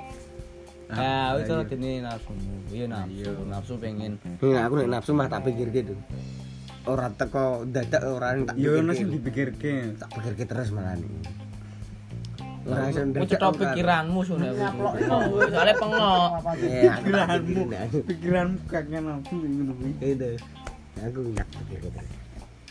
Ah, 0.92 1.32
Nah, 1.32 1.40
itu 1.40 1.54
iya. 1.54 1.64
dene 1.64 1.90
nafsumu. 2.00 2.52
Iya 2.68 2.84
nafsu, 2.86 3.32
nafsu 3.48 3.72
pengen. 3.80 4.12
Nah, 4.38 4.62
aku 4.62 4.74
nek 4.76 4.88
nafsu 4.90 5.10
mah 5.12 5.26
tak 5.26 5.40
pikir 5.44 5.72
gitu. 5.72 5.96
Ora 6.82 7.08
teko 7.08 7.64
dadak 7.64 8.02
ora 8.02 8.34
tak 8.36 8.58
Yo 8.58 8.76
ono 8.76 8.92
sing 8.92 9.08
dipikirke. 9.08 9.96
tak 9.96 10.08
pikirke 10.10 10.44
terus 10.44 10.68
malah 10.68 10.92
nih. 10.94 11.08
Ora 12.62 12.86
iso 12.88 13.00
ora. 13.02 13.50
pikiranmu 13.50 14.20
sune 14.20 14.52
aku. 14.52 14.82
Soale 15.48 15.72
pengok. 15.74 16.28
Iya, 16.58 16.92
Pikiranmu. 17.00 17.46
pikir, 17.48 17.78
aku. 17.78 17.98
Pikiranmu 18.04 18.56
kakek 18.68 19.00
nafsu 19.00 19.34
ngono 19.38 19.72
kuwi. 19.78 19.92
Itu. 19.98 20.30
Aku 21.00 21.20
pikirke 21.32 21.88
terus. 21.88 22.10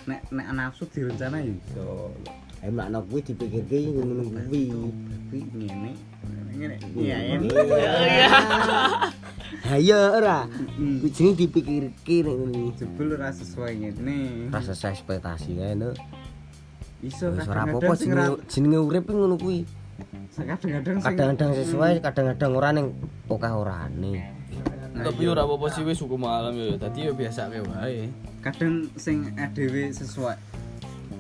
Nek 0.06 0.22
nek 0.30 0.48
nafsu 0.54 0.84
direncana 0.88 1.38
ya 1.40 1.50
iso. 1.50 2.14
Eh 2.62 2.70
makna 2.70 3.02
kuwi 3.02 3.20
dipikirke 3.24 3.78
ngono 3.90 4.24
kuwi. 4.30 4.62
Kuwi 5.32 5.40
ngene. 5.58 5.92
Ngene. 6.52 6.76
Iya, 6.94 7.18
ini. 7.38 7.48
Iya. 7.50 8.30
Ayo 9.72 10.00
ora. 10.18 10.46
Hmm. 10.50 11.00
Kuwi 11.02 11.10
jenenge 11.14 11.38
dipikirke 11.46 12.16
nek 12.26 12.36
iki. 12.38 12.64
Jebul 12.82 13.08
ora 13.18 13.30
sesuai 13.34 13.72
ngene. 13.78 14.18
Rasa 14.54 14.90
ekspektasi 14.92 15.58
kae 15.58 15.74
no. 15.78 15.94
Iso 17.02 17.34
ora 17.34 17.46
kadang-kadang 17.46 17.94
apa-apa 17.98 18.42
jenenge 18.46 18.80
urip 18.82 19.06
ngono 19.10 19.36
kuwi. 19.38 19.66
kadang-kadang 20.38 20.98
Kadang-kadang 21.02 21.52
sesuai, 21.62 21.94
kadang-kadang 22.02 22.52
ora 22.58 22.70
ning 22.74 22.88
akeh 23.30 23.54
orane. 23.54 24.14
Tapi 24.92 25.24
ora 25.26 25.48
apa-apa 25.48 25.68
sih 25.74 25.82
wis 25.88 26.02
hukum 26.02 26.26
alam 26.30 26.54
ya. 26.54 26.78
Dadi 26.78 27.10
ya 27.10 27.14
biasa 27.16 27.50
wae. 27.50 28.10
kadang 28.42 28.90
sing 28.98 29.30
adewe 29.38 29.94
sesuai 29.94 30.34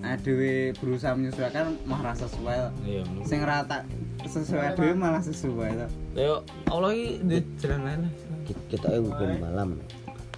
adewe 0.01 0.73
berusaha 0.75 1.13
menyesuaikan 1.13 1.77
malah 1.85 2.13
sesuai 2.13 2.57
Iya, 2.81 3.01
menurut. 3.05 3.25
sing 3.25 3.39
rata 3.41 3.85
sesuai 4.21 4.73
adewe 4.73 4.93
malah 4.93 5.21
sesuai 5.21 5.69
to 5.77 5.87
Yo 6.17 6.35
Allah 6.67 6.89
iki 6.91 7.07
di 7.21 7.37
jalan 7.57 7.81
lain 7.81 7.99
lah. 8.03 8.11
Kita 8.67 8.87
hukum 8.97 9.29
malam. 9.39 9.69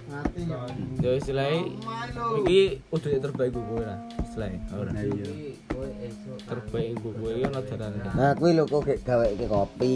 Mati 0.04 0.46
ya. 0.46 0.58
Yo 1.00 1.10
istilahnya 1.16 1.60
iki 2.40 2.60
udah 2.88 3.08
yang 3.10 3.22
terbaik 3.22 3.50
gue 3.50 3.64
kowe 3.64 3.82
lah. 3.82 3.98
Istilahnya 4.22 4.58
ora. 4.70 4.90
nah 4.92 5.02
iya 5.02 5.26
Terbaik 6.44 6.92
gue 7.00 7.12
kowe 7.12 7.30
iki 7.30 7.42
ono 7.42 7.60
darane. 7.60 7.98
Nah, 8.14 8.32
kuwi 8.36 8.50
lho 8.52 8.64
kok 8.64 8.80
gek 8.84 8.98
gaweke 9.02 9.46
kopi. 9.48 9.94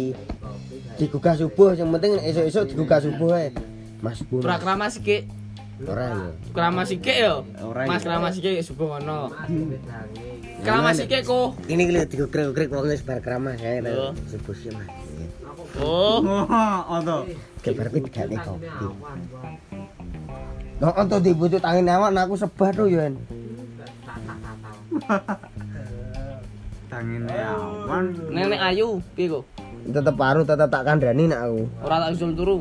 Digugah 0.98 1.34
subuh, 1.36 1.78
yang 1.78 1.94
penting 1.94 2.18
nek 2.18 2.26
esuk-esuk 2.26 2.64
digugah 2.68 2.98
subuh 2.98 3.30
ae. 3.38 3.54
Mas 4.02 4.18
Bun. 4.26 4.42
Ora 4.42 4.58
keramas 4.58 4.98
iki. 4.98 5.28
Ora 5.86 6.04
ya. 6.10 6.28
Keramas 6.50 6.90
iki 6.90 7.14
yo. 7.22 7.46
Mas 7.86 8.02
iya. 8.02 8.06
keramas 8.10 8.34
iki 8.34 8.52
subuh 8.66 8.98
ono. 8.98 9.30
Keramas 10.66 10.98
iki 10.98 11.22
ku. 11.22 11.54
Ini 11.70 11.86
lho 11.86 12.02
digugrek-gugrek 12.02 12.68
wong 12.74 12.90
wis 12.90 13.06
bar 13.06 13.22
keramas 13.22 13.62
ae 13.62 13.78
Iya. 13.78 13.94
lho. 13.94 14.06
Subuh 14.26 14.54
sih 14.58 14.74
Mas. 14.74 14.90
Oh. 15.78 16.18
oh 16.26 16.78
oto 16.98 17.30
Gebar 17.62 17.86
kuwi 17.94 18.02
digane 18.10 18.36
kopi. 18.42 18.66
Kok 20.78 20.94
onto 20.94 21.16
dibutut 21.22 21.62
angin 21.62 21.90
awak 21.90 22.10
nah 22.10 22.26
aku 22.26 22.34
sebah 22.34 22.70
to 22.74 22.90
yo. 22.90 22.98
En. 22.98 23.14
tangine 26.90 27.30
awan 27.30 28.04
Nenek 28.34 28.60
ayu 28.74 28.98
piye 29.14 29.30
kok? 29.30 29.44
Tetep 29.88 30.14
paru 30.18 30.42
tetep 30.42 30.66
tak 30.66 30.82
kandhani 30.82 31.30
nak 31.30 31.46
aku. 31.46 31.62
Ora 31.86 31.96
tak 32.02 32.10
usul 32.18 32.30
turu. 32.34 32.56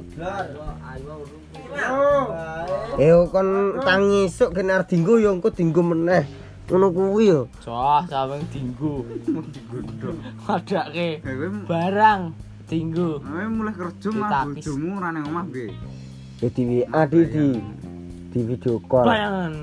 Eh 2.98 3.14
kon 3.30 3.50
tangi 3.86 4.26
esuk 4.26 4.54
kene 4.54 4.74
arep 4.74 4.88
dinggo 4.90 5.22
ya 5.22 5.30
engko 5.30 5.50
dinggo 5.54 5.82
meneh. 5.86 6.26
Ngono 6.68 6.92
kuwi 6.92 7.32
ya. 7.32 7.40
Cah, 7.64 8.04
sampeyan 8.10 8.44
dinggo. 8.52 9.06
Adake 10.50 11.22
Eh, 11.22 11.34
kowe 11.38 11.48
barang 11.70 12.22
dinggo. 12.68 13.22
kowe 13.22 13.44
mulai 13.48 13.74
kerja 13.74 14.10
Ditapis. 14.12 14.66
bojomu 14.68 14.98
ora 15.00 15.10
ning 15.14 15.24
omah 15.24 15.46
piye? 15.48 15.72
Ya 16.42 16.48
di 16.52 16.62
WA 16.68 17.02
di 17.08 17.20
di 17.26 17.46
di 18.34 18.40
video 18.44 18.82
call. 18.84 19.06
Bayangan. 19.08 19.54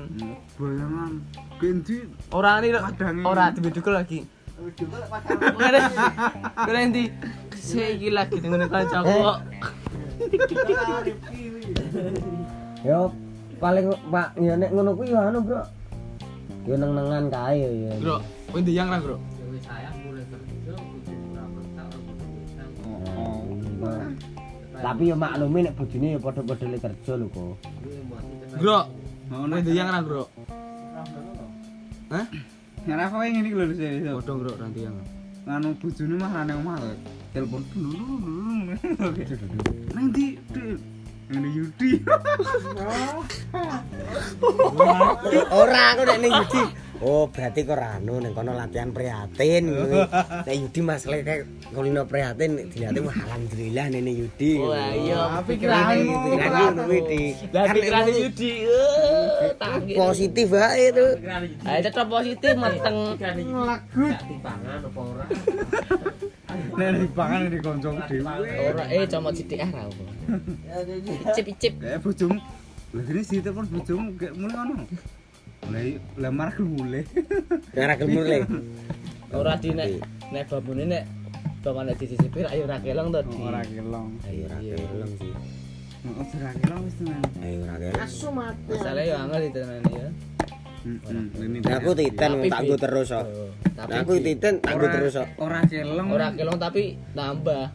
Bayangan 0.57 1.11
gendi 1.55 1.97
Ora 2.31 2.51
ini 2.59 2.67
Padange. 2.73 3.21
ora 3.23 3.45
di 3.53 3.59
video 3.61 3.81
call 3.83 3.95
lagi. 3.95 4.19
Ngene. 4.55 5.79
Kira 6.65 6.79
endi? 6.81 7.03
Saya 7.53 7.87
iki 7.91 8.09
lagi 8.09 8.37
dengan 8.39 8.65
kancaku 8.65 9.13
kok. 9.13 9.37
Yo 12.85 13.09
paling 13.55 13.87
Pak 14.11 14.35
ya 14.35 14.53
nek 14.59 14.69
ngono 14.75 14.91
kuwi 14.93 15.15
ya 15.15 15.31
anu, 15.31 15.39
Bro. 15.41 15.63
Yo 16.67 16.75
neng-nengan 16.75 17.31
kae 17.31 17.61
ya. 17.61 17.93
Bro, 18.03 18.19
kowe 18.51 18.59
ndiyang 18.59 18.89
ra, 18.91 18.97
Bro? 18.99 19.17
Tapi 24.75 25.03
yo 25.09 25.15
maklumi 25.15 25.59
nek 25.65 25.73
bojone 25.79 26.07
ya 26.13 26.19
padha-padha 26.19 26.65
le 26.67 26.77
kerja 26.77 27.13
lho 27.15 27.25
kok. 27.31 27.57
Bro, 28.59 28.79
ngono 29.31 29.53
ndiyang 29.61 29.89
ra, 29.93 29.99
Bro? 30.03 30.23
Hah? 32.11 32.25
Nyara 32.85 33.09
kowe 33.09 33.25
ngene 33.25 33.47
iki 33.49 33.55
lho 33.55 33.65
sih. 33.71 34.03
Padha, 34.03 34.33
Bro, 34.35 34.51
ra 34.59 34.67
ndiyang. 34.67 34.97
Nganu 35.47 35.67
bojone 35.79 36.15
mah 36.19 36.43
ning 36.43 36.59
omah 36.59 36.75
lho. 36.81 36.91
Telepon 37.31 37.63
dulu. 37.71 38.03
Nang 39.95 40.07
di 40.11 40.35
ngene 41.29 41.49
Yudi. 41.57 41.91
Ora 45.59 45.81
aku 45.93 46.01
nek 46.05 46.17
ning 46.21 46.33
Yudi. 46.33 46.63
Oh, 47.03 47.27
berarti 47.27 47.67
kok 47.67 47.75
anu 47.75 48.23
ning 48.23 48.31
kono 48.31 48.55
latihan 48.55 48.95
prihatin. 48.95 49.67
Nek 50.47 50.55
Yudi 50.55 50.79
Mas 50.79 51.03
Lek 51.03 51.43
kulino 51.75 52.07
prihatin 52.07 52.71
dilihat 52.71 52.95
alhamdulillah 52.95 53.85
nene 53.91 54.11
Yudi. 54.15 54.51
Oh, 54.63 54.71
iya. 54.71 55.19
Oh, 55.19 55.41
pikiranmu 55.43 56.15
kuwi 56.87 56.99
di. 57.09 57.21
Lah 57.51 57.65
pikiran 57.75 58.07
Yudi. 58.07 58.51
Eh, 58.63 59.97
positif 59.99 60.47
wae 60.55 60.95
itu. 60.95 61.07
Ayo 61.67 61.79
tetep 61.83 62.07
positif 62.07 62.53
mateng. 62.55 63.19
Lagu 63.19 64.05
dipangan 64.31 64.79
apa 64.87 64.99
ora? 65.03 65.25
Nek 66.79 66.89
dipangan 67.03 67.41
di 67.51 67.57
konco 67.59 67.89
dhewe. 68.07 68.47
Ora 68.71 68.83
eh 68.87 69.03
cuma 69.07 69.29
sithik 69.35 69.59
ah 69.59 69.69
ra 69.71 69.83
opo. 69.91 70.03
Cicip-cicip. 71.35 71.73
Eh 71.83 71.99
bojomu. 71.99 72.39
Lah 72.95 73.03
sih 73.27 73.43
telepon 73.43 73.67
bojomu 73.67 74.15
gak 74.15 74.31
mulai 74.39 74.55
ngono. 74.55 74.87
Mulai 75.65 75.87
lah 76.15 76.31
marah 76.31 76.57
mulai. 76.61 77.03
Ora 77.73 77.93
gelem 77.95 78.21
le. 78.21 78.37
Ora 79.31 79.53
di 79.57 79.69
nek 79.71 79.87
nek 80.29 80.43
babune 80.47 80.83
nek 80.85 81.03
bapakne 81.59 81.93
dicicipi 81.93 82.45
ayo 82.45 82.63
ora 82.63 82.77
kelong 82.79 83.09
to 83.09 83.19
di. 83.25 83.35
Ora 83.39 83.61
kelong. 83.61 84.09
Ayo 84.23 84.41
ora 84.45 84.57
kelem 84.61 85.11
sih. 85.17 85.33
Heeh, 86.05 86.25
ora 86.37 86.51
kelong 86.53 86.81
wis 86.85 86.95
tenan. 86.95 87.21
Ayo 87.41 87.57
ora 87.63 87.75
kelem. 87.75 87.97
Asu 87.99 88.27
mati. 88.29 88.61
Masalah 88.69 89.03
yo 89.03 89.15
angel 89.17 89.41
ditenani 89.43 89.93
ya. 89.93 90.09
Aku 91.73 91.91
titen 91.97 92.29
Tapi 92.31 92.45
tak 92.47 92.61
bit- 92.61 92.77
terus 92.77 93.09
kok. 93.09 93.25
Oh, 93.25 93.49
Tapi 93.73 93.91
aku 93.97 94.11
titen 94.21 94.53
tak 94.61 94.71
nggo 94.77 94.87
terus 94.87 95.13
kok. 95.17 95.27
Ora 95.41 95.59
kelong. 95.65 96.07
ora 96.07 96.27
kelong 96.31 96.57
tapi 96.61 96.83
nambah. 97.11 97.65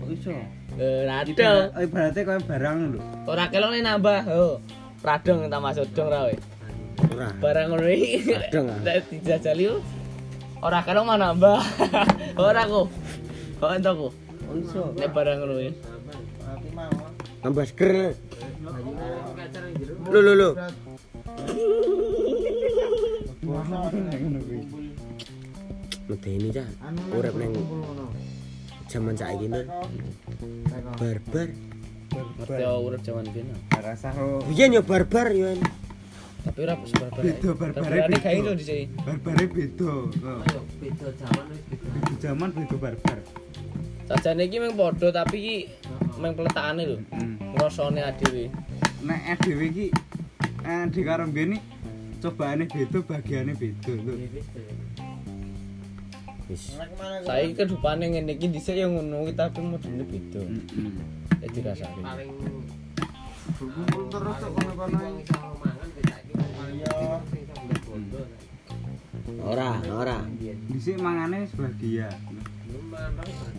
Kok 0.00 0.08
iso? 0.08 0.32
Eh 0.80 1.04
rado. 1.04 1.28
Ibarat- 1.28 1.72
Ibaratnya 1.76 2.22
kayak 2.24 2.42
barang 2.48 2.78
lho. 2.88 3.00
Ora 3.28 3.44
kelong 3.52 3.72
nih 3.76 3.84
nambah. 3.84 4.20
Oh. 4.32 4.56
Radong 4.98 5.46
tak 5.46 5.60
masuk 5.60 5.86
dong 5.92 6.08
ra 6.08 6.26
we. 6.26 6.34
Ora. 7.06 7.28
Barang 7.38 7.66
ngono 7.70 7.86
iki. 7.86 8.10
Radong, 8.26 8.66
ah. 8.74 8.98
Dijajali 9.06 9.62
yo. 9.70 9.74
Ora 10.58 10.82
kelong 10.82 11.06
mah 11.06 11.18
nambah. 11.18 11.58
Ora 12.48 12.66
kok. 12.66 12.86
Kok 13.62 13.70
entuk 13.78 13.94
kok. 13.94 14.12
Iso. 14.58 14.82
Nek 14.98 15.10
barang 15.14 15.36
ngono 15.38 15.54
iki. 15.62 15.72
Tambah 17.38 17.64
seger. 17.70 18.18
Lho 20.10 20.20
lho 20.20 20.32
lho. 20.34 20.50
Medeni 26.08 26.48
cah. 26.50 26.68
Urip 27.14 27.34
ning 27.38 27.54
jaman 28.90 29.14
saiki 29.14 29.46
lho. 29.46 29.62
Barbar. 30.98 31.48
Ngerti 32.10 32.64
urip 32.66 33.00
jaman 33.06 33.26
biyen. 33.30 33.54
Rasa 33.78 34.10
ro 34.18 34.42
Biyen 34.50 34.74
yo 34.74 34.82
barbar 34.82 35.30
yo. 35.30 35.54
Tapi 36.48 36.58
ora 36.64 36.74
sebar-bar. 36.88 37.20
Beda, 37.20 37.50
barbare 37.52 37.76
Barbare 37.84 38.08
beda. 38.08 38.24
gak 38.24 38.34
iso 38.40 38.52
dhisik. 38.56 38.88
barbare 39.04 39.44
beda. 39.52 39.92
Beda 40.80 42.14
zaman 42.24 42.48
beda 42.56 42.76
barbar. 42.80 43.18
Sajane 44.08 44.42
iki 44.48 44.56
mung 44.64 44.72
padha 44.80 45.08
tapi 45.12 45.36
iki 45.36 45.56
mung 46.16 46.32
peletakane 46.32 46.82
lho. 46.88 46.96
Rasane 47.60 48.00
adewe. 48.00 48.48
Nek 49.04 49.44
dhewe 49.44 49.64
iki 49.68 49.86
eh 50.64 50.82
di 50.88 51.00
karo 51.04 51.28
mbene 51.28 51.60
cobaane 52.24 52.64
beda, 52.64 52.98
bagiane 53.04 53.52
beda 53.52 53.92
lho. 53.92 54.14
Wis. 56.48 56.80
Saiki 57.28 57.52
kedupane 57.60 58.08
ngene 58.08 58.32
iki 58.40 58.48
dhisik 58.48 58.72
ya 58.80 58.88
ngono 58.88 59.28
iki 59.28 59.36
tapi 59.36 59.60
modene 59.60 60.00
beda. 60.08 60.40
Heeh. 60.48 60.92
Dadi 61.44 61.60
rasane. 61.60 62.00
Berkumpul 63.60 64.02
terus 64.08 64.36
kok 64.40 64.50
kono-kono. 64.56 65.08
Ora, 69.38 69.80
ora. 69.92 70.16
Dhisik 70.68 70.96
mangane 71.00 71.48
sebagian. 71.48 72.12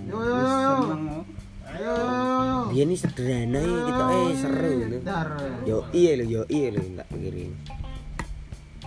Yo 0.09 0.17
yo 0.21 0.37
yo 0.37 0.73
kok. 0.85 1.25
Ayo. 1.69 1.93
Biyen 2.73 2.89
iki 2.89 3.01
sederhana 3.05 3.59
iki 3.61 3.81
kita 3.89 4.05
eh 4.09 4.33
seru 4.41 4.71
lho. 4.89 4.97
Yo 5.69 5.77
iya 5.93 6.11
lho, 6.17 6.25
yo 6.25 6.41
iya 6.49 6.67
lho 6.73 6.81
tak 6.97 7.07
pikirin. 7.13 7.51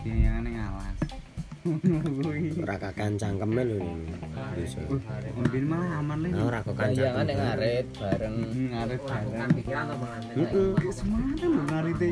Yang 0.03 0.51
ngalas. 0.51 0.99
Kuwi. 1.62 2.51
Ora 2.66 2.74
kakan 2.82 3.14
cangkeme 3.22 3.62
lho. 3.62 3.78
Bisa. 4.59 4.82
Mbien 5.38 5.64
malah 5.70 6.03
aman 6.03 6.18
le. 6.26 6.28
Nah, 6.34 6.43
ora 6.51 6.61
kakan 6.66 6.90
Bayangan 6.90 6.99
cangkeme. 6.99 7.26
ning 7.30 7.38
ngaret 7.38 7.86
bareng. 7.95 8.34
Hmm, 8.43 8.80
arep 8.82 9.01
bareng. 9.07 9.51
Heeh. 10.34 10.70
Semangat 10.90 11.38
lho 11.38 11.61
ngarite. 11.70 12.11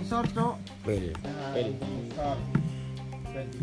Ngisor, 0.00 0.24
Cok. 0.32 0.56
Pel. 0.80 1.12
Ngisor. 1.12 2.38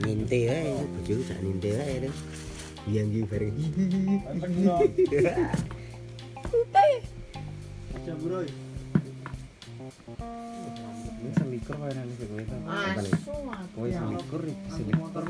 Ninte 0.05 0.38
wae, 0.45 0.69
bojoku 0.93 1.23
sak 1.25 1.41
ninte 1.41 1.69
wae 1.73 1.95
lho. 2.05 2.11
Yang 2.93 3.07
iki 3.09 3.21
bareng. 3.25 3.57
Kowe. 13.73 13.89
Kowe 13.89 13.89
iki 13.89 14.69
selikur. 14.77 15.25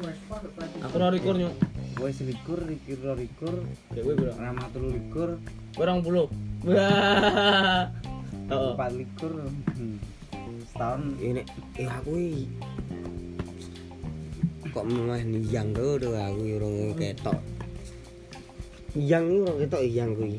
Aku 0.84 0.95
ora 0.99 1.08
rikur 1.08 1.36
nyuk. 1.39 1.55
Kowe 1.95 2.12
selikur 2.12 2.60
iki 2.68 2.99
ro 2.99 3.16
likur. 3.16 3.64
Dewe 3.95 4.12
bro. 4.12 4.36
Rama 4.36 4.68
telu 4.76 4.91
likur. 4.91 5.39
Kurang 5.72 6.03
puluh. 6.03 6.28
Wah. 6.68 7.88
Oh. 8.47 8.80
Empat 8.80 8.95
likur. 8.95 9.43
Setahun 10.78 11.17
Ini 11.17 11.41
eh 11.82 11.89
aku 11.89 12.11
iki 12.21 12.45
kok 14.69 14.86
meh 14.86 15.25
niyang 15.25 15.73
to 15.73 15.97
to 15.97 16.13
aku 16.13 16.41
urung 16.53 16.93
ketok. 16.93 17.41
Iyang 18.93 19.25
iki 19.25 19.38
urung 19.41 19.57
ketok 19.57 19.82
iyang 19.82 20.11
kuwi. 20.13 20.38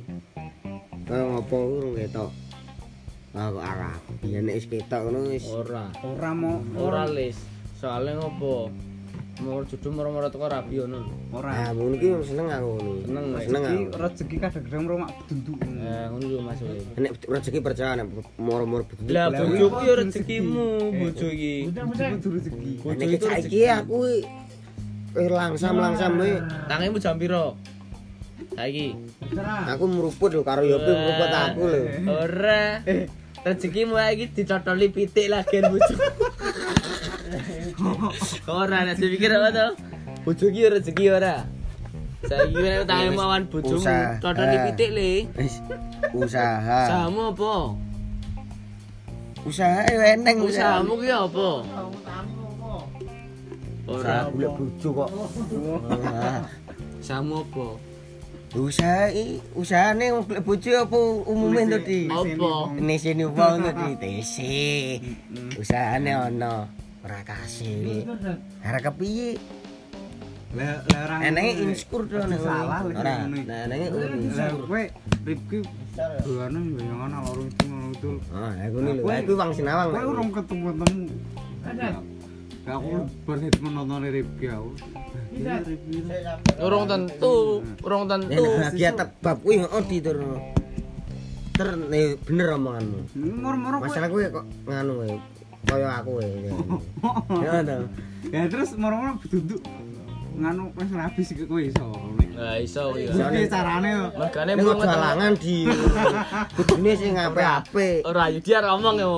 Kaya 1.11 1.27
ngopo 1.27 1.59
urung 1.59 1.99
ketok. 1.99 2.31
Ah 3.35 3.51
kok 3.51 3.67
arah. 3.67 3.99
Biyen 4.23 4.47
nek 4.47 4.63
wis 4.63 4.71
ketok 4.71 5.11
ngono 5.11 5.27
wis 5.27 5.43
Ora. 5.43 5.91
ora 6.07 6.31
mau 6.31 6.63
Ora 6.79 7.11
lis. 7.11 7.35
Soale 7.75 8.15
ngopo? 8.15 8.71
Mau 9.39 9.63
judul 9.63 9.95
moro-moro 9.95 10.27
teko 10.35 10.51
rabi 10.51 10.83
ono. 10.83 11.07
ora. 11.31 11.71
ngono 11.71 11.95
iki 11.95 12.11
seneng 12.27 12.51
aku 12.51 12.69
ngono. 12.75 12.91
Seneng, 13.07 13.25
seneng 13.47 13.63
aku. 13.63 13.79
rezeki 13.95 14.37
kadang-kadang 14.43 14.83
romak 14.91 15.11
bedunduk. 15.23 15.59
Eh 15.63 16.05
ngono 16.11 16.25
lho 16.27 16.41
Mas. 16.43 16.59
Nek 16.99 17.13
rezeki 17.23 17.59
percaya 17.63 18.03
nek 18.03 18.07
moro-moro 18.35 18.83
betul. 18.83 19.07
Lah 19.15 19.31
kuwi 19.31 19.63
ya 19.63 19.71
apa 19.71 19.93
rezekimu, 20.03 20.67
bojo 20.91 21.27
iki. 21.31 21.55
Kudu 21.71 22.29
rezeki. 22.35 22.71
Bojo 22.83 23.05
itu 23.07 23.27
saiki 23.31 23.61
aku 23.71 23.99
iki 24.11 24.21
eh 25.17 25.29
langsam-langsam 25.31 26.13
we. 26.19 26.43
Tangimu 26.67 26.99
jam 26.99 27.15
piro? 27.15 27.55
Saiki. 28.59 28.99
Aku 29.71 29.85
meruput 29.87 30.35
lho 30.35 30.43
karo 30.43 30.67
Yopi 30.67 30.91
meruput 30.91 31.31
aku 31.31 31.63
lho. 31.63 31.83
Ora. 32.11 32.83
Rezekimu 33.47 33.95
iki 34.19 34.35
dicotoli 34.35 34.91
pitik 34.91 35.31
lagi 35.31 35.63
bojo. 35.63 35.95
Ora 38.61 38.79
nek 38.87 38.97
dipikir 38.97 39.31
apa 39.33 39.49
to? 39.53 39.67
Bojo 40.25 40.45
iki 40.51 40.69
rezeki 40.69 41.05
ora. 41.13 41.47
Saiki 42.19 42.59
nek 42.59 42.83
utangmu 42.83 43.21
awan 43.23 43.43
bojomu, 43.47 43.79
Usaha. 43.79 44.19
totone 44.19 44.57
pitik 44.69 44.91
le. 44.91 45.11
Usaha. 46.19 46.81
Usahamu 46.91 47.23
apa? 47.31 47.55
Usaha 49.47 49.81
yo 49.89 50.01
eneng 50.03 50.37
Usahamu 50.43 50.99
ki 50.99 51.09
apa? 51.09 51.49
Usaha 53.89 54.21
Ora. 54.21 54.29
golek 54.35 54.53
bojo 54.59 54.89
kok. 54.93 55.11
Ah. 56.05 56.43
Usahamu 57.01 57.35
apa? 57.47 57.67
Usaha 58.49 59.13
i 59.13 59.39
usahane 59.55 60.09
wong 60.13 60.25
golek 60.29 60.45
bojo 60.45 60.71
apa 60.75 60.99
umume 61.29 61.61
to 61.71 61.79
di? 61.87 62.09
Apa? 62.11 62.51
Neseni 62.77 63.25
wong 63.25 63.65
to 63.65 63.71
di 63.73 63.89
TC. 63.97 64.37
Usahane 65.57 66.13
ono 66.19 66.53
ora 67.05 67.21
kasil. 67.23 68.05
Arek 68.65 68.83
kepiye? 68.91 69.39
Lah 70.57 70.81
lah 70.81 71.01
orang 71.05 71.21
Enenge 71.29 71.53
inskur 71.61 72.09
to 72.09 72.17
nek 72.25 72.41
salah 72.41 72.81
ora. 72.81 73.29
Nah, 73.29 73.69
enenge 73.69 73.87
inskur. 74.17 74.65
kowe 74.65 74.85
Rifki 75.29 75.59
doane 76.25 76.59
bayangan 76.73 77.21
loro 77.21 77.43
itu 77.45 77.65
ngono 77.69 77.89
itu. 77.93 78.11
Ah, 78.33 78.57
aku 78.57 78.79
ni 78.81 78.91
lho. 78.97 79.03
Aku 79.05 79.33
wong 79.37 79.51
sinawang. 79.53 79.93
Kowe 79.93 80.05
urung 80.09 80.31
ketemu 80.33 80.69
temu. 80.73 81.05
Aku 82.69 82.89
berhit 83.29 83.57
menonton 83.61 84.09
Rifki 84.09 84.47
aku. 84.49 84.71
Urung 86.65 86.85
tentu, 86.89 87.61
urung 87.85 88.05
tentu. 88.09 88.45
Bahagia 88.57 88.91
tebab 88.97 89.37
kuwi 89.45 89.61
heeh 89.61 89.83
diturno. 89.85 90.41
Ter 91.61 91.69
ne 91.77 92.17
bener 92.25 92.57
omonganmu. 92.57 92.99
Kowe. 93.13 93.85
Masalah 93.85 94.09
kuwi 94.09 94.33
kok 94.33 94.49
nganu 94.65 94.93
kowe. 95.05 95.13
Kaya 95.69 95.89
aku. 96.01 96.13
Ya 97.45 97.61
to. 97.63 97.79
Ya 98.29 98.45
terus 98.45 98.75
moro-moro 98.77 99.17
duduk 99.25 99.63
nganu 100.37 100.69
wis 100.77 100.91
rabi 100.93 101.23
sik 101.25 101.49
kowe 101.49 101.63
iso. 101.65 101.87
Lah 102.37 102.61
iso 102.61 102.93
ya. 102.99 103.15
Carane 103.49 103.89
yo? 103.89 104.05
Mergane 104.21 104.53
Nek 104.53 104.65
mau 104.65 104.75
ojo 104.77 104.85
halangan 104.85 105.33
di 105.39 105.65
kudune 106.59 106.93
sing 106.99 107.17
apik-apik. 107.17 108.05
Ora 108.05 108.29
yo 108.29 108.43
dia 108.43 108.61
ngomong 108.61 108.97
yo. 109.01 109.15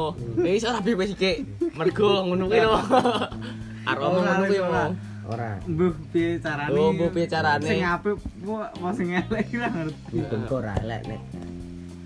Eh 0.47 0.61
iso 0.61 0.71
rabi 0.71 0.95
kowe 0.95 1.07
sik. 1.11 1.43
Mergo 1.75 2.29
ngono 2.29 2.45
kuwi 2.47 2.61
lho. 2.61 2.79
Arep 3.89 3.99
ngomong 4.05 4.23
ngono 4.23 4.45
kuwi 4.47 4.61
Ora. 5.31 5.51
Mbuh 5.63 5.95
piye 6.11 6.43
carane? 6.43 6.75
Oh, 6.75 6.91
mbuh 6.91 7.11
piye 7.15 7.27
carane. 7.31 7.67
Sing 7.67 7.83
apik 7.87 8.19
apa 8.47 8.89
sing 8.99 9.09
elek 9.15 9.47
iki 9.47 9.57
lah 9.63 9.71
ngerti. 9.71 10.19
Iku 10.23 10.55
ora 10.55 10.75
elek 10.83 11.03
nek. 11.07 11.21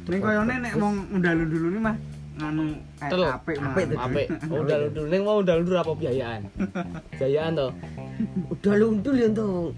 Ning 0.09 0.21
koyone 0.21 0.55
nek 0.61 0.73
wong 0.77 0.95
undal-undul 1.11 1.73
ini 1.73 1.81
mah 1.81 1.97
nganu 2.35 2.65
eh, 2.99 3.11
Tel. 3.11 3.23
apik. 3.31 3.57
Apik. 3.63 3.87
Apik. 3.95 4.27
Udah 4.63 4.77
lundur 4.83 5.05
ning 5.07 5.23
mau 5.23 5.39
udah 5.39 5.55
lundur 5.63 5.77
apa 5.79 5.93
biayaan? 5.95 6.41
Biayaan 7.15 7.53
to. 7.55 7.69
Udah 8.51 8.75
lundul 8.79 9.15
ya 9.15 9.29
to. 9.31 9.71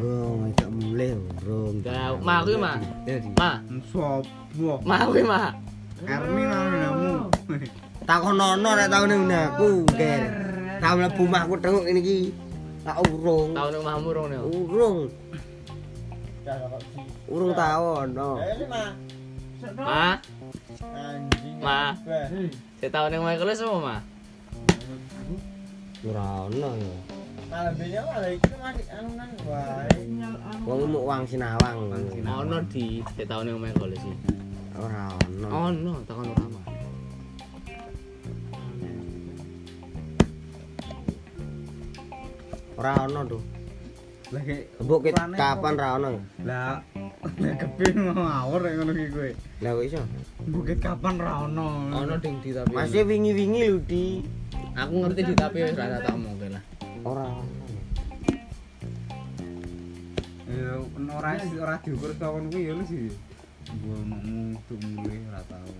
Wong 0.00 0.56
gak 0.56 0.70
mulai 0.72 1.12
urung. 1.12 1.74
Ya, 1.84 2.16
mah 2.16 2.38
kuwi 2.40 2.56
mah. 2.56 2.80
Jadi 3.04 3.28
Ma, 3.36 3.60
Sopo? 3.92 4.80
mah 4.80 5.00
kuwi 5.04 5.20
mah. 5.20 5.52
Erni 6.08 6.42
nanamu. 6.48 7.28
takonono 8.08 8.70
nek 8.72 8.88
taune 8.88 9.14
ngene 9.20 9.36
aku 9.52 9.68
nger. 9.92 10.22
Tau 10.80 10.94
mlebu 10.96 11.22
mahku 11.28 11.54
tengok 11.60 11.84
ini 11.84 12.00
iki. 12.00 12.18
Tak 12.80 12.96
urung. 13.12 13.52
Tahun 13.52 13.70
ning 13.76 13.84
mahmu 13.84 14.08
rong 14.16 14.26
nek. 14.32 14.40
Urung. 14.48 14.98
Urung 17.28 17.52
tau 17.52 17.84
ono. 18.08 18.30
Ma, 19.76 20.16
Anjing. 20.80 21.56
ma. 21.60 21.92
Saya 22.80 22.90
tahun 22.90 23.08
ning 23.12 23.22
Michael 23.24 23.52
semua 23.54 23.78
mah. 23.80 24.00
Ora 26.00 26.48
ono 26.48 26.70
ya. 26.80 26.94
Malah 27.50 27.72
benya 27.76 28.00
malah 28.06 28.30
iki 28.32 28.52
masih 28.56 28.86
anunan 28.94 29.30
wae. 29.44 30.00
Wong 30.64 30.80
muk 30.88 31.04
wang 31.04 31.22
sinawang. 31.28 31.78
Ono 32.24 32.56
di 32.72 33.04
saya 33.14 33.26
tahun 33.28 33.44
ning 33.52 33.58
Michael 33.60 33.92
sih. 34.00 34.14
Ora 34.80 35.12
ono. 35.28 35.48
Ono 35.48 35.92
takon. 36.08 36.28
Ora 42.80 42.92
ono 43.04 43.20
tuh. 43.28 43.59
Lah 44.30 44.42
kayak 44.46 44.64
Mbok 44.78 45.00
kapan 45.10 45.74
apa? 45.74 45.82
ra 45.82 45.88
ono? 45.98 46.22
lah 46.46 46.78
kepin 47.34 48.14
ngawur 48.14 48.62
nek 48.62 48.72
ngono 48.78 48.92
ki 48.94 49.06
kowe. 49.10 49.30
Lah 49.58 49.70
kok 49.74 49.84
iso? 49.90 50.00
Bukit 50.46 50.78
kapan 50.78 51.14
ra 51.18 51.50
ono. 51.50 51.90
Ono 51.90 52.14
ding 52.22 52.38
di 52.38 52.54
tapi. 52.54 52.70
Masih 52.70 53.02
wingi-wingi 53.02 53.60
lho 53.66 53.78
di. 53.82 54.06
aku 54.78 55.02
ngerti 55.02 55.20
di 55.26 55.34
tapi 55.34 55.66
wis 55.66 55.74
ora 55.74 55.98
tak 55.98 56.14
omong 56.14 56.38
lah. 56.46 56.62
Ora 57.02 57.24
ono. 57.26 57.54
Ya 60.46 60.70
ora 61.10 61.30
ora 61.58 61.74
diukur 61.82 62.14
kawon 62.14 62.54
kuwi 62.54 62.70
ya 62.70 62.72
lu 62.78 62.84
sih. 62.86 63.10
Gua 63.82 63.98
mau 64.06 64.54
tuh 64.70 64.78
mulai 64.78 65.18
ora 65.26 65.42
tau. 65.50 65.72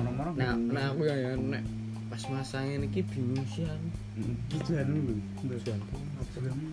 Nah, 0.00 0.56
nah 0.56 0.84
aku 0.96 1.04
ya 1.04 1.16
ya 1.28 1.30
nek 1.36 1.79
pas 2.10 2.22
masa 2.26 2.58
ngene 2.66 2.90
iki 2.90 3.06
bingung 3.06 3.46
sih 3.54 3.62
aku. 3.62 3.86
tujuan 4.50 4.86
lu. 4.90 5.14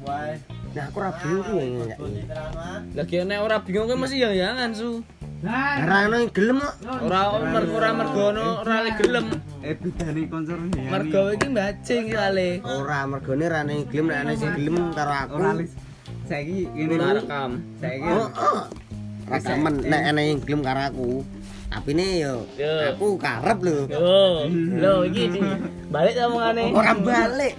Wae. 0.02 0.42
Nah 0.74 0.84
aku 0.90 0.98
ra 0.98 1.14
bingung 1.22 1.46
kuwi 1.46 1.66
ya. 1.86 1.96
Boni 1.96 2.22
tenan 2.26 2.50
mah. 2.58 2.82
Lagi 2.98 3.16
nek 3.22 3.40
ora 3.46 3.58
bingung 3.62 3.86
kuwi 3.86 4.02
mesti 4.02 4.18
yang-yangan 4.18 4.72
su. 4.74 5.06
Ora 5.46 5.98
ono 6.10 6.16
yang 6.18 6.32
gelem 6.34 6.58
kok. 6.58 6.76
Ora 7.06 7.22
mer- 7.46 7.70
ora 7.70 7.90
mergo 7.94 8.22
ono 8.34 8.46
ora 8.66 8.76
le 8.82 8.92
gelem. 8.98 9.26
Eh 9.62 9.74
bedane 9.78 10.22
konser 10.26 10.58
ya. 10.58 10.90
Mergo 10.90 11.22
iki 11.30 11.48
bajing 11.54 12.04
kali. 12.10 12.50
Ora 12.66 13.00
mergone 13.06 13.46
ra 13.46 13.62
ono 13.62 13.72
yang 13.78 13.86
gelem 13.94 14.06
nek 14.10 14.18
ana 14.26 14.32
sing 14.34 14.52
gelem 14.58 14.76
karo 14.98 15.14
aku. 15.14 15.36
Saiki 16.26 16.66
ngene 16.74 16.96
rekam. 17.22 17.52
Saiki. 17.78 18.10
Rakaman 19.30 19.74
nek 19.86 20.02
ana 20.02 20.22
yang 20.26 20.42
gelem 20.42 20.62
karo 20.66 20.82
aku. 20.90 21.10
Apine 21.68 22.24
yo 22.24 22.48
Yo. 22.56 22.72
aku 22.96 23.20
karep 23.20 23.60
lho. 23.60 23.78
Yo, 23.92 24.48
lho 24.80 24.94
iki 25.04 25.28
balik 25.92 26.16
ta 26.16 26.32
omongane. 26.32 26.72
Ora 26.72 26.94
balik. 26.96 27.54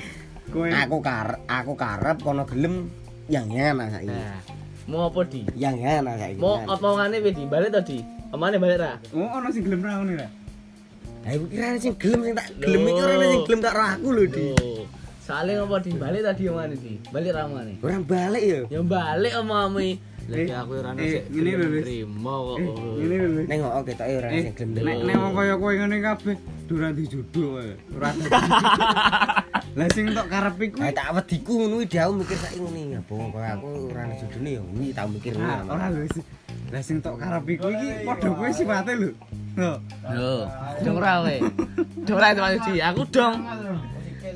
kowe 0.48 0.64
Aku 0.64 0.96
karep 1.04 1.40
aku 1.44 1.72
karep 1.76 2.16
kono 2.24 2.42
gelem 2.48 2.88
yang 3.28 3.52
yana 3.52 3.92
saiki. 3.92 4.08
Nah, 4.08 4.40
mau 4.88 5.12
apa 5.12 5.20
di? 5.28 5.44
Yang 5.52 5.76
yana 5.84 6.12
saiki. 6.16 6.40
Mau 6.40 6.64
apa 6.64 6.80
omongane 6.80 7.20
wis 7.20 7.36
balik 7.52 7.68
to 7.76 7.80
di? 7.84 7.98
Omane 8.32 8.56
balik 8.56 8.80
ra? 8.80 8.96
Oh, 9.12 9.28
ono 9.40 9.48
sing 9.52 9.64
gelem 9.64 9.84
ra 9.84 10.00
ngono 10.00 10.12
ra. 10.16 10.28
Lah 11.24 11.30
iku 11.36 11.44
kira 11.52 11.76
sing 11.76 11.94
gelem 12.00 12.20
sing 12.24 12.34
tak 12.36 12.48
gelem 12.60 12.82
iki 12.88 13.00
ora 13.04 13.14
sing 13.28 13.42
gelem 13.44 13.60
karo 13.60 13.82
aku 13.84 14.08
lho, 14.12 14.24
Di. 14.28 14.48
Saling 15.28 15.60
apa 15.60 15.76
di 15.84 15.92
balik 15.92 16.24
tadi 16.24 16.42
omongane 16.48 16.76
di? 16.80 16.92
Balik 17.12 17.30
ra 17.36 17.44
omongane? 17.44 17.74
Ora 17.84 17.96
balik 18.00 18.42
yo. 18.44 18.60
Ya 18.72 18.80
balik 18.80 19.32
omonganmu. 19.36 20.00
Lagi 20.28 20.52
Eh, 20.52 20.60
aku 20.60 20.72
ora 20.76 20.92
ono 20.92 21.00
eh, 21.00 21.24
ngene 21.32 21.50
lho, 21.56 21.66
Lis. 21.72 21.84
Terima 21.88 22.34
kok. 22.36 22.56
Eh, 22.60 22.68
ngene 23.00 23.14
lho. 23.16 23.28
Lis. 23.32 23.46
Ning 23.48 23.58
kok 23.64 23.72
ketoke 23.88 24.12
ora 24.20 24.28
ana 24.28 24.36
Eh, 24.36 24.42
sing 24.44 24.54
gelem. 24.60 24.84
nek 24.84 24.96
nek 25.08 25.16
wong 25.16 25.32
kaya 25.32 25.54
kowe 25.56 25.72
ngene 25.72 25.96
kabeh 26.04 26.36
durang 26.68 26.92
dijodoh 26.92 27.48
kowe. 27.56 27.64
Ora. 27.96 28.08
Lah 29.78 29.88
sing 29.94 30.04
tok 30.12 30.26
karepi 30.28 30.64
Ah 30.68 30.72
kuwi 30.74 30.90
tak 30.92 31.08
wediku 31.16 31.52
ngono 31.54 31.76
iki 31.80 31.96
aku 31.96 32.12
mikir 32.20 32.38
saiki 32.42 32.60
ngene 32.60 32.80
ya, 32.92 33.00
Bong. 33.08 33.30
Kaya 33.32 33.50
aku 33.56 33.68
ora 33.88 34.00
ana 34.04 34.14
jodone 34.20 34.50
ya. 34.52 34.60
Kuwi 34.60 34.86
tak 34.92 35.06
mikir 35.08 35.32
ngono. 35.32 35.64
ora 35.72 35.84
lho. 35.88 36.00
Lah 36.68 36.82
sing 36.84 36.96
tok 37.00 37.16
karepi 37.16 37.52
kuwi 37.56 37.72
iki 37.72 37.88
padha 38.04 38.28
kowe 38.28 38.48
sifate 38.52 38.92
lho. 39.00 39.10
Lho, 39.56 39.72
Lho, 40.12 40.34
dong 40.84 40.96
ora 41.00 41.12
kowe. 41.24 41.36
Dong 42.04 42.16
ora 42.20 42.28
itu 42.52 42.68
di. 42.68 42.80
Aku 42.84 43.02
dong. 43.08 43.34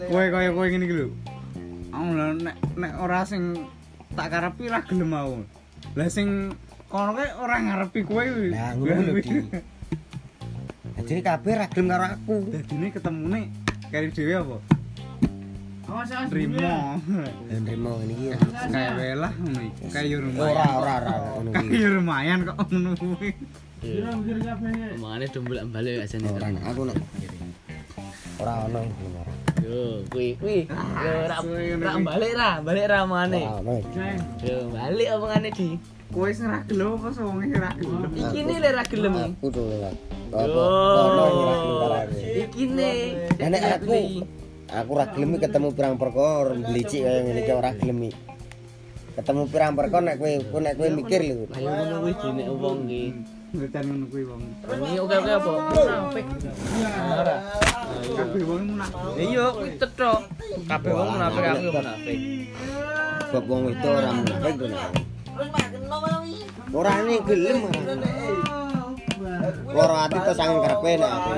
kowe 0.09 0.25
kaya 0.25 0.49
kowe 0.57 0.67
ngene 0.73 0.85
iki 0.89 0.95
lho. 1.05 1.09
Aku 1.93 2.07
lho 2.17 2.27
nek 2.41 2.57
nek 2.81 2.93
ora 2.97 3.21
sing 3.29 3.61
tak 4.17 4.33
karepi 4.33 4.73
ra 4.73 4.81
gelem 4.89 5.13
aku. 5.13 5.37
Lah 5.93 6.09
sing 6.09 6.57
kono 6.89 7.13
kae 7.17 7.29
ora 7.37 7.57
ngarepi 7.61 8.01
kowe 8.05 8.25
kuwi. 8.25 8.49
Lah 8.53 8.73
ngono 8.77 9.01
lho, 9.03 9.13
Di. 9.21 9.31
Jadi 11.03 11.21
kabeh 11.25 11.53
ra 11.59 11.67
gelem 11.69 11.87
karo 11.93 12.05
aku. 12.17 12.35
Dadine 12.53 12.87
ketemune 12.95 13.41
kari 13.93 14.09
dhewe 14.13 14.35
apa? 14.41 14.57
Nrimo 16.33 17.91
ngene 18.01 18.13
iki. 18.17 18.25
ya. 18.33 18.37
Kayak 18.73 18.93
wae 18.97 19.15
lah 19.19 19.33
ngono 19.37 19.61
iki. 19.69 19.83
Kayak 19.93 20.19
lumayan. 20.25 20.49
Ora 20.49 20.67
ora 20.79 20.93
ora 21.01 21.13
ngono 21.37 21.49
iki. 21.53 21.77
Kayak 21.77 21.91
lumayan 21.99 22.39
kok 22.49 22.57
ngono 22.71 22.91
kuwi. 22.97 23.31
Omongane 23.83 25.27
dong 25.29 25.45
bolak-balik 25.45 26.07
ajane. 26.07 26.29
Ora 26.31 26.47
nek 26.55 26.63
aku 26.71 26.81
nek 26.87 26.97
ora 28.41 28.53
ono 28.65 28.81
ora. 29.21 29.42
Yo, 29.73 30.05
kuwi 30.13 30.37
kuwi. 30.37 30.69
Yo 30.69 31.11
ora 31.25 31.37
suwe 31.41 31.65
ngono 31.73 31.81
ora 31.81 31.97
iki. 31.97 32.05
balik 32.05 32.33
ra, 32.37 32.51
balik 32.61 32.87
ra. 32.93 32.99
Ora 33.09 33.25
ono. 33.25 33.41
Yo, 34.45 34.57
balik 34.69 35.09
omongane 35.17 35.49
di. 35.49 35.69
Kowe 36.13 36.29
sing 36.29 36.45
ra 36.53 36.61
gelem 36.69 36.93
apa 36.93 37.09
wong 37.25 37.41
sing 37.41 37.57
ra 37.57 37.73
gelem? 37.81 38.11
Iki 38.13 38.41
ne 38.45 38.55
le 38.61 38.69
ra 38.77 38.85
gelem. 38.85 39.15
Aku 39.17 39.49
lewat. 39.49 39.97
Yo. 40.29 40.37
Apa? 40.45 41.85
Ra. 41.89 42.01
Iki 42.21 42.65
ne. 42.69 42.93
Lah 43.41 43.49
nek 43.49 43.63
aku 43.81 43.93
aku 44.69 44.91
ora 44.93 45.07
gelem 45.17 45.31
ketemu 45.41 45.69
pirang 45.73 45.97
perkara 45.97 46.53
mblicik 46.53 47.01
kaya 47.09 47.19
ngene 47.25 47.41
iki 47.41 47.53
ora 47.57 47.71
gelem 47.73 47.99
iki. 48.13 48.21
Ketemu 49.17 49.43
pirang 49.49 49.73
perkara 49.73 50.05
nek 50.05 50.17
kowe 50.21 50.61
nek 50.61 50.75
kowe 50.77 50.89
mikir 51.01 51.21
lho. 51.25 51.49
Ayo 51.57 51.69
ngono 51.73 51.95
kuwi 52.05 52.13
dene 52.21 52.43
wong 52.53 52.79
iki. 52.93 53.05
Ngerti 53.53 53.79
ngono 53.85 54.05
kuwi 54.09 54.25
wong. 54.25 54.43
Ini 54.65 54.97
oke 54.97 55.15
oke 55.21 55.33
apa? 55.37 55.51
Munafik. 55.53 56.27
Ora. 57.13 57.37
Kabeh 58.17 58.43
wong 58.49 58.63
munafik. 58.65 59.21
Iya, 59.21 59.45
kuwi 59.53 59.71
cetho. 59.77 60.13
Kabeh 60.65 60.93
wong 60.97 61.09
munafik 61.13 61.45
aku 61.45 61.69
munafik. 61.69 62.21
sebab 63.33 63.49
wong 63.49 63.73
itu 63.73 63.89
ora 63.89 64.11
munafik 64.13 64.55
to 64.61 64.67
nek. 64.69 64.93
Ora 66.77 66.93
nih 67.01 67.19
gelem. 67.25 67.59
Loro 69.73 69.95
ati 69.97 70.19
to 70.21 70.33
sangen 70.37 70.61
karepe 70.61 70.91
nek 71.01 71.11
ati. 71.17 71.33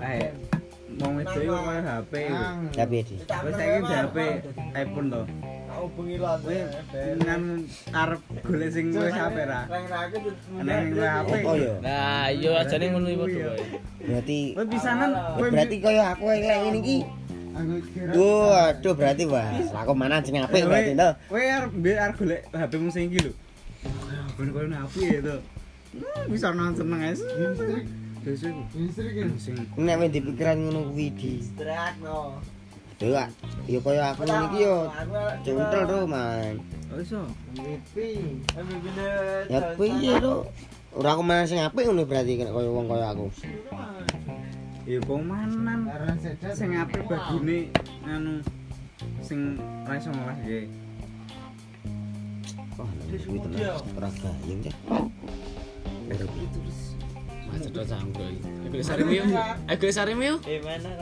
Eh, 0.00 0.28
mau 0.96 1.12
itu 1.20 1.38
iku 1.44 1.56
kaya 1.60 1.80
HP. 1.84 2.12
Di. 2.88 3.16
Wis 3.20 3.52
saiki 3.52 3.92
HP 3.92 4.16
iPhone 4.76 5.08
to. 5.12 5.22
Kowe 5.82 6.58
nang 7.26 7.42
arep 7.90 8.22
golek 8.46 8.70
sing 8.70 8.94
wis 8.94 9.10
HP 9.10 9.36
ra. 9.50 9.66
Nang 9.66 10.94
HP. 10.94 11.32
Oh 11.42 11.56
ya. 11.58 11.74
Nah, 11.82 12.30
iya 12.30 12.50
ajane 12.62 12.86
ngono 12.94 13.10
padha 13.26 13.50
wae. 13.50 13.66
Berarti 14.06 14.38
Kowe 14.54 14.66
pisanan 14.70 15.10
kowe 15.34 15.48
berarti 15.50 15.76
kaya 15.82 16.04
aku 16.14 16.24
elek 16.30 16.54
ngene 16.62 16.78
iki. 16.86 16.98
Waduh 18.14 18.94
berarti 18.94 19.24
wah, 19.26 19.46
aku 19.82 19.92
mana 19.98 20.22
sing 20.22 20.38
apik 20.38 20.70
berarti 20.70 20.94
to. 20.94 21.08
Kowe 21.26 21.42
arep 21.42 21.70
mbek 21.74 21.96
arep 21.98 22.14
golek 22.14 22.40
HP 22.54 22.72
mu 22.78 22.88
sing 22.94 23.04
iki 23.10 23.18
lho. 23.26 23.32
Ben 24.38 24.48
koyo 24.54 24.66
HP 24.70 24.94
ya 25.02 25.20
to. 25.26 25.36
Hmm, 25.92 26.30
Bisa 26.30 26.54
nang 26.54 26.78
seneng 26.78 27.00
ae. 27.02 27.12
Wis 28.22 28.38
iku. 28.46 28.62
Sing 29.34 29.58
Nek 29.82 29.98
wis 29.98 30.10
dipikiran 30.14 30.62
ngono 30.62 30.94
kuwi 30.94 31.10
di. 31.10 31.42
Aduh, 31.58 32.38
ah, 33.10 33.28
ya 33.66 33.78
kaya 33.82 34.02
aku 34.14 34.22
ngene 34.22 34.46
iki 34.54 34.58
yo. 34.62 34.76
Cuntel 35.42 35.82
to, 35.90 35.98
Man. 36.06 36.54
oh. 36.92 37.26
Ya 39.50 39.60
piye 39.74 40.12
to? 40.22 40.34
Ora 40.92 41.16
aku 41.16 41.22
mana 41.24 41.48
sing 41.48 41.58
apik 41.58 41.88
ngono 41.88 42.04
berarti 42.04 42.36
kaya 42.36 42.52
wong 42.52 42.86
kaya 42.86 43.16
aku. 43.16 43.26
Ya 44.86 44.98
komanan. 45.02 45.88
Sing 46.52 46.76
apik 46.76 47.08
bagine 47.08 47.72
anu 48.04 48.44
sing 49.24 49.56
ra 49.88 49.96
iso 49.96 50.12
ngolahke. 50.12 50.68
Wah, 52.76 52.88
nang 52.88 53.20
kuwi 53.24 53.38
tenan 53.40 53.60
ora 53.98 54.08
gayeng 54.20 54.60
ya. 54.62 54.74
Ora 56.12 56.24
Macet 57.52 57.68
to 57.68 57.82
canggo 57.84 58.24
iki. 58.32 58.48
Ayo 58.72 58.84
sarimi 58.84 59.14
yuk. 59.20 59.28
Ayo 59.68 59.92
sarimi 59.92 60.24
yuk. 60.32 60.40
Eh 60.48 60.60
mana 60.64 60.92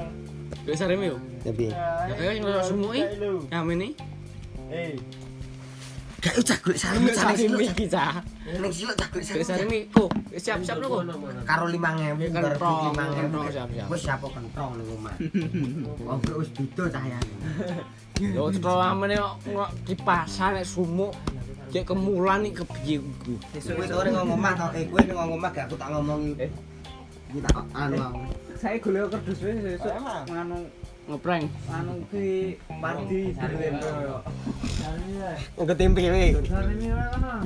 kau? 0.51 0.67
Ayo 0.67 0.75
sarimi 0.77 1.07
yuk. 1.11 1.21
Tapi 1.41 1.65
Ya 1.71 2.15
kayak 2.19 2.33
yang 2.37 2.45
lo 2.47 2.61
sumuki. 2.61 3.01
Ya 3.49 3.59
ini. 3.63 3.89
Eh, 4.71 4.95
gak 6.21 6.37
usah 6.37 6.57
golek 6.61 6.79
sarung 6.79 7.05
sarung 7.11 7.59
iki 7.59 7.89
cah. 7.89 8.21
Ning 8.45 8.71
siluk 8.71 8.95
tak 8.95 9.09
golek 9.11 9.25
sarung. 9.25 9.47
sarimi. 9.47 9.89
Ko, 9.89 10.05
siap-siap 10.31 10.77
lo 10.79 10.87
kok. 11.01 11.01
Karo 11.49 11.65
5000 11.67 12.29
Kentong, 12.29 12.93
karo 12.95 13.17
kentong, 13.19 13.45
5000. 13.49 13.57
siap-siap. 13.57 13.87
Wis 13.89 14.01
siapa 14.05 14.27
kentong 14.29 14.71
ning 14.79 14.87
omah. 14.95 15.15
Ngobrol 16.05 16.37
wis 16.45 16.51
beda 16.55 16.85
cahayane. 16.93 17.35
Yo 18.21 18.53
cetro 18.53 18.77
amene 18.79 19.17
kok 19.17 19.35
kok 19.49 19.71
kipasan 19.89 20.61
nek 20.61 20.67
sumuk. 20.69 21.17
Cek 21.71 21.87
kemulan 21.87 22.43
iki 22.45 22.67
kepiye 22.67 22.99
ku. 23.23 23.35
Kowe 23.57 23.85
to 23.87 23.99
ning 24.05 24.15
omah 24.19 24.53
to, 24.59 24.67
eh 24.77 24.85
kowe 24.91 25.01
ning 25.01 25.17
omah 25.17 25.51
gak 25.51 25.67
aku 25.71 25.75
tak 25.81 25.89
ngomongi. 25.89 26.35
Iki 27.33 27.39
tak 27.47 27.65
anu 27.73 27.97
aku. 27.97 28.21
Saya 28.61 28.77
golek 28.77 29.09
kerdus 29.09 29.41
wis 29.41 29.57
sesuk 29.81 29.89
nganu 30.29 30.69
Ngeprank. 31.09 31.49
anu 31.73 32.05
ki 32.13 32.53
tempe. 35.81 36.05
Sarimi 36.45 36.93
wae 36.93 37.07
kana. 37.09 37.41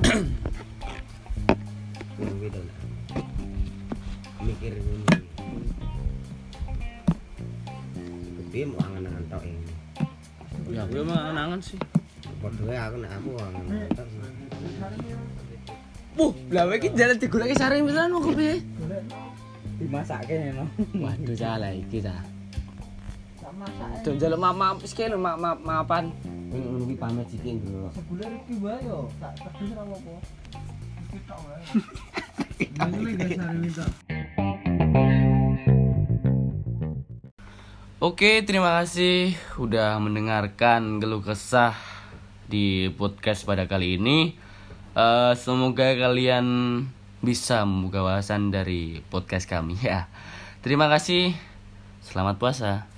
Kuwi 2.19 2.49
to. 2.51 2.61
Mikir 4.43 4.75
ngono. 4.75 5.17
Gede 8.35 8.61
mau 8.67 8.79
angan-angan 8.83 9.25
tok 9.31 9.43
ini. 9.47 9.73
Ya 10.75 10.83
gue 10.91 11.03
mah 11.07 11.31
anangan 11.31 11.63
sih. 11.63 11.79
Padha 12.43 12.63
wae 12.67 12.75
aku 12.75 12.97
nek 12.99 13.11
aku 13.23 13.31
angan-angan 13.39 13.91
tok. 13.95 14.09
Puh, 16.19 16.35
lah 16.51 16.67
iki 16.75 16.91
jalan 16.99 17.23
digoleki 17.23 17.55
sarimi 17.55 17.95
tenan 17.95 18.19
kok 18.19 18.35
kepiye? 18.35 18.59
Dimasake 19.79 20.55
no. 20.55 20.65
Waduh 21.03 21.37
salah 21.37 21.75
iki 21.75 21.99
ta. 21.99 22.15
Don 24.03 24.19
jaluk 24.19 24.41
mama 24.41 24.75
wis 24.79 24.95
kene 24.95 25.19
mak 25.19 25.39
mak 25.39 25.59
mapan. 25.63 26.11
Ngono 26.55 26.87
kuwi 26.87 26.97
pamit 26.99 27.27
siki 27.27 27.59
ndelok. 27.59 27.91
bulan 28.07 28.31
iki 28.47 28.55
wae 28.63 28.79
yo, 28.87 29.11
tak 29.19 29.35
tebus 29.43 29.75
ora 29.75 29.83
apa-apa. 29.83 30.15
Oke, 38.03 38.43
terima 38.43 38.83
kasih 38.83 39.39
udah 39.57 39.97
mendengarkan 40.03 40.99
geluh 40.99 41.23
kesah 41.23 41.75
di 42.51 42.91
podcast 42.95 43.47
pada 43.47 43.71
kali 43.71 43.99
ini. 43.99 44.35
Eh, 44.95 45.33
semoga 45.35 45.95
kalian 45.95 46.47
bisa 47.25 47.65
membuka 47.67 48.05
wawasan 48.05 48.53
dari 48.53 49.03
podcast 49.11 49.49
kami 49.51 49.81
ya. 49.81 50.07
Terima 50.63 50.87
kasih. 50.93 51.35
Selamat 52.05 52.37
puasa. 52.39 52.94